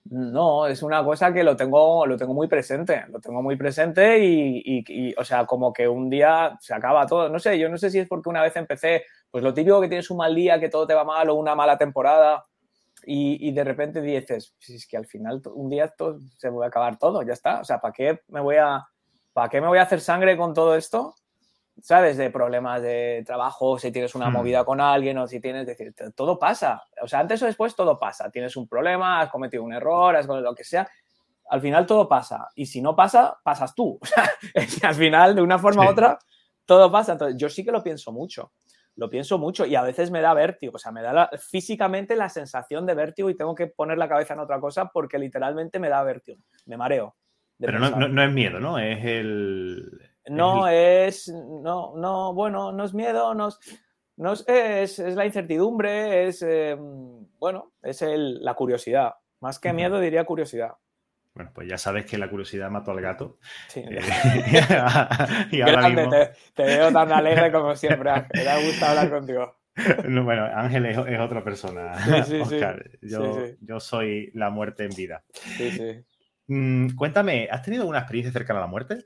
No, 0.07 0.67
es 0.67 0.83
una 0.83 1.03
cosa 1.03 1.33
que 1.33 1.43
lo 1.43 1.57
tengo, 1.57 2.05
lo 2.05 2.19
tengo 2.19 2.35
muy 2.35 2.47
presente, 2.47 3.05
lo 3.09 3.21
tengo 3.21 3.43
muy 3.43 3.57
presente 3.57 4.19
y, 4.23 5.15
o 5.17 5.25
sea, 5.25 5.47
como 5.47 5.73
que 5.73 5.89
un 5.89 6.11
día 6.11 6.59
se 6.61 6.75
acaba 6.75 7.07
todo. 7.07 7.31
No 7.31 7.39
sé, 7.39 7.59
yo 7.59 7.71
no 7.71 7.79
sé 7.79 7.89
si 7.89 8.01
es 8.01 8.09
porque 8.09 8.29
una 8.29 8.43
vez 8.43 8.55
empecé, 8.57 9.05
pues 9.35 9.43
lo 9.43 9.53
típico 9.53 9.81
que 9.81 9.89
tienes 9.89 10.09
un 10.13 10.19
mal 10.19 10.33
día, 10.33 10.61
que 10.61 10.69
todo 10.69 10.87
te 10.87 10.95
va 10.95 11.03
mal 11.03 11.29
o 11.29 11.35
una 11.35 11.57
mala 11.57 11.77
temporada 11.77 12.47
y, 13.05 13.51
de 13.51 13.65
repente 13.65 14.01
dices, 14.01 14.55
si 14.61 14.77
es 14.77 14.87
que 14.87 14.97
al 14.97 15.07
final 15.07 15.43
un 15.53 15.69
día 15.69 15.89
todo, 15.89 16.21
se 16.37 16.49
va 16.51 16.67
a 16.67 16.69
acabar 16.69 17.01
todo, 17.01 17.21
ya 17.25 17.33
está. 17.33 17.59
O 17.59 17.65
sea, 17.65 17.81
¿para 17.81 17.93
qué 17.93 18.21
me 18.29 18.41
voy 18.41 18.59
a, 18.59 18.87
para 19.33 19.49
qué 19.49 19.61
me 19.61 19.67
voy 19.67 19.79
a 19.79 19.83
hacer 19.83 20.01
sangre 20.01 20.37
con 20.37 20.55
todo 20.55 20.77
esto? 20.77 21.17
¿sabes? 21.83 22.17
De 22.17 22.31
problemas 22.31 22.81
de 22.81 23.25
trabajo, 23.27 23.77
si 23.77 23.91
tienes 23.91 24.15
una 24.15 24.31
hmm. 24.31 24.33
movida 24.35 24.65
con 24.65 24.81
alguien 24.81 25.19
o 25.19 25.27
si 25.27 25.41
tienes, 25.41 25.67
decir, 25.67 25.93
todo 26.15 26.39
pasa. 26.39 26.85
O 27.03 27.09
sea, 27.09 27.19
antes 27.19 27.43
o 27.43 27.47
después 27.47 27.75
todo 27.75 27.99
pasa. 27.99 28.31
Tienes 28.31 28.57
un 28.57 28.69
problema, 28.69 29.21
has 29.21 29.31
cometido 29.31 29.65
un 29.65 29.73
error, 29.73 30.15
has 30.15 30.29
lo 30.29 30.55
que 30.55 30.63
sea. 30.63 30.89
Al 31.51 31.61
final 31.61 31.87
todo 31.87 32.09
pasa. 32.09 32.51
Y 32.55 32.67
si 32.67 32.81
no 32.81 32.95
pasa, 32.95 33.37
pasas 33.43 33.75
tú. 33.75 33.99
Al 34.85 34.95
final, 34.95 35.35
de 35.35 35.43
una 35.43 35.59
forma 35.59 35.85
u 35.85 35.91
otra, 35.91 36.21
todo 36.65 36.89
pasa. 36.93 37.15
Entonces, 37.15 37.37
yo 37.37 37.49
sí 37.49 37.65
que 37.65 37.73
lo 37.73 37.83
pienso 37.83 38.13
mucho. 38.13 38.53
Lo 38.97 39.11
pienso 39.11 39.39
mucho 39.39 39.67
y 39.67 39.75
a 39.75 39.83
veces 39.83 40.11
me 40.11 40.21
da 40.21 40.35
vértigo. 40.35 40.77
O 40.77 40.79
sea, 40.79 40.93
me 40.93 41.03
da 41.03 41.31
físicamente 41.39 42.15
la 42.17 42.29
sensación 42.29 42.87
de 42.87 42.95
vértigo 42.95 43.29
y 43.29 43.37
tengo 43.37 43.55
que 43.55 43.67
poner 43.67 43.99
la 43.99 44.09
cabeza 44.09 44.35
en 44.35 44.41
otra 44.41 44.61
cosa 44.61 44.91
porque 44.93 45.19
literalmente 45.19 45.79
me 45.79 45.89
da 45.89 46.03
vértigo. 46.03 46.41
Me 46.67 46.77
mareo. 46.77 47.17
Pero 47.59 47.79
no 47.79 48.23
es 48.23 48.33
miedo, 48.33 48.61
¿no? 48.61 48.79
Es 48.79 49.05
el 49.05 50.15
no 50.29 50.69
es, 50.69 51.29
no, 51.29 51.95
no, 51.97 52.33
bueno, 52.35 52.73
no 52.73 52.85
es 52.85 52.95
miedo, 52.95 53.35
no 53.35 53.49
es... 53.49 53.59
No 54.17 54.33
es, 54.33 54.99
la 55.01 55.27
incertidumbre, 55.27 56.29
es, 56.29 56.41
eh, 56.43 56.77
bueno, 56.79 57.73
es 57.83 58.01
la 58.01 58.55
curiosidad. 58.55 59.15
Más 59.41 59.59
que 59.59 59.73
miedo 59.73 59.99
diría 59.99 60.25
curiosidad. 60.25 60.71
Bueno, 61.35 61.51
pues 61.53 61.69
ya 61.69 61.79
sabes 61.79 62.07
que 62.07 62.17
la 62.17 62.31
curiosidad 62.31 62.71
mató 62.71 62.93
al 62.93 63.01
gato. 63.01 63.39
Sí. 63.69 63.85
Y 65.51 65.61
ahora 65.61 65.89
mismo... 65.89 66.11
te, 66.55 66.63
veo 66.63 66.93
tan 66.93 67.13
alegre 67.13 67.51
como 67.51 67.75
siempre, 67.75 68.11
Me 68.35 68.49
ha 68.49 68.65
gustado 68.65 68.91
hablar 68.99 69.11
contigo. 69.11 69.57
bueno, 70.25 70.45
Ángel 70.45 70.87
es, 70.87 70.99
otra 70.99 71.43
persona. 71.43 71.93
Oscar. 72.41 72.85
Yo, 73.03 73.81
soy 73.81 74.31
la 74.35 74.51
muerte 74.51 74.85
en 74.85 74.91
vida. 74.91 75.25
Mm, 76.47 76.95
cuéntame, 76.95 77.49
¿has 77.51 77.63
tenido 77.63 77.83
alguna 77.83 78.01
experiencia 78.01 78.33
cercana 78.33 78.61
a 78.61 78.63
la 78.63 78.69
muerte? 78.69 79.05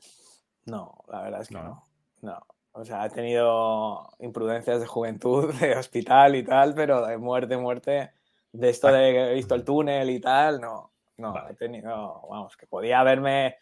No, 0.66 1.04
la 1.10 1.22
verdad 1.22 1.42
es 1.42 1.48
que 1.48 1.54
no. 1.54 1.84
No. 2.20 2.46
O 2.72 2.84
sea, 2.84 3.06
he 3.06 3.10
tenido 3.10 4.08
imprudencias 4.20 4.80
de 4.80 4.86
juventud, 4.86 5.52
de 5.60 5.76
hospital 5.76 6.36
y 6.36 6.44
tal, 6.44 6.74
pero 6.74 7.06
de 7.06 7.16
muerte, 7.16 7.56
muerte, 7.56 8.12
de 8.52 8.68
esto 8.68 8.88
de 8.88 9.12
que 9.12 9.30
he 9.30 9.34
visto 9.34 9.54
el 9.54 9.64
túnel 9.64 10.10
y 10.10 10.20
tal, 10.20 10.60
no. 10.60 10.92
No, 11.18 11.34
he 11.48 11.54
tenido, 11.54 12.22
vamos, 12.28 12.56
que 12.56 12.66
podía 12.66 13.00
haberme 13.00 13.56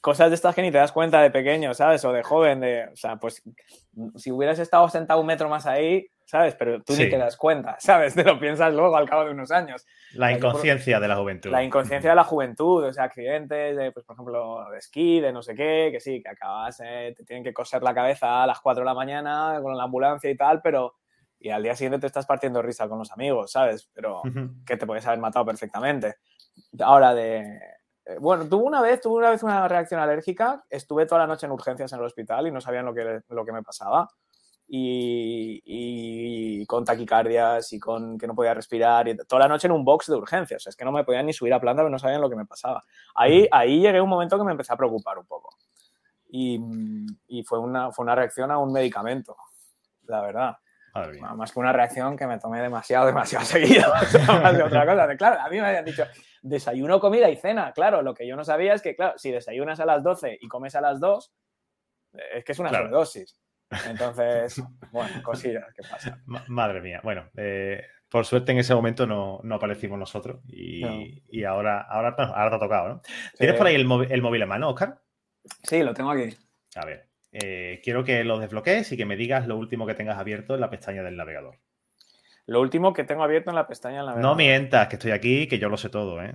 cosas 0.00 0.30
de 0.30 0.34
estas 0.34 0.54
que 0.54 0.62
ni 0.62 0.70
te 0.70 0.78
das 0.78 0.92
cuenta 0.92 1.20
de 1.20 1.30
pequeño, 1.30 1.74
¿sabes? 1.74 2.04
O 2.04 2.12
de 2.12 2.22
joven, 2.22 2.60
de, 2.60 2.88
o 2.92 2.96
sea, 2.96 3.16
pues 3.16 3.42
si 4.16 4.32
hubieras 4.32 4.58
estado 4.58 4.88
sentado 4.88 5.20
un 5.20 5.26
metro 5.26 5.48
más 5.48 5.66
ahí, 5.66 6.08
¿sabes? 6.24 6.54
Pero 6.54 6.82
tú 6.82 6.94
ni 6.94 7.08
te 7.08 7.18
das 7.18 7.36
cuenta, 7.36 7.76
¿sabes? 7.78 8.14
Te 8.14 8.24
lo 8.24 8.38
piensas 8.38 8.72
luego 8.72 8.96
al 8.96 9.08
cabo 9.08 9.24
de 9.24 9.32
unos 9.32 9.50
años. 9.50 9.84
La 10.14 10.32
inconsciencia 10.32 10.98
de 11.00 11.08
la 11.08 11.16
juventud. 11.16 11.50
La 11.50 11.62
inconsciencia 11.62 12.10
de 12.10 12.16
la 12.16 12.24
juventud, 12.24 12.84
o 12.84 12.92
sea, 12.92 13.04
accidentes, 13.04 13.76
de, 13.76 13.92
pues, 13.92 14.04
por 14.06 14.14
ejemplo, 14.16 14.70
de 14.70 14.78
esquí, 14.78 15.20
de 15.20 15.32
no 15.32 15.42
sé 15.42 15.54
qué, 15.54 15.90
que 15.92 16.00
sí, 16.00 16.22
que 16.22 16.30
acabas, 16.30 16.80
eh, 16.84 17.14
te 17.16 17.24
tienen 17.24 17.44
que 17.44 17.52
coser 17.52 17.82
la 17.82 17.94
cabeza 17.94 18.42
a 18.42 18.46
las 18.46 18.60
4 18.60 18.82
de 18.82 18.86
la 18.86 18.94
mañana 18.94 19.58
con 19.62 19.76
la 19.76 19.84
ambulancia 19.84 20.30
y 20.30 20.36
tal, 20.36 20.60
pero... 20.62 20.94
Y 21.40 21.50
al 21.50 21.62
día 21.62 21.76
siguiente 21.76 21.98
te 21.98 22.06
estás 22.06 22.24
partiendo 22.24 22.62
risa 22.62 22.88
con 22.88 22.98
los 22.98 23.12
amigos, 23.12 23.52
¿sabes? 23.52 23.90
Pero 23.92 24.22
que 24.64 24.78
te 24.78 24.86
puedes 24.86 25.06
haber 25.06 25.18
matado 25.18 25.44
perfectamente. 25.44 26.14
Ahora 26.80 27.14
de... 27.14 27.60
Eh, 28.06 28.18
bueno, 28.20 28.46
tuve 28.46 28.64
una 28.64 28.82
vez, 28.82 29.00
tuve 29.00 29.18
una 29.18 29.30
vez 29.30 29.42
una 29.42 29.66
reacción 29.66 30.00
alérgica, 30.00 30.64
estuve 30.68 31.06
toda 31.06 31.22
la 31.22 31.26
noche 31.26 31.46
en 31.46 31.52
urgencias 31.52 31.92
en 31.92 31.98
el 32.00 32.04
hospital 32.04 32.46
y 32.46 32.50
no 32.50 32.60
sabían 32.60 32.84
lo 32.84 32.92
que, 32.92 33.20
lo 33.28 33.44
que 33.44 33.52
me 33.52 33.62
pasaba. 33.62 34.08
Y, 34.66 36.64
con 36.66 36.84
taquicardias 36.84 37.72
y 37.74 37.78
con 37.78 38.18
que 38.18 38.26
no 38.26 38.34
podía 38.34 38.54
respirar 38.54 39.06
y 39.06 39.16
toda 39.16 39.40
la 39.40 39.48
noche 39.48 39.68
en 39.68 39.72
un 39.72 39.84
box 39.84 40.06
de 40.06 40.16
urgencias. 40.16 40.62
O 40.62 40.64
sea, 40.64 40.70
es 40.70 40.76
que 40.76 40.84
no 40.84 40.92
me 40.92 41.04
podían 41.04 41.26
ni 41.26 41.32
subir 41.32 41.52
a 41.52 41.60
planta 41.60 41.82
porque 41.82 41.92
no 41.92 41.98
sabían 41.98 42.20
lo 42.20 42.30
que 42.30 42.36
me 42.36 42.46
pasaba. 42.46 42.82
Ahí, 43.14 43.46
ahí 43.52 43.80
llegué 43.80 43.98
a 43.98 44.02
un 44.02 44.08
momento 44.08 44.38
que 44.38 44.44
me 44.44 44.52
empecé 44.52 44.72
a 44.72 44.76
preocupar 44.76 45.18
un 45.18 45.26
poco. 45.26 45.50
Y, 46.30 46.58
y 47.28 47.44
fue, 47.44 47.58
una, 47.58 47.92
fue 47.92 48.04
una 48.04 48.14
reacción 48.14 48.50
a 48.50 48.58
un 48.58 48.72
medicamento, 48.72 49.36
la 50.06 50.22
verdad. 50.22 50.56
Más 51.36 51.52
que 51.52 51.58
una 51.58 51.72
reacción 51.72 52.16
que 52.16 52.26
me 52.26 52.38
tomé 52.38 52.60
demasiado, 52.60 53.06
demasiado 53.06 53.44
seguido. 53.44 53.92
más 54.28 54.56
de 54.56 54.62
otra 54.62 54.86
cosa. 54.86 55.16
Claro, 55.16 55.40
a 55.40 55.48
mí 55.48 55.60
me 55.60 55.66
habían 55.66 55.84
dicho 55.84 56.04
desayuno, 56.42 57.00
comida 57.00 57.28
y 57.28 57.36
cena. 57.36 57.72
Claro, 57.72 58.02
lo 58.02 58.14
que 58.14 58.26
yo 58.26 58.36
no 58.36 58.44
sabía 58.44 58.74
es 58.74 58.82
que, 58.82 58.94
claro, 58.94 59.18
si 59.18 59.30
desayunas 59.30 59.80
a 59.80 59.86
las 59.86 60.02
12 60.02 60.38
y 60.40 60.48
comes 60.48 60.74
a 60.76 60.80
las 60.80 61.00
2, 61.00 61.32
es 62.34 62.44
que 62.44 62.52
es 62.52 62.58
una 62.58 62.70
sobredosis. 62.70 63.40
Entonces, 63.88 64.62
bueno, 64.92 65.22
cosillas 65.22 65.64
que 65.74 65.82
pasa 65.82 66.22
Madre 66.46 66.80
mía. 66.80 67.00
Bueno, 67.02 67.28
eh, 67.36 67.82
por 68.08 68.24
suerte 68.24 68.52
en 68.52 68.58
ese 68.58 68.74
momento 68.74 69.06
no, 69.06 69.40
aparecimos 69.52 69.98
nosotros 69.98 70.40
y, 70.46 71.42
ahora, 71.44 71.80
ahora, 71.80 72.14
ahora 72.18 72.50
te 72.50 72.56
ha 72.56 72.60
tocado, 72.60 72.88
¿no? 72.88 73.02
¿Tienes 73.36 73.56
por 73.56 73.66
ahí 73.66 73.74
el, 73.74 73.80
el 74.10 74.22
móvil 74.22 74.42
en 74.42 74.48
mano, 74.48 74.70
Oscar? 74.70 75.00
Sí, 75.62 75.82
lo 75.82 75.92
tengo 75.92 76.10
aquí. 76.10 76.36
A 76.76 76.86
ver, 76.86 77.08
eh, 77.36 77.80
quiero 77.82 78.04
que 78.04 78.22
lo 78.22 78.38
desbloquees 78.38 78.92
y 78.92 78.96
que 78.96 79.04
me 79.04 79.16
digas 79.16 79.48
lo 79.48 79.56
último 79.56 79.86
que 79.86 79.94
tengas 79.94 80.18
abierto 80.18 80.54
en 80.54 80.60
la 80.60 80.70
pestaña 80.70 81.02
del 81.02 81.16
navegador. 81.16 81.56
Lo 82.46 82.60
último 82.60 82.92
que 82.92 83.02
tengo 83.02 83.24
abierto 83.24 83.50
en 83.50 83.56
la 83.56 83.66
pestaña 83.66 83.96
del 83.96 84.06
navegador. 84.06 84.30
No 84.30 84.36
mientas, 84.36 84.86
que 84.86 84.94
estoy 84.94 85.10
aquí, 85.10 85.48
que 85.48 85.58
yo 85.58 85.68
lo 85.68 85.76
sé 85.76 85.88
todo, 85.88 86.22
¿eh? 86.22 86.32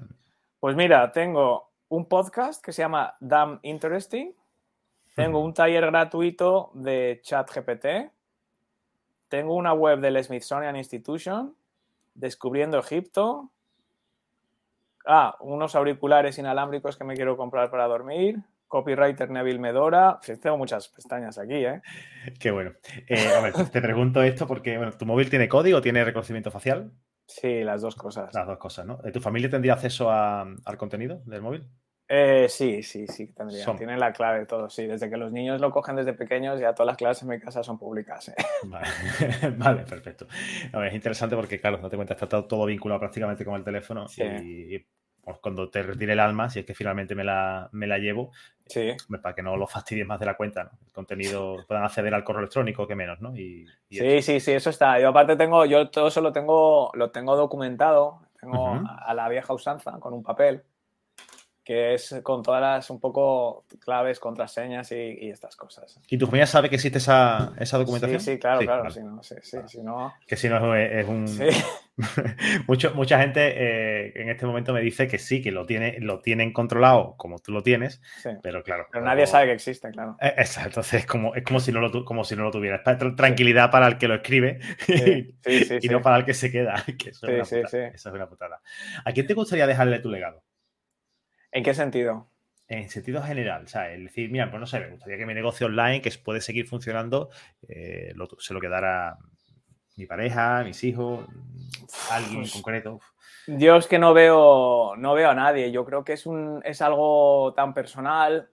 Pues 0.60 0.76
mira, 0.76 1.10
tengo 1.14 1.72
un 1.88 2.10
podcast 2.10 2.62
que 2.62 2.74
se 2.74 2.82
llama 2.82 3.16
Damn 3.22 3.62
Interesting. 3.64 4.34
Tengo 5.16 5.40
un 5.40 5.54
taller 5.54 5.86
gratuito 5.86 6.72
de 6.74 7.22
ChatGPT. 7.24 8.12
Tengo 9.30 9.56
una 9.56 9.72
web 9.72 10.00
del 10.00 10.22
Smithsonian 10.22 10.76
Institution. 10.76 11.56
Descubriendo 12.14 12.78
Egipto. 12.78 13.52
Ah, 15.06 15.38
unos 15.40 15.76
auriculares 15.76 16.38
inalámbricos 16.38 16.98
que 16.98 17.06
me 17.06 17.16
quiero 17.16 17.38
comprar 17.38 17.72
para 17.72 17.88
dormir 17.88 18.44
copywriter 18.70 19.30
Neville 19.30 19.60
Medora. 19.60 20.20
tengo 20.42 20.58
muchas 20.58 20.88
pestañas 20.88 21.38
aquí, 21.38 21.66
¿eh? 21.66 21.82
Qué 22.40 22.52
bueno. 22.52 22.72
Eh, 23.08 23.28
a 23.38 23.42
ver, 23.42 23.54
te 23.70 23.82
pregunto 23.82 24.24
esto 24.24 24.48
porque, 24.48 24.78
bueno, 24.78 24.94
¿tu 24.94 25.06
móvil 25.06 25.30
tiene 25.30 25.50
código, 25.50 25.82
tiene 25.82 26.06
reconocimiento 26.06 26.52
facial? 26.52 26.94
Sí, 27.28 27.64
las 27.64 27.82
dos 27.82 27.96
cosas. 27.96 28.34
Las 28.34 28.48
dos 28.48 28.58
cosas, 28.58 28.86
¿no? 28.86 29.00
¿Tu 29.00 29.20
familia 29.20 29.50
tendría 29.50 29.74
acceso 29.74 30.10
al 30.10 30.78
contenido 30.78 31.22
del 31.26 31.42
móvil? 31.42 31.68
Eh, 32.12 32.48
sí, 32.50 32.82
sí, 32.82 33.06
sí, 33.06 33.28
tendría. 33.34 33.64
Tienen 33.76 34.00
la 34.00 34.12
clave 34.12 34.40
de 34.40 34.46
todo, 34.48 34.68
sí. 34.68 34.88
Desde 34.88 35.12
que 35.12 35.18
los 35.18 35.32
niños 35.32 35.62
lo 35.62 35.70
cogen 35.70 35.96
desde 35.96 36.14
pequeños, 36.14 36.60
ya 36.60 36.74
todas 36.74 36.88
las 36.88 36.98
clases 36.98 37.22
en 37.22 37.30
mi 37.30 37.40
casa 37.40 37.62
son 37.62 37.78
públicas. 37.78 38.30
¿eh? 38.30 38.36
Vale. 39.58 39.84
perfecto. 39.86 40.26
es 40.74 40.94
interesante 40.94 41.36
porque, 41.36 41.62
claro, 41.62 41.78
no 41.78 41.88
te 41.88 41.98
cuentas, 41.98 42.20
está 42.20 42.48
todo 42.48 42.66
vinculado 42.66 43.00
prácticamente 43.00 43.46
con 43.46 43.54
el 43.54 43.64
teléfono 43.64 44.08
y, 44.18 44.80
pues, 44.80 44.99
cuando 45.38 45.70
te 45.70 45.84
retire 45.84 46.14
el 46.14 46.20
alma, 46.20 46.50
si 46.50 46.60
es 46.60 46.66
que 46.66 46.74
finalmente 46.74 47.14
me 47.14 47.24
la, 47.24 47.70
me 47.72 47.88
la 47.88 48.00
llevo, 48.00 48.32
Sí. 48.70 48.92
Para 49.22 49.34
que 49.34 49.42
no 49.42 49.58
lo 49.58 49.66
fastidies 49.66 50.06
más 50.06 50.20
de 50.20 50.28
la 50.28 50.38
cuenta, 50.38 50.64
¿no? 50.64 50.70
El 50.86 50.92
contenido 50.92 51.58
puedan 51.68 51.84
acceder 51.84 52.14
al 52.14 52.24
correo 52.24 52.42
electrónico, 52.42 52.88
que 52.88 52.96
menos, 52.96 53.20
¿no? 53.20 53.34
sí, 53.34 53.66
sí, 53.90 54.40
sí, 54.40 54.52
eso 54.52 54.70
está. 54.70 55.00
Yo 55.00 55.10
aparte 55.10 55.36
tengo, 55.36 55.66
yo 55.66 55.90
todo 55.90 56.10
eso 56.10 56.22
lo 56.22 56.32
tengo, 56.32 56.92
lo 56.94 57.10
tengo 57.10 57.36
documentado, 57.36 58.20
tengo 58.40 58.80
a 58.86 59.14
la 59.16 59.28
vieja 59.28 59.54
usanza 59.54 60.00
con 60.00 60.14
un 60.14 60.22
papel 60.22 60.64
que 61.70 61.94
es 61.94 62.20
con 62.24 62.42
todas 62.42 62.62
las 62.62 62.90
un 62.90 63.00
poco 63.00 63.66
claves, 63.80 64.20
contraseñas 64.20 64.92
y, 64.92 65.30
estas 65.30 65.56
cosas. 65.56 66.00
¿Y 66.10 66.18
tu 66.18 66.26
familia 66.26 66.48
sabe 66.48 66.68
que 66.68 66.78
existe 66.78 66.98
esa, 66.98 67.54
esa 67.60 67.78
documentación? 67.78 68.20
Sí, 68.20 68.32
sí, 68.34 68.40
claro, 68.40 68.62
claro. 68.62 68.90
Si 68.90 69.04
no, 69.04 69.22
sí, 69.22 69.36
si 69.44 69.84
no... 69.84 70.16
Que 70.26 70.36
si 70.36 70.50
no 70.50 70.76
es, 70.76 71.08
un... 71.08 71.28
Mucho, 72.68 72.94
mucha 72.96 73.20
gente 73.20 73.42
eh, 73.42 74.14
en 74.16 74.30
este 74.30 74.46
momento 74.46 74.74
me 74.74 74.82
dice 74.82 75.08
que 75.08 75.18
sí, 75.18 75.42
que 75.42 75.52
lo, 75.52 75.66
tiene, 75.66 75.98
lo 76.00 76.22
tienen 76.22 76.54
controlado 76.54 77.16
como 77.18 77.40
tú 77.40 77.52
lo 77.52 77.62
tienes, 77.62 78.02
pero 78.42 78.64
claro. 78.64 78.88
Pero 78.92 79.04
nadie 79.04 79.28
sabe 79.28 79.48
que 79.48 79.54
existe, 79.54 79.90
claro. 79.92 80.16
Eh, 80.22 80.34
exacto, 80.38 80.70
entonces 80.70 81.02
es 81.02 81.06
como, 81.06 81.36
es 81.36 81.44
como, 81.44 81.60
si 81.60 81.72
no 81.72 81.82
lo, 81.82 82.06
como 82.06 82.24
si 82.24 82.36
no 82.36 82.44
lo 82.44 82.52
tuvieras. 82.52 82.82
Tranquilidad 83.16 83.72
para 83.72 83.88
el 83.88 83.98
que 83.98 84.08
lo 84.08 84.16
escribe 84.16 84.60
y 85.82 85.88
no 85.90 86.02
para 86.02 86.18
el 86.18 86.26
que 86.26 86.34
se 86.34 86.52
queda. 86.52 86.84
Que 87.00 87.12
eso, 87.12 87.28
es 87.28 87.52
una 87.52 87.62
putada, 87.62 87.88
eso 87.88 88.10
es 88.10 88.16
una 88.16 88.28
putada. 88.28 88.62
¿A 89.06 89.12
quién 89.12 89.28
te 89.28 89.34
gustaría 89.34 89.68
dejarle 89.68 90.00
tu 90.00 90.10
legado? 90.10 90.44
¿En 91.52 91.64
qué 91.64 91.74
sentido? 91.74 92.30
En 92.68 92.90
sentido 92.90 93.22
general, 93.24 93.64
o 93.64 93.68
sea, 93.68 93.92
el 93.92 94.06
decir, 94.06 94.30
mira, 94.30 94.50
pues 94.50 94.60
no 94.60 94.68
sé, 94.68 94.80
me 94.80 94.90
gustaría 94.90 95.18
que 95.18 95.26
mi 95.26 95.34
negocio 95.34 95.68
online, 95.68 96.02
que 96.02 96.12
puede 96.24 96.42
seguir 96.42 96.68
funcionando, 96.68 97.30
eh, 97.68 98.14
se 98.38 98.54
lo 98.54 98.60
quedara 98.60 99.18
mi 100.00 100.06
pareja, 100.06 100.64
mis 100.64 100.82
hijos, 100.86 101.26
alguien 102.10 102.44
en 102.44 102.50
concreto. 102.50 103.02
Yo 103.48 103.76
es 103.76 103.86
que 103.86 104.00
no 104.00 104.14
veo, 104.14 104.96
no 104.96 105.14
veo 105.14 105.30
a 105.30 105.36
nadie. 105.36 105.72
Yo 105.72 105.84
creo 105.84 106.06
que 106.06 106.14
es, 106.14 106.26
un, 106.26 106.62
es 106.64 106.82
algo 106.82 107.54
tan 107.54 107.74
personal 107.74 108.50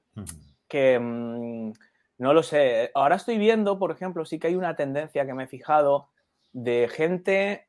que 0.66 0.98
mm, 0.98 1.72
no 2.18 2.34
lo 2.34 2.42
sé. 2.42 2.90
Ahora 2.94 3.14
estoy 3.14 3.38
viendo, 3.38 3.78
por 3.78 3.92
ejemplo, 3.92 4.24
sí 4.24 4.40
que 4.40 4.48
hay 4.48 4.56
una 4.56 4.74
tendencia 4.74 5.24
que 5.24 5.34
me 5.34 5.44
he 5.44 5.46
fijado 5.46 6.08
de 6.52 6.88
gente 6.92 7.68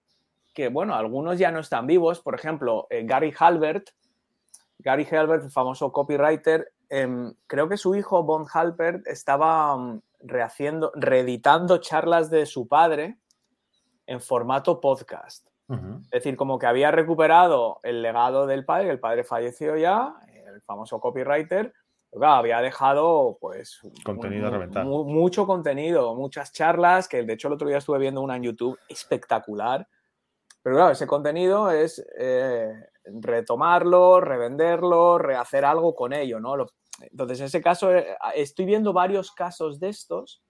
que, 0.55 0.69
bueno, 0.69 0.95
algunos 0.95 1.37
ya 1.37 1.51
no 1.51 1.59
están 1.59 1.85
vivos. 1.85 2.21
Por 2.21 2.33
ejemplo, 2.33 2.87
eh, 2.89 3.03
Gary 3.05 3.31
Halbert, 3.37 3.91
Gary 4.79 5.05
Halbert, 5.11 5.43
el 5.43 5.51
famoso 5.51 5.91
copywriter, 5.91 6.71
em, 6.89 7.31
creo 7.45 7.69
que 7.69 7.77
su 7.77 7.93
hijo, 7.93 8.23
Von 8.23 8.47
Halbert, 8.51 9.05
estaba 9.05 9.77
mm, 9.77 10.01
rehaciendo, 10.21 10.91
reeditando 10.95 11.77
charlas 11.77 12.31
de 12.31 12.47
su 12.47 12.67
padre 12.67 13.17
en 14.07 14.21
formato 14.21 14.81
podcast. 14.81 15.47
Es 15.69 16.09
decir, 16.11 16.37
como 16.37 16.57
que 16.57 16.65
había 16.65 16.91
recuperado 16.91 17.81
el 17.83 18.01
legado 18.01 18.47
del 18.47 18.63
padre, 18.63 18.89
el 18.89 19.01
padre 19.01 19.25
falleció 19.25 19.75
ya, 19.75 20.15
el 20.33 20.61
famoso 20.61 21.01
copywriter, 21.01 21.73
había 22.21 22.61
dejado 22.61 23.37
pues 23.41 23.81
contenido 24.05 24.49
mucho 24.85 25.45
contenido, 25.45 26.15
muchas 26.15 26.53
charlas, 26.53 27.09
que 27.09 27.23
de 27.23 27.33
hecho 27.33 27.49
el 27.49 27.55
otro 27.55 27.67
día 27.67 27.79
estuve 27.79 27.99
viendo 27.99 28.21
una 28.21 28.37
en 28.37 28.43
YouTube 28.43 28.79
espectacular. 28.87 29.85
Pero 30.63 30.77
claro, 30.77 30.91
ese 30.91 31.05
contenido 31.05 31.69
es 31.69 32.03
eh, 32.17 32.73
retomarlo, 33.03 34.21
revenderlo, 34.21 35.17
rehacer 35.17 35.65
algo 35.65 35.95
con 35.95 36.13
ello, 36.13 36.39
¿no? 36.39 36.55
entonces, 36.99 37.39
en 37.39 37.45
ese 37.45 37.61
caso, 37.61 37.93
eh, 37.93 38.17
estoy 38.35 38.65
viendo 38.65 38.91
varios 38.91 39.31
casos 39.31 39.79
de 39.79 39.89
estos 39.89 40.41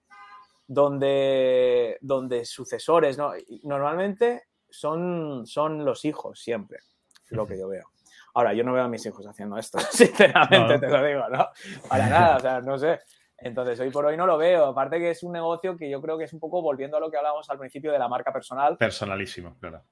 donde, 0.68 1.98
donde 2.02 2.44
sucesores, 2.44 3.18
¿no? 3.18 3.32
normalmente 3.64 4.44
son, 4.70 5.46
son 5.46 5.84
los 5.84 6.04
hijos 6.04 6.40
siempre, 6.40 6.78
lo 7.30 7.46
que 7.46 7.58
yo 7.58 7.68
veo. 7.68 7.90
Ahora, 8.34 8.52
yo 8.52 8.62
no 8.62 8.74
veo 8.74 8.84
a 8.84 8.88
mis 8.88 9.04
hijos 9.04 9.26
haciendo 9.26 9.56
esto, 9.56 9.78
sinceramente 9.90 10.78
te 10.78 10.88
lo 10.88 11.04
digo, 11.04 11.28
¿no? 11.28 11.48
Para 11.88 12.08
nada, 12.08 12.36
o 12.36 12.40
sea, 12.40 12.60
no 12.60 12.78
sé. 12.78 13.00
Entonces, 13.38 13.80
hoy 13.80 13.90
por 13.90 14.04
hoy 14.04 14.16
no 14.16 14.26
lo 14.26 14.36
veo. 14.36 14.66
Aparte 14.66 14.98
que 14.98 15.10
es 15.10 15.22
un 15.22 15.32
negocio 15.32 15.76
que 15.76 15.88
yo 15.88 16.02
creo 16.02 16.18
que 16.18 16.24
es 16.24 16.32
un 16.32 16.40
poco 16.40 16.60
volviendo 16.60 16.96
a 16.96 17.00
lo 17.00 17.10
que 17.10 17.16
hablábamos 17.16 17.48
al 17.48 17.58
principio 17.58 17.92
de 17.92 17.98
la 17.98 18.08
marca 18.08 18.32
personal. 18.32 18.76
Personalísimo, 18.76 19.56
claro. 19.60 19.82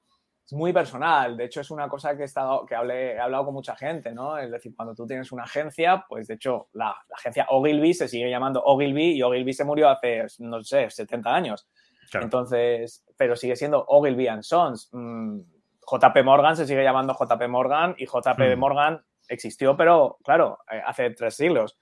Es 0.47 0.53
muy 0.53 0.71
personal. 0.71 1.35
De 1.35 1.43
hecho, 1.43 1.59
es 1.59 1.69
una 1.71 1.89
cosa 1.89 2.15
que 2.15 2.21
he, 2.21 2.25
estado, 2.25 2.65
que 2.65 2.73
he 2.73 3.19
hablado 3.19 3.45
con 3.45 3.53
mucha 3.53 3.75
gente, 3.75 4.13
¿no? 4.13 4.37
Es 4.37 4.49
decir, 4.49 4.73
cuando 4.73 4.95
tú 4.95 5.05
tienes 5.05 5.33
una 5.33 5.43
agencia, 5.43 6.05
pues 6.07 6.25
de 6.27 6.35
hecho, 6.35 6.69
la, 6.71 6.95
agencia 7.13 7.47
Ogilvy 7.49 7.93
se 7.93 8.07
sigue 8.07 8.29
llamando 8.29 8.63
Ogilvy 8.63 9.17
y 9.17 9.21
Ogilvy 9.23 9.51
se 9.51 9.65
murió 9.65 9.89
hace, 9.89 10.25
no 10.39 10.63
sé, 10.63 10.89
70 10.89 11.35
años. 11.35 11.67
Entonces, 12.13 13.03
pero 13.17 13.35
sigue 13.35 13.57
siendo 13.57 13.83
Ogilvy 13.89 14.27
and 14.27 14.43
Sons. 14.43 14.87
Mm, 14.93 15.41
JP 15.85 16.23
Morgan 16.23 16.55
se 16.55 16.65
sigue 16.65 16.83
llamando 16.83 17.13
JP 17.13 17.47
Morgan 17.49 17.95
y 17.97 18.05
JP 18.05 18.55
hmm. 18.55 18.59
Morgan 18.59 19.05
existió, 19.27 19.75
pero 19.75 20.17
claro, 20.23 20.59
eh, 20.71 20.81
hace 20.85 21.09
tres 21.11 21.35
siglos. 21.35 21.77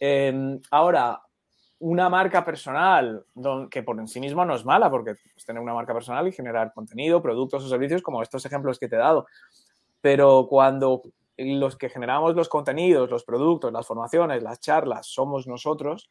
Em, 0.00 0.58
ahora, 0.70 1.20
una 1.80 2.08
marca 2.08 2.44
personal 2.44 3.24
que 3.70 3.82
por 3.82 3.98
en 4.00 4.08
sí 4.08 4.20
mismo 4.20 4.44
no 4.44 4.54
es 4.54 4.64
mala, 4.64 4.90
porque 4.90 5.14
tener 5.46 5.62
una 5.62 5.74
marca 5.74 5.94
personal 5.94 6.26
y 6.26 6.32
generar 6.32 6.72
contenido, 6.72 7.22
productos 7.22 7.64
o 7.64 7.68
servicios 7.68 8.02
como 8.02 8.22
estos 8.22 8.44
ejemplos 8.44 8.78
que 8.78 8.88
te 8.88 8.96
he 8.96 8.98
dado. 8.98 9.26
Pero 10.00 10.46
cuando 10.48 11.02
los 11.36 11.76
que 11.76 11.88
generamos 11.88 12.34
los 12.34 12.48
contenidos, 12.48 13.10
los 13.10 13.24
productos, 13.24 13.72
las 13.72 13.86
formaciones, 13.86 14.42
las 14.42 14.60
charlas, 14.60 15.06
somos 15.06 15.46
nosotros, 15.46 16.10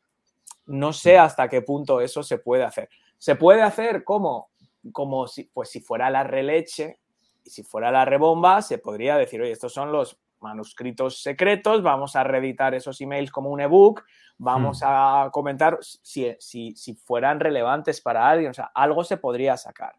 no 0.66 0.94
sé 0.94 1.18
hasta 1.18 1.50
qué 1.50 1.62
punto 1.62 2.00
eso 2.00 2.24
se 2.24 2.38
puede 2.38 2.64
hacer. 2.64 2.90
Se 3.18 3.36
puede 3.36 3.62
hacer 3.62 4.04
como, 4.04 4.50
como 4.94 5.28
si, 5.28 5.44
pues 5.46 5.70
si 5.70 5.82
fuera 5.82 6.10
la 6.10 6.24
releche 6.24 7.00
y 7.44 7.50
si 7.50 7.64
fuera 7.64 7.92
la 7.92 8.06
rebomba, 8.06 8.62
se 8.62 8.78
podría 8.78 9.18
decir, 9.18 9.42
oye, 9.42 9.52
estos 9.52 9.74
son 9.74 9.92
los 9.92 10.18
manuscritos 10.40 11.22
secretos, 11.22 11.82
vamos 11.82 12.16
a 12.16 12.24
reeditar 12.24 12.74
esos 12.74 13.00
emails 13.02 13.32
como 13.32 13.50
un 13.50 13.62
ebook, 13.62 14.04
vamos 14.38 14.82
hmm. 14.82 14.86
a 14.86 15.30
comentar 15.32 15.78
si, 15.82 16.36
si, 16.40 16.76
si, 16.76 16.96
fueran 16.96 17.40
relevantes 17.40 18.02
para 18.02 18.30
alguien, 18.30 18.52
o 18.52 18.54
sea, 18.54 18.72
algo 18.74 19.04
se 19.04 19.18
podría 19.18 19.58
sacar, 19.58 19.96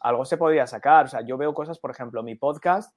algo 0.00 0.24
se 0.24 0.36
podría 0.36 0.66
sacar, 0.66 1.06
o 1.06 1.08
sea, 1.08 1.20
yo 1.22 1.36
veo 1.36 1.54
cosas, 1.54 1.78
por 1.78 1.90
ejemplo, 1.90 2.22
mi 2.22 2.34
podcast, 2.34 2.94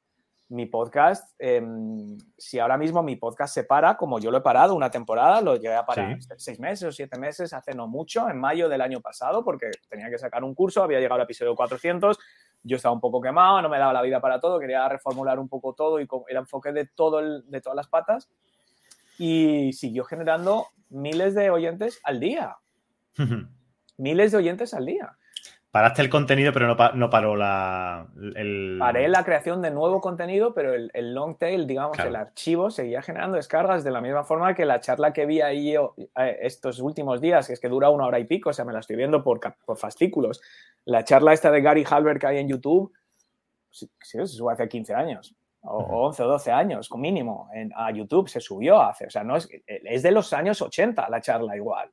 mi 0.49 0.65
podcast, 0.65 1.35
em, 1.39 2.17
si 2.37 2.57
ahora 2.59 2.77
mismo 2.77 3.03
mi 3.03 3.17
podcast 3.17 3.53
se 3.53 3.63
para, 3.65 3.97
como 3.97 4.19
yo 4.19 4.31
lo 4.31 4.37
he 4.37 4.41
parado 4.41 4.75
una 4.75 4.89
temporada, 4.89 5.41
lo 5.41 5.57
llevé 5.57 5.75
a 5.75 5.85
parar 5.85 6.17
seis 6.37 6.59
meses 6.59 6.87
o 6.87 6.91
siete 6.91 7.19
meses, 7.19 7.51
hace 7.51 7.73
no 7.73 7.87
mucho, 7.87 8.29
en 8.29 8.39
mayo 8.39 8.69
del 8.69 8.81
año 8.81 9.01
pasado, 9.01 9.43
porque 9.43 9.69
tenía 9.89 10.09
que 10.09 10.17
sacar 10.17 10.43
un 10.43 10.55
curso, 10.55 10.83
había 10.83 10.99
llegado 10.99 11.15
al 11.15 11.25
episodio 11.25 11.53
400, 11.53 12.17
yo 12.67 12.75
estaba 12.75 12.93
un 12.93 13.01
poco 13.01 13.21
quemado, 13.21 13.61
no 13.61 13.69
me 13.69 13.79
daba 13.79 13.93
la 13.93 14.01
vida 14.01 14.19
para 14.19 14.39
todo, 14.39 14.59
quería 14.59 14.87
reformular 14.87 15.39
un 15.39 15.49
poco 15.49 15.73
todo 15.73 15.99
y 15.99 16.07
el 16.27 16.37
enfoque 16.37 16.71
de, 16.71 16.85
todo 16.85 17.19
el, 17.19 17.49
de 17.49 17.61
todas 17.61 17.75
las 17.75 17.87
patas. 17.87 18.29
Y 19.17 19.73
siguió 19.73 20.03
generando 20.03 20.67
miles 20.89 21.33
de 21.33 21.49
oyentes 21.49 21.99
al 22.03 22.19
día. 22.19 22.57
miles 23.97 24.31
de 24.31 24.37
oyentes 24.37 24.73
al 24.73 24.85
día. 24.85 25.17
Paraste 25.77 26.01
el 26.01 26.09
contenido, 26.09 26.51
pero 26.53 26.73
no, 26.73 26.91
no 26.93 27.09
paró 27.11 27.35
la. 27.35 28.07
El... 28.35 28.77
Paré 28.79 29.07
la 29.09 29.23
creación 29.23 29.61
de 29.61 29.69
nuevo 29.69 30.01
contenido, 30.01 30.51
pero 30.51 30.73
el, 30.73 31.13
long 31.13 31.37
tail, 31.37 31.67
digamos, 31.67 31.99
el 31.99 32.15
archivo 32.15 32.71
seguía 32.71 33.03
generando 33.03 33.37
descargas 33.37 33.83
de 33.83 33.91
la 33.91 34.01
misma 34.01 34.23
forma 34.23 34.55
que 34.55 34.65
la 34.65 34.79
charla 34.79 35.13
que 35.13 35.27
vi 35.27 35.41
ahí 35.41 35.75
eh, 35.75 36.39
estos 36.41 36.79
últimos 36.79 37.21
días, 37.21 37.45
que 37.45 37.53
es 37.53 37.59
que 37.59 37.69
dura 37.69 37.91
una 37.91 38.07
hora 38.07 38.17
y 38.17 38.23
pico, 38.23 38.49
o 38.49 38.53
sea, 38.53 38.65
me 38.65 38.73
la 38.73 38.79
estoy 38.79 38.95
viendo 38.95 39.23
por, 39.23 39.39
por 39.39 39.77
fascículos. 39.77 40.41
La 40.85 41.03
charla 41.03 41.33
esta 41.33 41.51
de 41.51 41.61
Gary 41.61 41.85
Halbert 41.87 42.21
que 42.21 42.25
hay 42.25 42.39
en 42.39 42.47
YouTube, 42.47 42.91
sí, 43.69 43.87
se 44.01 44.25
subió 44.25 44.49
hace 44.49 44.67
15 44.67 44.95
años, 44.95 45.35
o, 45.61 46.07
11 46.07 46.23
o 46.23 46.27
12 46.27 46.51
años, 46.51 46.89
con 46.89 47.01
mínimo, 47.01 47.51
en, 47.53 47.71
a 47.75 47.91
YouTube 47.91 48.29
se 48.29 48.39
subió 48.39 48.81
hace, 48.81 49.05
o 49.05 49.09
sea, 49.11 49.23
no 49.23 49.35
es, 49.35 49.47
es 49.67 50.01
de 50.01 50.09
los 50.09 50.33
años 50.33 50.59
80 50.59 51.07
la 51.07 51.21
charla 51.21 51.55
igual 51.55 51.91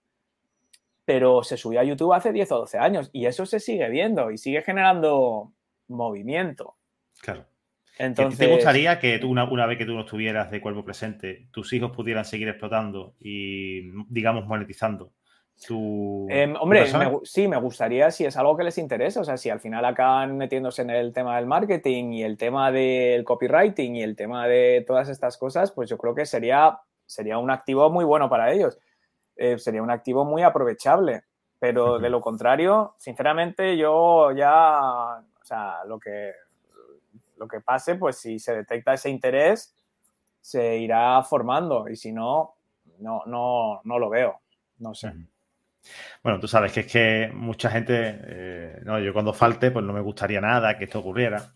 pero 1.04 1.42
se 1.42 1.56
subió 1.56 1.80
a 1.80 1.84
YouTube 1.84 2.12
hace 2.12 2.32
10 2.32 2.52
o 2.52 2.58
12 2.60 2.78
años 2.78 3.10
y 3.12 3.26
eso 3.26 3.46
se 3.46 3.60
sigue 3.60 3.88
viendo 3.88 4.30
y 4.30 4.38
sigue 4.38 4.62
generando 4.62 5.52
movimiento. 5.88 6.76
Claro. 7.20 7.46
Entonces, 7.98 8.38
¿Te 8.38 8.52
gustaría 8.52 8.98
que 8.98 9.18
tú, 9.18 9.30
una, 9.30 9.66
vez 9.66 9.78
que 9.78 9.86
tú 9.86 9.94
no 9.94 10.00
estuvieras 10.00 10.50
de 10.50 10.60
cuerpo 10.60 10.84
presente, 10.84 11.46
tus 11.52 11.72
hijos 11.72 11.92
pudieran 11.92 12.24
seguir 12.24 12.48
explotando 12.48 13.14
y, 13.20 13.92
digamos, 14.08 14.46
monetizando 14.46 15.12
tu. 15.66 16.26
Em, 16.28 16.56
hombre, 16.56 16.86
sí, 17.22 17.46
me 17.46 17.56
gustaría 17.58 18.10
si 18.10 18.24
es 18.24 18.36
algo 18.36 18.56
que 18.56 18.64
les 18.64 18.78
interesa. 18.78 19.20
O 19.20 19.24
sea, 19.24 19.36
si 19.36 19.50
al 19.50 19.60
final 19.60 19.84
acaban 19.84 20.36
metiéndose 20.36 20.82
en 20.82 20.90
el 20.90 21.12
tema 21.12 21.36
del 21.36 21.46
marketing 21.46 22.12
y 22.12 22.22
el 22.24 22.36
tema 22.36 22.72
del 22.72 23.24
copywriting 23.24 23.96
y 23.96 24.02
el 24.02 24.16
tema 24.16 24.48
de 24.48 24.84
todas 24.86 25.08
estas 25.08 25.38
cosas, 25.38 25.70
pues 25.70 25.88
yo 25.88 25.96
creo 25.96 26.14
que 26.14 26.26
sería, 26.26 26.80
sería 27.06 27.38
un 27.38 27.50
activo 27.50 27.90
muy 27.90 28.04
bueno 28.04 28.28
para 28.28 28.52
ellos. 28.52 28.78
Eh, 29.36 29.58
sería 29.58 29.82
un 29.82 29.90
activo 29.90 30.24
muy 30.24 30.42
aprovechable. 30.42 31.24
Pero 31.58 31.98
de 31.98 32.10
lo 32.10 32.20
contrario, 32.20 32.94
sinceramente, 32.98 33.76
yo 33.78 34.32
ya, 34.32 35.18
o 35.18 35.44
sea, 35.44 35.82
lo 35.86 35.98
que, 35.98 36.32
lo 37.38 37.48
que 37.48 37.60
pase, 37.60 37.94
pues 37.94 38.18
si 38.18 38.38
se 38.38 38.54
detecta 38.54 38.92
ese 38.92 39.08
interés, 39.08 39.74
se 40.40 40.76
irá 40.76 41.22
formando 41.22 41.88
y 41.88 41.96
si 41.96 42.12
no, 42.12 42.56
no, 42.98 43.22
no, 43.24 43.80
no 43.82 43.98
lo 43.98 44.10
veo, 44.10 44.40
no 44.78 44.94
sé. 44.94 45.10
Bueno, 46.22 46.38
tú 46.38 46.46
sabes 46.48 46.72
que 46.72 46.80
es 46.80 46.92
que 46.92 47.30
mucha 47.32 47.70
gente, 47.70 47.94
eh, 47.96 48.80
no, 48.84 48.98
yo 48.98 49.14
cuando 49.14 49.32
falte, 49.32 49.70
pues 49.70 49.84
no 49.84 49.94
me 49.94 50.02
gustaría 50.02 50.42
nada 50.42 50.76
que 50.76 50.84
esto 50.84 50.98
ocurriera. 50.98 51.54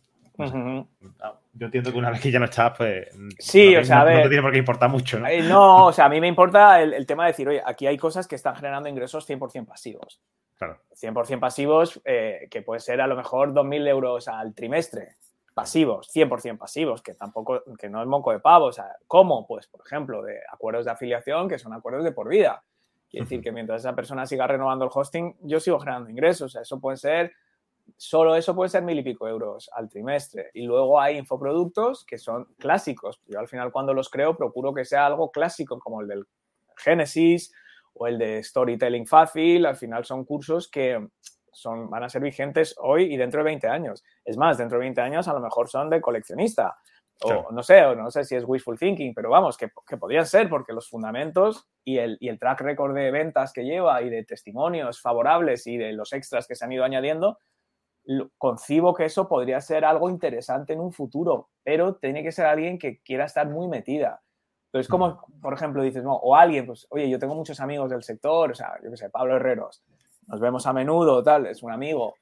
Yo 1.59 1.66
entiendo 1.66 1.90
que 1.90 1.99
una 1.99 2.11
vez 2.11 2.21
que 2.21 2.31
ya 2.31 2.38
no 2.38 2.44
estás, 2.44 2.73
pues. 2.77 3.09
Sí, 3.38 3.75
o 3.75 3.85
sea, 3.85 4.03
a 4.03 4.05
ver, 4.05 4.16
no 4.18 4.23
te 4.23 4.29
tiene 4.29 4.42
por 4.42 4.53
qué 4.53 4.59
importar 4.59 4.88
mucho, 4.88 5.18
¿no? 5.18 5.27
Eh, 5.27 5.42
no, 5.42 5.87
o 5.87 5.92
sea, 5.92 6.05
a 6.05 6.09
mí 6.09 6.21
me 6.21 6.29
importa 6.29 6.81
el, 6.81 7.05
tema 7.05 7.25
de 7.25 7.33
decir, 7.33 7.49
oye, 7.49 7.61
aquí 7.64 7.87
hay 7.87 7.97
cosas 7.99 8.29
que 8.29 8.37
están 8.37 8.55
generando 8.55 8.88
ingresos 8.88 9.29
100% 9.29 9.66
pasivos. 9.66 10.21
Claro. 10.57 10.79
100% 10.94 11.40
pasivos, 11.40 12.01
eh, 12.05 12.47
que 12.49 12.62
puede 12.62 12.81
ser 12.81 13.01
a 13.01 13.09
lo 13.09 13.16
mejor 13.16 13.53
2.000 13.53 13.88
euros 13.88 14.29
al 14.29 14.55
trimestre. 14.55 15.16
Pasivos, 15.53 16.09
100% 16.14 16.57
pasivos, 16.57 17.03
que 17.03 17.14
tampoco, 17.14 17.64
que 17.77 17.88
no 17.88 18.01
es 18.01 18.07
moco 18.07 18.31
de 18.31 18.38
pavo. 18.38 18.66
O 18.66 18.73
sea, 18.73 18.94
¿cómo? 19.09 19.44
Pues, 19.44 19.66
por 19.66 19.81
ejemplo, 19.85 20.23
de 20.23 20.38
acuerdos 20.53 20.85
de 20.85 20.92
afiliación 20.92 21.49
que 21.49 21.59
son 21.59 21.73
acuerdos 21.73 22.05
de 22.05 22.12
por 22.12 22.29
vida. 22.29 22.62
Quiere 23.11 23.25
decir 23.25 23.42
que 23.42 23.51
mientras 23.51 23.83
esa 23.83 23.97
persona 23.97 24.27
siga 24.27 24.47
renovando 24.47 24.85
el 24.85 24.90
hosting, 24.94 25.37
yo 25.40 25.59
sigo 25.59 25.81
generando 25.81 26.09
ingresos. 26.09 26.42
O 26.42 26.49
sea, 26.51 26.62
eso 26.62 26.79
puede 26.79 26.99
ser 26.99 27.33
solo 27.96 28.37
eso 28.37 28.55
puede 28.55 28.70
ser 28.70 28.83
mil 28.83 28.98
y 28.98 29.03
pico 29.03 29.29
euros 29.29 29.70
al 29.74 29.88
trimestre. 29.88 30.51
Y 30.55 30.62
luego 30.62 31.01
hay 31.01 31.16
infoproductos 31.16 32.05
que 32.05 32.18
son 32.18 32.46
clásicos. 32.59 33.20
Yo 33.27 33.38
al 33.38 33.48
final 33.48 33.72
cuando 33.72 33.94
los 33.94 34.09
creo 34.09 34.37
procuro 34.37 34.74
que 34.74 34.85
sea 34.85 35.07
algo 35.07 35.31
clásico 35.31 35.79
como 35.79 36.01
el 36.01 36.09
del 36.09 36.27
Génesis 36.77 37.53
o 37.94 38.07
el 38.07 38.18
de 38.18 38.42
Storytelling 38.42 39.07
Fácil. 39.07 39.66
Al 39.66 39.77
final 39.77 40.05
son 40.05 40.24
cursos 40.24 40.70
que 40.70 41.09
son, 41.53 41.90
van 41.90 42.05
a 42.05 42.09
ser 42.09 42.22
vigentes 42.22 42.74
hoy 42.79 43.12
y 43.12 43.16
dentro 43.16 43.40
de 43.40 43.44
20 43.44 43.68
años. 43.68 44.05
Es 44.24 44.37
más, 44.37 44.59
dentro 44.59 44.79
de 44.79 44.85
20 44.85 45.01
años 45.01 45.29
a 45.29 45.33
lo 45.33 45.40
mejor 45.40 45.68
son 45.68 45.90
de 45.90 46.01
coleccionista. 46.01 46.77
O 47.20 47.51
no 47.51 47.64
sé, 47.64 47.85
o 47.85 47.96
no 47.96 48.12
sé 48.12 48.22
si 48.22 48.37
es 48.37 48.44
wishful 48.46 48.79
thinking, 48.79 49.12
pero 49.12 49.29
vamos, 49.29 49.57
que, 49.57 49.72
que 49.88 49.96
podrían 49.96 50.24
ser 50.24 50.48
porque 50.48 50.72
los 50.72 50.88
fundamentos 50.88 51.66
y 51.85 51.98
el, 51.98 52.16
y 52.20 52.29
el 52.29 52.38
track 52.38 52.61
record 52.61 52.94
de 52.94 53.11
ventas 53.11 53.53
que 53.53 53.64
lleva 53.64 54.01
y 54.03 54.09
de 54.09 54.24
testimonios 54.24 55.01
favorables 55.01 55.66
y 55.66 55.77
de 55.77 55.92
los 55.92 56.12
extras 56.12 56.46
que 56.46 56.55
se 56.55 56.64
han 56.64 56.70
ido 56.70 56.85
añadiendo 56.85 57.38
concibo 58.38 58.94
que 58.94 59.05
eso 59.05 59.29
podría 59.29 59.61
ser 59.61 59.85
algo 59.85 60.09
interesante 60.09 60.73
en 60.73 60.81
un 60.81 60.92
futuro, 60.92 61.51
pero 61.62 61.97
tiene 61.97 62.23
que 62.23 62.33
ser 62.33 62.47
alguien 62.47 62.79
que 62.79 63.01
quiera 63.03 63.27
estar 63.27 63.49
muy 63.49 63.68
metida. 63.68 64.23
Entonces, 64.66 64.88
como, 64.88 65.25
por 65.40 65.55
ejemplo, 65.55 65.83
dices, 65.83 66.05
no, 66.05 66.14
o 66.14 66.35
alguien, 66.35 66.66
pues, 66.66 66.87
oye, 66.90 67.09
yo 67.09 67.18
tengo 67.18 67.35
muchos 67.35 67.59
amigos 67.61 67.90
del 67.90 68.03
sector, 68.03 68.51
o 68.51 68.55
sea, 68.55 68.79
yo 68.83 68.90
qué 68.90 68.97
sé, 68.97 69.11
Pablo 69.11 69.37
Herreros, 69.37 69.83
nos 70.27 70.40
vemos 70.40 70.66
a 70.66 70.73
menudo, 70.73 71.23
tal, 71.23 71.47
es 71.47 71.62
un 71.62 71.73
amigo. 71.73 72.14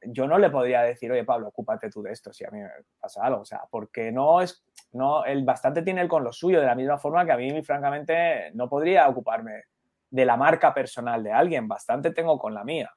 Yo 0.00 0.26
no 0.26 0.38
le 0.38 0.50
podría 0.50 0.82
decir, 0.82 1.12
oye, 1.12 1.24
Pablo, 1.24 1.48
ocúpate 1.48 1.90
tú 1.90 2.02
de 2.02 2.12
esto 2.12 2.32
si 2.32 2.44
a 2.44 2.50
mí 2.50 2.58
me 2.58 2.70
pasa 2.98 3.24
algo, 3.24 3.42
o 3.42 3.44
sea, 3.44 3.62
porque 3.70 4.10
no 4.10 4.40
es, 4.40 4.64
no, 4.92 5.24
él 5.24 5.44
bastante 5.44 5.82
tiene 5.82 6.00
él 6.00 6.08
con 6.08 6.24
lo 6.24 6.32
suyo, 6.32 6.60
de 6.60 6.66
la 6.66 6.74
misma 6.74 6.98
forma 6.98 7.24
que 7.24 7.32
a 7.32 7.36
mí, 7.36 7.62
francamente, 7.62 8.50
no 8.54 8.68
podría 8.68 9.08
ocuparme 9.08 9.64
de 10.10 10.24
la 10.24 10.36
marca 10.36 10.74
personal 10.74 11.22
de 11.22 11.32
alguien, 11.32 11.68
bastante 11.68 12.12
tengo 12.12 12.38
con 12.38 12.54
la 12.54 12.64
mía. 12.64 12.90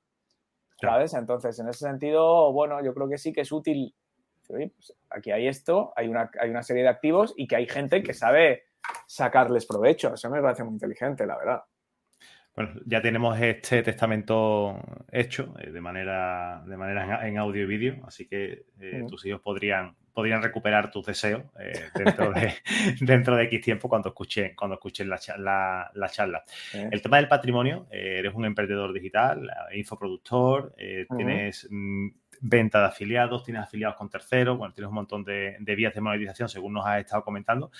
¿Sabes? 0.79 1.13
Entonces, 1.13 1.57
en 1.59 1.69
ese 1.69 1.85
sentido, 1.85 2.51
bueno, 2.51 2.83
yo 2.83 2.93
creo 2.93 3.09
que 3.09 3.17
sí 3.17 3.33
que 3.33 3.41
es 3.41 3.51
útil. 3.51 3.93
Pues 4.47 4.95
aquí 5.09 5.31
hay 5.31 5.47
esto, 5.47 5.91
hay 5.95 6.07
una, 6.07 6.29
hay 6.39 6.49
una 6.49 6.61
serie 6.61 6.83
de 6.83 6.89
activos 6.89 7.33
y 7.35 7.47
que 7.47 7.55
hay 7.55 7.67
gente 7.67 8.03
que 8.03 8.13
sabe 8.13 8.65
sacarles 9.07 9.65
provecho. 9.65 10.13
Eso 10.13 10.29
me 10.29 10.41
parece 10.41 10.63
muy 10.63 10.73
inteligente, 10.73 11.25
la 11.25 11.37
verdad. 11.37 11.63
Bueno, 12.55 12.79
ya 12.85 13.01
tenemos 13.01 13.37
este 13.39 13.83
testamento 13.83 14.79
hecho 15.11 15.53
eh, 15.59 15.71
de 15.71 15.81
manera, 15.81 16.63
de 16.65 16.77
manera 16.77 17.27
en, 17.27 17.37
audio 17.37 17.63
y 17.63 17.65
vídeo, 17.65 17.97
así 18.07 18.27
que 18.27 18.65
eh, 18.79 19.03
tus 19.09 19.25
hijos 19.25 19.41
podrían, 19.41 19.93
podrían 20.15 20.41
recuperar 20.41 20.89
tus 20.89 21.05
deseos 21.05 21.43
eh, 21.59 21.89
dentro, 21.93 22.31
de, 22.31 22.53
dentro 23.01 23.35
de 23.35 23.43
X 23.43 23.61
tiempo 23.61 23.89
cuando 23.89 24.09
escuchen, 24.09 24.55
cuando 24.55 24.75
escuchen 24.75 25.09
la, 25.09 25.19
charla. 25.19 26.43
El 26.73 27.01
tema 27.01 27.17
del 27.17 27.27
patrimonio, 27.27 27.85
eres 27.91 28.33
un 28.33 28.45
emprendedor 28.45 28.93
digital, 28.93 29.47
infoproductor, 29.73 30.73
tienes 31.15 31.67
mm, 31.69 32.07
venta 32.41 32.79
de 32.79 32.85
afiliados, 32.85 33.43
tienes 33.43 33.63
afiliados 33.63 33.95
con 33.95 34.09
terceros, 34.09 34.57
bueno, 34.57 34.73
tienes 34.73 34.89
un 34.89 34.95
montón 34.95 35.23
de, 35.23 35.57
de 35.59 35.75
vías 35.75 35.93
de 35.93 36.01
monetización 36.01 36.49
según 36.49 36.73
nos 36.73 36.85
has 36.85 36.99
estado 36.99 37.23
comentando. 37.23 37.71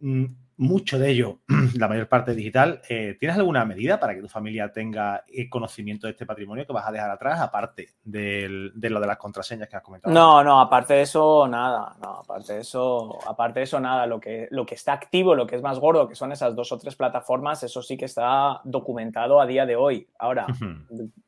Mm, 0.00 0.24
mucho 0.58 0.98
de 0.98 1.10
ello, 1.10 1.38
la 1.76 1.88
mayor 1.88 2.08
parte 2.08 2.34
digital. 2.34 2.82
Eh, 2.88 3.16
¿Tienes 3.18 3.38
alguna 3.38 3.64
medida 3.64 3.98
para 3.98 4.14
que 4.14 4.20
tu 4.20 4.28
familia 4.28 4.72
tenga 4.72 5.24
eh, 5.28 5.48
conocimiento 5.48 6.06
de 6.06 6.12
este 6.12 6.26
patrimonio 6.26 6.66
que 6.66 6.72
vas 6.72 6.86
a 6.86 6.92
dejar 6.92 7.10
atrás, 7.10 7.40
aparte 7.40 7.90
de 8.02 8.48
lo 8.48 9.00
de 9.00 9.06
las 9.06 9.16
contraseñas 9.16 9.68
que 9.68 9.76
has 9.76 9.82
comentado? 9.82 10.12
No, 10.12 10.42
no, 10.42 10.60
aparte 10.60 10.94
de 10.94 11.02
eso, 11.02 11.46
nada. 11.46 11.96
No, 12.02 12.08
aparte 12.08 12.54
de 12.54 12.60
eso, 12.60 13.18
aparte 13.26 13.60
de 13.60 13.64
eso, 13.64 13.78
nada. 13.78 14.06
Lo 14.06 14.18
que, 14.18 14.48
lo 14.50 14.66
que 14.66 14.74
está 14.74 14.94
activo, 14.94 15.34
lo 15.36 15.46
que 15.46 15.54
es 15.54 15.62
más 15.62 15.78
gordo, 15.78 16.08
que 16.08 16.16
son 16.16 16.32
esas 16.32 16.54
dos 16.56 16.72
o 16.72 16.78
tres 16.78 16.96
plataformas, 16.96 17.62
eso 17.62 17.80
sí 17.80 17.96
que 17.96 18.06
está 18.06 18.60
documentado 18.64 19.40
a 19.40 19.46
día 19.46 19.64
de 19.64 19.76
hoy. 19.76 20.08
Ahora, 20.18 20.46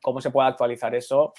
¿cómo 0.01 0.19
se 0.19 0.29
puede 0.29 0.49
actualizar 0.49 0.93
eso? 0.93 1.33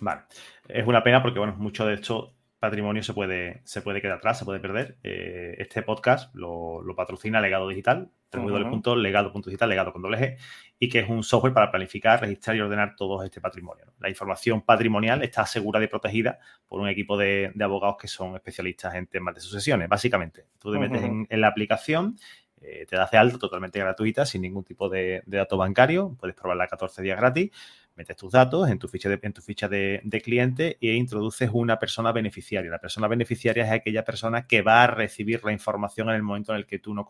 Vale. 0.00 0.22
Es 0.68 0.86
una 0.86 1.02
pena 1.02 1.20
porque, 1.20 1.38
bueno, 1.40 1.54
mucho 1.58 1.84
de 1.84 1.94
esto 1.94 2.32
patrimonio 2.64 3.02
se 3.02 3.12
puede, 3.12 3.60
se 3.64 3.82
puede 3.82 4.00
quedar 4.00 4.18
atrás, 4.18 4.38
se 4.38 4.44
puede 4.44 4.60
perder. 4.60 4.96
Eh, 5.02 5.56
este 5.58 5.82
podcast 5.82 6.34
lo, 6.34 6.82
patrocina 6.96 7.40
Legado 7.40 7.68
Digital, 7.68 8.10
www.legado.digital, 8.32 9.68
legado 9.68 9.92
con 9.92 10.02
doble 10.02 10.18
G, 10.18 10.36
y 10.78 10.88
que 10.88 11.00
es 11.00 11.08
un 11.08 11.22
software 11.22 11.52
para 11.52 11.70
planificar, 11.70 12.20
registrar 12.20 12.56
y 12.56 12.60
ordenar 12.60 12.96
todo 12.96 13.22
este 13.22 13.40
patrimonio. 13.40 13.86
La 14.00 14.08
información 14.08 14.62
patrimonial 14.62 15.22
está 15.22 15.42
asegurada 15.42 15.84
y 15.84 15.88
protegida 15.88 16.38
por 16.66 16.80
un 16.80 16.88
equipo 16.88 17.16
de, 17.16 17.52
abogados 17.60 17.96
que 18.00 18.08
son 18.08 18.34
especialistas 18.34 18.94
en 18.94 19.06
temas 19.06 19.34
de 19.34 19.40
sucesiones. 19.40 19.88
Básicamente, 19.88 20.46
tú 20.58 20.72
te 20.72 20.78
metes 20.78 21.02
en, 21.02 21.40
la 21.40 21.48
aplicación, 21.48 22.16
eh, 22.60 22.86
te 22.88 22.96
das 22.96 23.10
de 23.10 23.18
alto 23.18 23.38
totalmente 23.38 23.78
gratuita, 23.78 24.26
sin 24.26 24.42
ningún 24.42 24.64
tipo 24.64 24.88
de, 24.88 25.22
de 25.26 25.36
dato 25.36 25.56
bancario, 25.56 26.16
puedes 26.18 26.34
probarla 26.34 26.66
14 26.66 27.02
días 27.02 27.18
gratis 27.18 27.50
metes 27.96 28.16
tus 28.16 28.32
datos 28.32 28.68
en 28.68 28.78
tu 28.78 28.88
ficha 28.88 29.08
de, 29.08 29.18
en 29.22 29.32
tu 29.32 29.42
ficha 29.42 29.68
de, 29.68 30.22
cliente 30.24 30.78
e 30.80 30.94
introduces 30.94 31.50
una 31.52 31.78
persona 31.78 32.12
beneficiaria. 32.12 32.70
La 32.70 32.80
persona 32.80 33.08
beneficiaria 33.08 33.64
es 33.64 33.72
aquella 33.72 34.04
persona 34.04 34.46
que 34.46 34.62
va 34.62 34.84
a 34.84 34.86
recibir 34.86 35.44
la 35.44 35.52
información 35.52 36.08
en 36.08 36.16
el 36.16 36.22
momento 36.22 36.52
en 36.52 36.58
el 36.58 36.66
que 36.66 36.78
tú 36.78 36.94
no, 36.94 37.06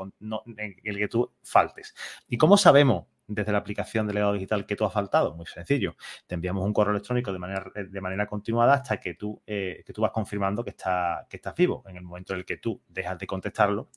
en 0.56 0.76
el 0.82 0.98
que 0.98 1.08
tú 1.08 1.32
faltes. 1.42 1.94
¿Y 2.28 2.36
cómo 2.36 2.56
sabemos 2.56 3.06
desde 3.26 3.52
la 3.52 3.58
aplicación 3.58 4.06
de 4.06 4.14
legado 4.14 4.32
digital 4.32 4.66
que 4.66 4.76
tú 4.76 4.84
has 4.84 4.92
faltado? 4.92 5.34
Muy 5.34 5.46
sencillo. 5.46 5.96
Te 6.26 6.34
enviamos 6.34 6.64
un 6.64 6.72
correo 6.72 6.92
electrónico 6.92 7.32
de 7.32 7.38
manera, 7.38 7.64
de 7.74 8.00
manera 8.00 8.26
continuada 8.26 8.74
hasta 8.74 9.00
que 9.00 9.14
tú, 9.14 9.42
eh, 9.46 9.82
que 9.86 9.92
tú 9.92 10.02
vas 10.02 10.10
confirmando 10.10 10.64
que, 10.64 10.70
está, 10.70 11.26
que 11.28 11.36
estás 11.36 11.54
vivo. 11.54 11.84
En 11.86 11.96
el 11.96 12.02
momento 12.02 12.32
en 12.32 12.40
el 12.40 12.44
que 12.44 12.56
tú 12.56 12.82
dejas 12.88 13.18
de 13.18 13.26
contestarlo, 13.26 13.88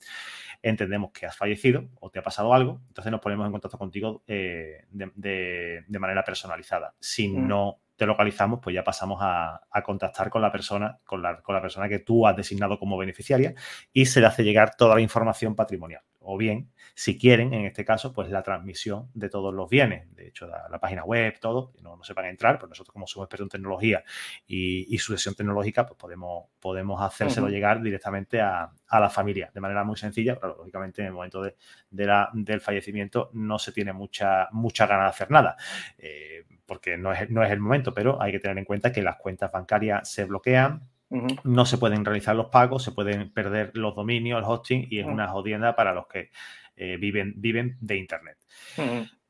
entendemos 0.61 1.11
que 1.11 1.25
has 1.25 1.35
fallecido 1.35 1.89
o 1.99 2.09
te 2.09 2.19
ha 2.19 2.23
pasado 2.23 2.53
algo, 2.53 2.81
entonces 2.87 3.11
nos 3.11 3.21
ponemos 3.21 3.45
en 3.45 3.51
contacto 3.51 3.77
contigo 3.77 4.23
eh, 4.27 4.85
de, 4.91 5.83
manera 5.99 6.23
personalizada. 6.23 6.95
Si 6.99 7.27
mm. 7.27 7.47
no 7.47 7.79
te 7.95 8.05
localizamos, 8.05 8.59
pues 8.61 8.73
ya 8.75 8.83
pasamos 8.83 9.19
a, 9.21 9.61
contactar 9.83 10.29
con 10.29 10.41
la 10.41 10.51
persona, 10.51 10.99
con 11.03 11.21
la, 11.21 11.41
con 11.41 11.55
la 11.55 11.61
persona 11.61 11.89
que 11.89 11.99
tú 11.99 12.27
has 12.27 12.35
designado 12.35 12.77
como 12.77 12.97
beneficiaria 12.97 13.55
y 13.91 14.05
se 14.05 14.21
le 14.21 14.27
hace 14.27 14.43
llegar 14.43 14.75
toda 14.75 14.95
la 14.95 15.01
información 15.01 15.55
patrimonial 15.55 16.01
o 16.29 16.37
bien, 16.37 16.69
si 16.93 17.17
quieren, 17.17 17.53
en 17.53 17.65
este 17.65 17.85
caso, 17.85 18.11
pues 18.11 18.29
la 18.29 18.43
transmisión 18.43 19.09
de 19.13 19.29
todos 19.29 19.53
los 19.53 19.69
bienes. 19.69 20.13
De 20.13 20.27
hecho, 20.27 20.45
la, 20.45 20.77
página 20.77 21.05
web, 21.05 21.39
todo, 21.39 21.71
no, 21.81 21.95
no 21.95 22.03
sepan 22.03 22.25
entrar, 22.25 22.59
pues 22.59 22.69
nosotros 22.69 22.91
como 22.91 23.07
somos 23.07 23.27
expertos 23.27 23.45
en 23.45 23.49
tecnología 23.49 24.03
y, 24.45 24.97
sucesión 24.97 25.35
tecnológica, 25.35 25.85
pues 25.85 25.97
podemos, 25.97 26.49
podemos 26.59 27.01
hacérselo 27.01 27.47
llegar 27.47 27.81
directamente 27.81 28.41
a, 28.41 28.69
la 28.91 29.09
familia 29.09 29.49
de 29.53 29.61
manera 29.61 29.85
muy 29.85 29.95
sencilla. 29.95 30.37
Pero, 30.37 30.57
lógicamente, 30.57 31.01
en 31.01 31.07
el 31.07 31.13
momento 31.13 31.41
de, 31.41 31.55
del 31.89 32.59
fallecimiento 32.59 33.29
no 33.31 33.57
se 33.57 33.71
tiene 33.71 33.93
mucha, 33.93 34.49
mucha 34.51 34.85
gana 34.85 35.03
de 35.03 35.09
hacer 35.09 35.31
nada. 35.31 35.55
Eh, 35.97 36.43
porque 36.65 36.97
no 36.97 37.13
es, 37.13 37.29
no 37.29 37.41
es 37.41 37.51
el 37.51 37.61
momento, 37.61 37.93
pero 37.93 38.21
hay 38.21 38.33
que 38.33 38.39
tener 38.39 38.57
en 38.57 38.65
cuenta 38.65 38.91
que 38.91 39.01
las 39.01 39.15
cuentas 39.15 39.49
bancarias 39.49 40.11
se 40.11 40.25
bloquean, 40.25 40.89
no 41.09 41.65
se 41.65 41.77
pueden 41.77 42.03
realizar 42.03 42.35
los 42.35 42.47
pagos, 42.47 42.83
se 42.83 42.91
pueden 42.91 43.31
perder 43.31 43.71
los 43.75 43.95
dominios, 43.95 44.39
el 44.39 44.45
hosting 44.45 44.87
y 44.89 44.99
es 44.99 45.05
una 45.05 45.27
jodienda 45.29 45.75
para 45.75 45.93
los 45.93 46.07
que 46.07 46.31
eh, 46.75 46.97
viven, 46.97 47.33
viven 47.37 47.77
de 47.79 47.97
Internet. 47.97 48.37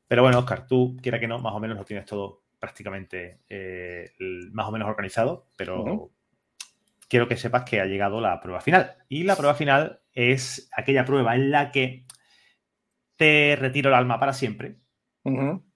Pero 0.06 0.22
bueno, 0.22 0.40
Oscar, 0.40 0.66
tú, 0.66 0.96
quiera 1.02 1.20
que 1.20 1.28
no, 1.28 1.38
más 1.38 1.54
o 1.54 1.60
menos 1.60 1.76
lo 1.76 1.84
tienes 1.84 2.06
todo 2.06 2.42
prácticamente 2.58 3.40
eh, 3.48 4.10
más 4.52 4.66
o 4.66 4.72
menos 4.72 4.88
organizado, 4.88 5.46
pero 5.56 6.10
quiero 7.08 7.28
que 7.28 7.36
sepas 7.36 7.64
que 7.64 7.80
ha 7.80 7.86
llegado 7.86 8.20
la 8.20 8.40
prueba 8.40 8.60
final. 8.60 8.96
Y 9.08 9.22
la 9.22 9.36
prueba 9.36 9.54
final 9.54 10.00
es 10.12 10.68
aquella 10.72 11.04
prueba 11.04 11.36
en 11.36 11.50
la 11.50 11.70
que 11.70 12.04
te 13.16 13.56
retiro 13.56 13.90
el 13.90 13.96
alma 13.96 14.18
para 14.18 14.32
siempre 14.32 14.76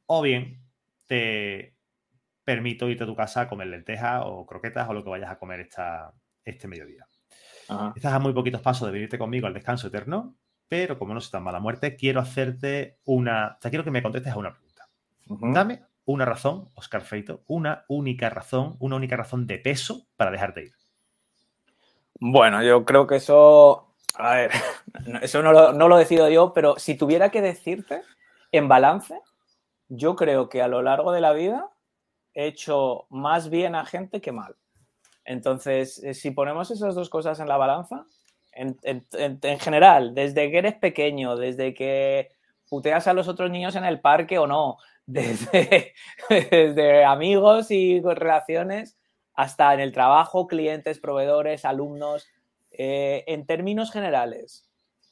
o 0.06 0.22
bien 0.22 0.62
te 1.06 1.71
permito 2.44 2.88
irte 2.88 3.04
a 3.04 3.06
tu 3.06 3.14
casa 3.14 3.42
a 3.42 3.48
comer 3.48 3.68
lentejas 3.68 4.22
o 4.24 4.46
croquetas 4.46 4.88
o 4.88 4.92
lo 4.92 5.04
que 5.04 5.10
vayas 5.10 5.30
a 5.30 5.38
comer 5.38 5.60
esta, 5.60 6.12
este 6.44 6.68
mediodía. 6.68 7.06
Estás 7.94 8.12
a 8.12 8.18
muy 8.18 8.32
poquitos 8.32 8.60
pasos 8.60 8.86
de 8.86 8.92
venirte 8.92 9.18
conmigo 9.18 9.46
al 9.46 9.54
descanso 9.54 9.86
eterno, 9.86 10.34
pero 10.68 10.98
como 10.98 11.14
no 11.14 11.20
se 11.20 11.30
tan 11.30 11.42
mala 11.42 11.60
muerte, 11.60 11.96
quiero 11.96 12.20
hacerte 12.20 12.98
una. 13.04 13.58
Te 13.60 13.70
quiero 13.70 13.84
que 13.84 13.90
me 13.90 14.02
contestes 14.02 14.32
a 14.32 14.38
una 14.38 14.52
pregunta. 14.52 14.88
Dame 15.26 15.82
una 16.04 16.24
razón, 16.24 16.68
Oscar 16.74 17.02
Feito, 17.02 17.42
una 17.46 17.84
única 17.88 18.28
razón, 18.28 18.76
una 18.78 18.96
única 18.96 19.16
razón 19.16 19.46
de 19.46 19.58
peso 19.58 20.06
para 20.16 20.30
dejarte 20.30 20.64
ir. 20.64 20.72
Bueno, 22.20 22.62
yo 22.62 22.84
creo 22.84 23.06
que 23.06 23.16
eso. 23.16 23.94
A 24.16 24.34
ver, 24.34 24.50
eso 25.22 25.42
no 25.42 25.52
lo, 25.52 25.72
no 25.72 25.88
lo 25.88 25.96
decido 25.96 26.28
yo, 26.28 26.52
pero 26.52 26.78
si 26.78 26.94
tuviera 26.96 27.30
que 27.30 27.40
decirte 27.40 28.02
en 28.50 28.68
balance, 28.68 29.18
yo 29.88 30.16
creo 30.16 30.48
que 30.48 30.60
a 30.60 30.68
lo 30.68 30.82
largo 30.82 31.12
de 31.12 31.20
la 31.20 31.32
vida 31.32 31.71
hecho 32.34 33.06
más 33.10 33.50
bien 33.50 33.74
a 33.74 33.84
gente 33.84 34.20
que 34.20 34.32
mal. 34.32 34.56
Entonces, 35.24 36.02
eh, 36.02 36.14
si 36.14 36.30
ponemos 36.30 36.70
esas 36.70 36.94
dos 36.94 37.08
cosas 37.08 37.40
en 37.40 37.48
la 37.48 37.56
balanza, 37.56 38.06
en, 38.54 39.60
general, 39.60 40.14
desde 40.14 40.50
que 40.50 40.58
eres 40.58 40.74
pequeño, 40.74 41.36
desde 41.36 41.72
que 41.72 42.30
puteas 42.68 43.06
a 43.06 43.14
los 43.14 43.28
otros 43.28 43.50
niños 43.50 43.76
en 43.76 43.84
el 43.84 44.00
parque 44.00 44.38
o 44.38 44.46
no, 44.46 44.76
desde, 45.06 45.94
amigos 47.04 47.70
y 47.70 48.00
relaciones 48.00 48.98
hasta 49.34 49.72
en 49.74 49.80
el 49.80 49.92
trabajo, 49.92 50.46
clientes, 50.46 50.98
proveedores, 50.98 51.64
alumnos, 51.64 52.28
eh, 52.70 53.24
en 53.26 53.46
términos 53.46 53.90
generales, 53.90 54.68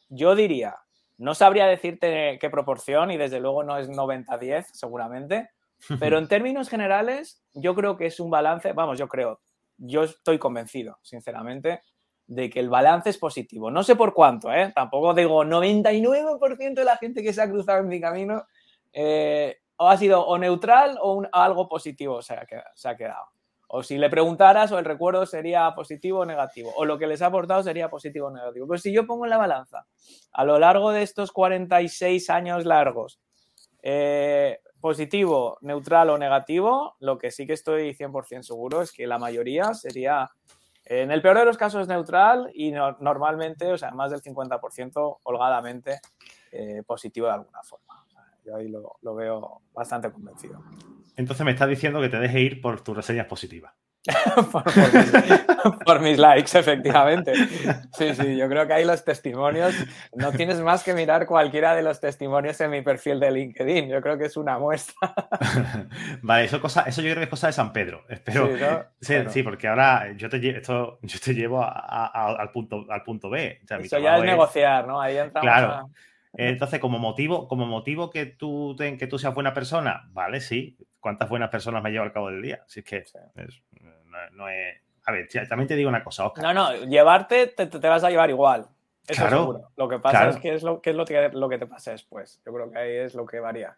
yo 0.08 0.34
diría, 0.34 0.76
no 1.18 1.34
sabría 1.34 1.66
decirte 1.66 2.38
qué 2.40 2.50
proporción 2.50 3.10
y 3.10 3.16
desde 3.16 3.40
luego 3.40 3.62
no 3.62 3.78
es 3.78 3.88
90-10 3.88 4.66
seguramente, 4.72 5.50
pero 5.98 6.18
en 6.18 6.28
términos 6.28 6.68
generales, 6.68 7.42
yo 7.54 7.74
creo 7.74 7.96
que 7.96 8.06
es 8.06 8.20
un 8.20 8.30
balance, 8.30 8.72
vamos, 8.72 8.98
yo 8.98 9.08
creo, 9.08 9.40
yo 9.76 10.04
estoy 10.04 10.38
convencido, 10.38 10.98
sinceramente, 11.02 11.82
de 12.26 12.48
que 12.48 12.60
el 12.60 12.68
balance 12.68 13.10
es 13.10 13.18
positivo. 13.18 13.70
No 13.70 13.82
sé 13.82 13.96
por 13.96 14.14
cuánto, 14.14 14.52
¿eh? 14.52 14.72
Tampoco 14.72 15.14
digo 15.14 15.44
99% 15.44 16.74
de 16.74 16.84
la 16.84 16.96
gente 16.96 17.22
que 17.22 17.32
se 17.32 17.42
ha 17.42 17.50
cruzado 17.50 17.80
en 17.80 17.88
mi 17.88 18.00
camino 18.00 18.44
eh, 18.92 19.58
o 19.76 19.88
ha 19.88 19.96
sido 19.96 20.24
o 20.24 20.38
neutral 20.38 20.96
o 21.00 21.22
algo 21.32 21.68
positivo 21.68 22.22
se 22.22 22.34
ha, 22.34 22.96
quedado, 22.96 23.26
O 23.66 23.82
si 23.82 23.98
le 23.98 24.10
preguntaras, 24.10 24.70
o 24.70 24.78
el 24.78 24.84
recuerdo 24.84 25.26
sería 25.26 25.74
positivo 25.74 26.20
o 26.20 26.26
negativo, 26.26 26.72
o 26.76 26.84
lo 26.84 26.98
que 26.98 27.06
les 27.06 27.22
ha 27.22 27.26
aportado 27.26 27.62
sería 27.62 27.88
positivo 27.88 28.28
o 28.28 28.30
negativo. 28.30 28.66
Pues 28.66 28.82
si 28.82 28.92
yo 28.92 29.06
pongo 29.06 29.24
en 29.24 29.30
la 29.30 29.38
balanza, 29.38 29.86
a 30.32 30.44
lo 30.44 30.58
largo 30.58 30.92
de 30.92 31.02
estos 31.02 31.32
46 31.32 32.30
años 32.30 32.64
largos, 32.64 33.20
eh, 33.82 34.60
positivo, 34.80 35.58
neutral 35.60 36.10
o 36.10 36.18
negativo, 36.18 36.96
lo 37.00 37.18
que 37.18 37.30
sí 37.30 37.46
que 37.46 37.52
estoy 37.52 37.94
100% 37.94 38.42
seguro 38.42 38.82
es 38.82 38.92
que 38.92 39.06
la 39.06 39.18
mayoría 39.18 39.74
sería, 39.74 40.30
en 40.84 41.10
el 41.10 41.22
peor 41.22 41.38
de 41.38 41.44
los 41.44 41.58
casos, 41.58 41.86
neutral 41.86 42.50
y 42.54 42.72
normalmente, 42.72 43.72
o 43.72 43.78
sea, 43.78 43.90
más 43.90 44.10
del 44.10 44.22
50% 44.22 45.18
holgadamente 45.22 46.00
eh, 46.52 46.82
positivo 46.86 47.26
de 47.26 47.34
alguna 47.34 47.62
forma. 47.62 48.06
yo 48.44 48.56
ahí 48.56 48.68
lo, 48.68 48.96
lo 49.02 49.14
veo 49.14 49.62
bastante 49.72 50.10
convencido. 50.10 50.62
Entonces 51.16 51.44
me 51.44 51.52
estás 51.52 51.68
diciendo 51.68 52.00
que 52.00 52.08
te 52.08 52.18
deje 52.18 52.40
ir 52.40 52.60
por 52.60 52.80
tus 52.80 52.96
reseñas 52.96 53.26
positivas. 53.26 53.74
por, 55.84 56.00
mis, 56.00 56.18
likes, 56.18 56.58
efectivamente. 56.58 57.34
Sí, 57.92 58.14
sí, 58.14 58.36
yo 58.36 58.48
creo 58.48 58.66
que 58.66 58.72
ahí 58.72 58.84
los 58.84 59.04
testimonios, 59.04 59.74
no 60.14 60.32
tienes 60.32 60.60
más 60.60 60.82
que 60.82 60.94
mirar 60.94 61.26
cualquiera 61.26 61.74
de 61.74 61.82
los 61.82 62.00
testimonios 62.00 62.60
en 62.60 62.70
mi 62.70 62.82
perfil 62.82 63.20
de 63.20 63.30
LinkedIn. 63.30 63.88
Yo 63.88 64.00
creo 64.00 64.16
que 64.16 64.24
es 64.24 64.36
una 64.36 64.58
muestra. 64.58 65.14
vale, 66.22 66.44
eso, 66.44 66.60
cosa, 66.60 66.82
eso 66.82 67.02
yo 67.02 67.08
creo 67.08 67.18
que 67.18 67.24
es 67.24 67.30
cosa 67.30 67.48
de 67.48 67.52
San 67.52 67.72
Pedro. 67.72 68.04
Espero. 68.08 68.48
Sí, 69.00 69.42
porque 69.42 69.68
ahora 69.68 70.12
yo 70.16 70.28
te, 70.28 70.48
esto, 70.48 70.98
yo 71.02 71.18
te 71.22 71.34
llevo 71.34 71.62
al, 71.62 72.50
punto, 72.52 72.86
al 72.88 73.02
punto 73.02 73.28
B. 73.28 73.60
eso 73.80 73.98
ya 73.98 74.16
es, 74.16 74.24
negociar, 74.24 74.86
¿no? 74.86 75.00
Ahí 75.00 75.18
entramos 75.18 75.42
claro. 75.42 75.90
Entonces, 76.32 76.78
como 76.78 76.98
motivo, 76.98 77.48
como 77.48 77.66
motivo 77.66 78.08
que 78.10 78.26
tú, 78.26 78.76
que 78.78 79.06
tú 79.06 79.18
seas 79.18 79.34
buena 79.34 79.52
persona, 79.52 80.08
vale, 80.12 80.40
sí. 80.40 80.76
¿Cuántas 81.00 81.28
buenas 81.28 81.48
personas 81.48 81.82
me 81.82 81.90
llevo 81.90 82.04
al 82.04 82.12
cabo 82.12 82.30
del 82.30 82.42
día? 82.42 82.62
Así 82.64 82.82
que 82.82 83.04
no, 84.32 84.48
es... 84.48 84.76
A 85.06 85.12
ver, 85.12 85.28
también 85.48 85.66
te 85.66 85.76
digo 85.76 85.88
una 85.88 86.04
cosa, 86.04 86.26
Oscar. 86.26 86.44
No, 86.44 86.52
no, 86.52 86.84
llevarte 86.84 87.46
te, 87.46 87.66
vas 87.88 88.04
a 88.04 88.10
llevar 88.10 88.30
igual. 88.30 88.66
Eso 89.08 89.22
claro, 89.22 89.38
seguro. 89.38 89.70
Lo 89.76 89.88
que 89.88 89.98
pasa 89.98 90.28
es 90.28 90.36
que 90.36 90.54
es, 90.54 90.62
lo, 90.62 90.80
que 90.80 90.90
es 90.90 90.96
lo, 90.96 91.04
que, 91.04 91.30
lo 91.32 91.48
que 91.48 91.58
te 91.58 91.66
pasa 91.66 91.92
después. 91.92 92.40
Yo 92.44 92.52
creo 92.52 92.70
que 92.70 92.78
ahí 92.78 92.96
es 92.96 93.14
lo 93.14 93.26
que 93.26 93.40
varía. 93.40 93.76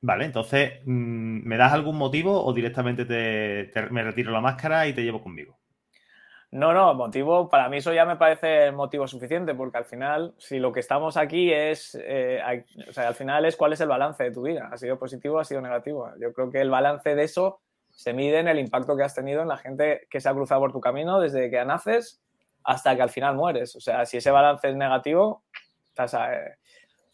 Vale, 0.00 0.26
entonces, 0.26 0.80
mm, 0.84 1.46
¿me 1.46 1.56
das 1.56 1.72
algún 1.72 1.96
motivo 1.96 2.44
o 2.44 2.52
directamente 2.52 3.04
te, 3.04 3.72
me 3.90 4.02
retiro 4.02 4.30
la 4.30 4.40
máscara 4.40 4.86
y 4.86 4.92
te 4.92 5.02
llevo 5.02 5.22
conmigo? 5.22 5.58
No, 6.50 6.72
no, 6.72 6.94
motivo, 6.94 7.48
para 7.48 7.68
mí 7.68 7.76
eso 7.76 7.92
ya 7.92 8.06
me 8.06 8.16
parece 8.16 8.72
motivo 8.72 9.06
suficiente, 9.06 9.54
porque 9.54 9.78
al 9.78 9.84
final, 9.84 10.34
si 10.38 10.58
lo 10.58 10.72
que 10.72 10.80
estamos 10.80 11.18
aquí 11.18 11.52
es, 11.52 11.98
eh, 12.02 12.40
o 12.88 12.92
sea, 12.92 13.08
al 13.08 13.14
final 13.14 13.44
es 13.44 13.54
cuál 13.54 13.74
es 13.74 13.80
el 13.82 13.88
balance 13.88 14.24
de 14.24 14.30
tu 14.30 14.42
vida, 14.42 14.70
ha 14.72 14.78
sido 14.78 14.98
positivo, 14.98 15.36
o 15.36 15.40
ha 15.40 15.44
sido 15.44 15.60
negativo. 15.60 16.10
Yo 16.18 16.32
creo 16.32 16.50
que 16.50 16.60
el 16.60 16.70
balance 16.70 17.14
de 17.14 17.24
eso 17.24 17.60
se 17.98 18.12
mide 18.12 18.38
en 18.38 18.46
el 18.46 18.60
impacto 18.60 18.96
que 18.96 19.02
has 19.02 19.12
tenido 19.12 19.42
en 19.42 19.48
la 19.48 19.56
gente 19.56 20.06
que 20.08 20.20
se 20.20 20.28
ha 20.28 20.32
cruzado 20.32 20.60
por 20.60 20.70
tu 20.70 20.80
camino 20.80 21.18
desde 21.18 21.50
que 21.50 21.64
naces 21.64 22.22
hasta 22.62 22.94
que 22.94 23.02
al 23.02 23.10
final 23.10 23.34
mueres. 23.34 23.74
O 23.74 23.80
sea, 23.80 24.06
si 24.06 24.18
ese 24.18 24.30
balance 24.30 24.68
es 24.68 24.76
negativo, 24.76 25.42
estás, 25.88 26.14
eh, 26.14 26.58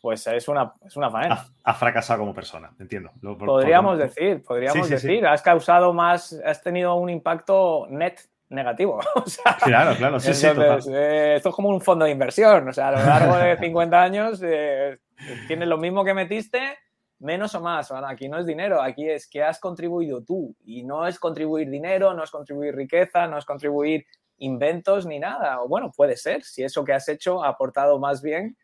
pues 0.03 0.27
es 0.27 0.47
una, 0.47 0.75
es 0.85 0.95
una 0.99 1.11
faena. 1.11 1.47
Has, 1.63 1.79
fracasado 1.79 2.21
como 2.21 2.35
persona, 2.35 2.71
entiendo. 2.79 3.13
podríamos 3.39 3.97
decir, 3.97 4.43
podríamos 4.43 4.87
decir, 4.91 5.27
has 5.27 5.41
causado 5.41 5.95
más, 5.95 6.39
has 6.45 6.63
tenido 6.63 6.97
un 6.97 7.09
impacto 7.09 7.87
net 7.89 8.21
negativo. 8.51 9.01
claro, 9.65 9.97
claro, 9.97 10.21
sí, 10.21 10.35
sí. 10.35 10.47
Eh, 10.47 11.37
esto 11.37 11.49
es 11.49 11.55
como 11.55 11.71
un 11.71 11.81
fondo 11.81 12.05
de 12.05 12.11
inversión. 12.11 12.69
O 12.69 12.73
sea, 12.75 12.89
a 12.89 12.93
lo 12.93 13.07
largo 13.07 13.37
de 13.39 13.57
50 13.57 14.03
años 14.03 14.43
eh, 14.45 14.99
tienes 15.47 15.67
lo 15.67 15.79
mismo 15.79 16.05
que 16.05 16.13
metiste, 16.13 16.77
menos 17.19 17.55
o 17.55 17.61
más. 17.61 17.91
aquí 17.91 18.29
no 18.29 18.39
es 18.39 18.47
dinero, 18.47 18.83
aquí 18.83 19.09
es 19.09 19.29
que 19.29 19.43
has 19.43 19.59
contribuido 19.61 20.23
tú. 20.23 20.55
Y 20.65 20.83
no 20.83 21.07
es 21.07 21.19
contribuir 21.19 21.71
dinero, 21.71 22.15
no 22.15 22.23
es 22.23 22.31
contribuir 22.31 22.75
riqueza, 22.75 23.27
no 23.27 23.39
es 23.39 23.45
contribuir 23.45 24.07
inventos 24.39 25.07
ni 25.07 25.19
nada. 25.19 25.63
O 25.63 25.69
bueno, 25.69 25.91
puede 25.95 26.17
ser, 26.17 26.43
si 26.45 26.63
eso 26.63 26.85
que 26.85 26.93
has 26.93 27.09
hecho 27.09 27.45
ha 27.45 27.49
aportado 27.49 27.99
más 27.99 28.23
bien 28.23 28.57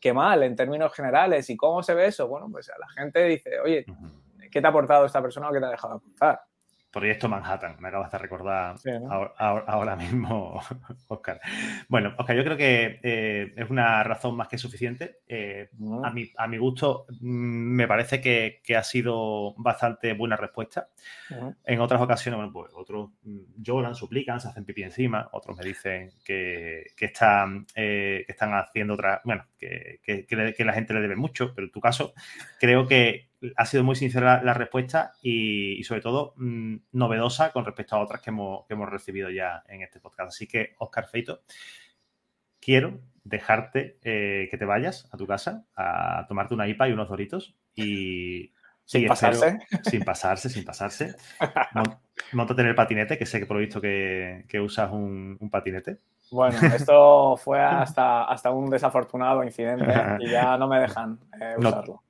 que 0.00 0.12
mal 0.12 0.42
en 0.42 0.54
términos 0.54 0.92
generales. 0.92 1.48
¿Y 1.48 1.56
cómo 1.56 1.82
se 1.82 1.94
ve 1.94 2.06
eso? 2.06 2.28
Bueno, 2.28 2.48
pues 2.50 2.68
a 2.70 2.78
la 2.78 2.88
gente 2.90 3.24
dice, 3.24 3.58
oye, 3.60 3.86
¿qué 4.50 4.60
te 4.60 4.66
ha 4.66 4.70
aportado 4.70 5.06
esta 5.06 5.22
persona 5.22 5.48
o 5.48 5.52
qué 5.52 5.60
te 5.60 5.66
ha 5.66 5.70
dejado 5.70 5.94
aportar? 5.94 6.40
Proyecto 6.94 7.28
Manhattan, 7.28 7.74
me 7.80 7.88
acabas 7.88 8.12
de 8.12 8.18
recordar 8.18 8.76
ahora, 9.36 9.96
mismo, 9.96 10.60
Oscar. 11.08 11.40
Bueno, 11.88 12.14
Oscar, 12.16 12.36
yo 12.36 12.44
creo 12.44 12.56
que 12.56 13.00
eh, 13.02 13.52
es 13.56 13.68
una 13.68 14.04
razón 14.04 14.36
más 14.36 14.46
que 14.46 14.58
suficiente. 14.58 15.18
Eh, 15.26 15.70
a, 16.04 16.12
mi, 16.12 16.30
a, 16.36 16.46
mi, 16.46 16.56
gusto, 16.56 17.06
mm, 17.08 17.74
me 17.74 17.88
parece 17.88 18.20
que, 18.20 18.76
ha 18.76 18.82
sido 18.84 19.54
bastante 19.56 20.12
buena 20.12 20.36
respuesta. 20.36 20.86
En 21.64 21.80
otras 21.80 22.00
ocasiones, 22.00 22.38
bueno, 22.38 22.52
pues 22.52 22.70
otros 22.76 23.10
mm, 23.24 23.40
lloran, 23.60 23.96
suplican, 23.96 24.40
se 24.40 24.46
hacen 24.46 24.64
pipí 24.64 24.84
encima, 24.84 25.28
otros 25.32 25.56
me 25.56 25.64
dicen 25.64 26.12
que, 26.24 26.92
están, 26.96 27.66
eh, 27.74 28.22
que 28.24 28.32
están 28.32 28.54
haciendo 28.54 28.94
otra, 28.94 29.20
bueno, 29.24 29.44
que, 29.58 29.98
que 30.04 30.64
la 30.64 30.72
gente 30.72 30.94
le 30.94 31.00
debe 31.00 31.16
mucho, 31.16 31.52
pero 31.56 31.66
en 31.66 31.72
tu 31.72 31.80
caso, 31.80 32.14
creo 32.60 32.86
que 32.86 33.33
ha 33.56 33.66
sido 33.66 33.84
muy 33.84 33.96
sincera 33.96 34.42
la, 34.42 34.54
respuesta 34.54 35.12
y, 35.22 35.82
sobre 35.84 36.00
todo 36.00 36.34
mm, 36.36 36.76
novedosa 36.92 37.52
con 37.52 37.64
respecto 37.64 37.96
a 37.96 38.00
otras 38.00 38.20
que 38.20 38.30
hemos, 38.30 38.90
recibido 38.90 39.30
ya 39.30 39.62
en 39.68 39.82
este 39.82 40.00
podcast. 40.00 40.28
Así 40.28 40.46
que, 40.46 40.74
Oscar 40.78 41.08
Feito, 41.08 41.42
quiero 42.60 43.00
dejarte 43.24 43.98
eh, 44.02 44.48
que 44.50 44.58
te 44.58 44.64
vayas 44.64 45.08
a 45.12 45.16
tu 45.16 45.26
casa 45.26 45.64
a 45.76 46.26
tomarte 46.28 46.54
una 46.54 46.68
IPA 46.68 46.88
y 46.88 46.92
unos 46.92 47.08
doritos 47.08 47.56
y... 47.74 48.52
Sin 48.86 49.08
pasarse. 49.08 49.60
sin 49.84 50.04
pasarse, 50.04 50.50
sin 50.50 50.62
pasarse. 50.62 51.16
Montate 52.34 52.60
en 52.60 52.68
el 52.68 52.74
patinete, 52.74 53.16
que 53.16 53.24
sé 53.24 53.40
que 53.40 53.46
por 53.46 53.56
lo 53.56 53.62
visto 53.62 53.80
que, 53.80 54.60
usas 54.62 54.92
un, 54.92 55.38
patinete. 55.50 56.00
Bueno, 56.30 56.58
esto 56.76 57.34
fue 57.38 57.62
hasta, 57.62 58.24
hasta 58.24 58.50
un 58.50 58.68
desafortunado 58.68 59.42
incidente 59.42 59.86
y 60.20 60.28
ya 60.28 60.58
no 60.58 60.68
me 60.68 60.80
dejan 60.80 61.18
eh, 61.40 61.54
usarlo. 61.56 62.02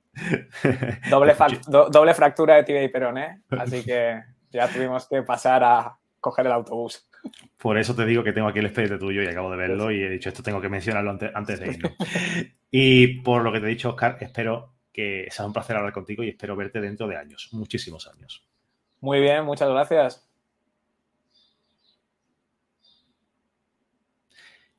Doble, 1.09 1.35
doble 1.67 2.13
fractura 2.13 2.55
de 2.55 2.63
tibia 2.63 2.83
y 2.83 2.89
peroné, 2.89 3.41
así 3.49 3.83
que 3.83 4.21
ya 4.51 4.67
tuvimos 4.67 5.07
que 5.07 5.21
pasar 5.23 5.63
a 5.63 5.97
coger 6.19 6.45
el 6.45 6.53
autobús. 6.53 7.07
Por 7.57 7.77
eso 7.77 7.95
te 7.95 8.05
digo 8.05 8.23
que 8.23 8.33
tengo 8.33 8.47
aquí 8.47 8.59
el 8.59 8.67
expediente 8.67 8.97
tuyo 8.97 9.23
y 9.23 9.27
acabo 9.27 9.51
de 9.51 9.57
verlo 9.57 9.91
y 9.91 10.01
he 10.01 10.09
dicho 10.09 10.29
esto 10.29 10.43
tengo 10.43 10.61
que 10.61 10.69
mencionarlo 10.69 11.17
antes, 11.33 11.59
de 11.59 11.67
irnos. 11.67 11.91
y 12.71 13.21
por 13.21 13.43
lo 13.43 13.51
que 13.51 13.59
te 13.59 13.65
he 13.65 13.69
dicho, 13.69 13.89
Oscar, 13.89 14.17
espero 14.19 14.73
que 14.91 15.27
sea 15.29 15.45
un 15.45 15.53
placer 15.53 15.75
hablar 15.75 15.93
contigo 15.93 16.23
y 16.23 16.29
espero 16.29 16.55
verte 16.55 16.79
dentro 16.81 17.07
de 17.07 17.17
años, 17.17 17.49
muchísimos 17.51 18.07
años. 18.07 18.47
Muy 19.01 19.19
bien, 19.19 19.43
muchas 19.43 19.69
gracias. 19.69 20.24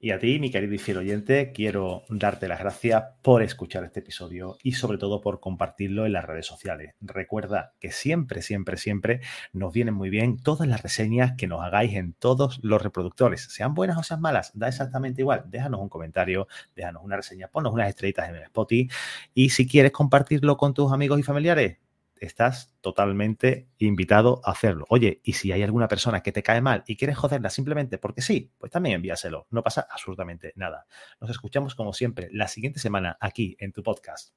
Y 0.06 0.12
a 0.12 0.20
ti, 0.20 0.38
mi 0.38 0.52
querido 0.52 0.72
y 0.72 0.78
fiel 0.78 0.98
oyente, 0.98 1.50
quiero 1.50 2.04
darte 2.08 2.46
las 2.46 2.60
gracias 2.60 3.02
por 3.22 3.42
escuchar 3.42 3.82
este 3.82 3.98
episodio 3.98 4.56
y 4.62 4.74
sobre 4.74 4.98
todo 4.98 5.20
por 5.20 5.40
compartirlo 5.40 6.06
en 6.06 6.12
las 6.12 6.24
redes 6.24 6.46
sociales. 6.46 6.94
Recuerda 7.00 7.74
que 7.80 7.90
siempre, 7.90 8.40
siempre, 8.40 8.76
siempre 8.76 9.20
nos 9.52 9.72
vienen 9.72 9.94
muy 9.94 10.08
bien 10.08 10.40
todas 10.40 10.68
las 10.68 10.80
reseñas 10.80 11.32
que 11.36 11.48
nos 11.48 11.60
hagáis 11.60 11.94
en 11.94 12.12
todos 12.12 12.60
los 12.62 12.80
reproductores, 12.80 13.48
sean 13.50 13.74
buenas 13.74 13.98
o 13.98 14.04
sean 14.04 14.20
malas, 14.20 14.52
da 14.54 14.68
exactamente 14.68 15.22
igual. 15.22 15.42
Déjanos 15.48 15.80
un 15.80 15.88
comentario, 15.88 16.46
déjanos 16.76 17.02
una 17.02 17.16
reseña, 17.16 17.48
ponnos 17.48 17.72
unas 17.72 17.88
estrellitas 17.88 18.28
en 18.28 18.36
el 18.36 18.42
Spotify 18.44 18.88
y 19.34 19.50
si 19.50 19.66
quieres 19.66 19.90
compartirlo 19.90 20.56
con 20.56 20.72
tus 20.72 20.92
amigos 20.92 21.18
y 21.18 21.24
familiares, 21.24 21.78
estás 22.20 22.72
totalmente 22.80 23.68
invitado 23.78 24.40
a 24.44 24.52
hacerlo. 24.52 24.86
Oye, 24.88 25.20
y 25.24 25.34
si 25.34 25.52
hay 25.52 25.62
alguna 25.62 25.88
persona 25.88 26.22
que 26.22 26.32
te 26.32 26.42
cae 26.42 26.60
mal 26.60 26.84
y 26.86 26.96
quieres 26.96 27.16
joderla 27.16 27.50
simplemente 27.50 27.98
porque 27.98 28.22
sí, 28.22 28.52
pues 28.58 28.72
también 28.72 28.96
envíaselo. 28.96 29.46
No 29.50 29.62
pasa 29.62 29.86
absolutamente 29.90 30.52
nada. 30.56 30.86
Nos 31.20 31.30
escuchamos 31.30 31.74
como 31.74 31.92
siempre 31.92 32.28
la 32.32 32.48
siguiente 32.48 32.80
semana 32.80 33.16
aquí 33.20 33.56
en 33.58 33.72
tu 33.72 33.82
podcast. 33.82 34.32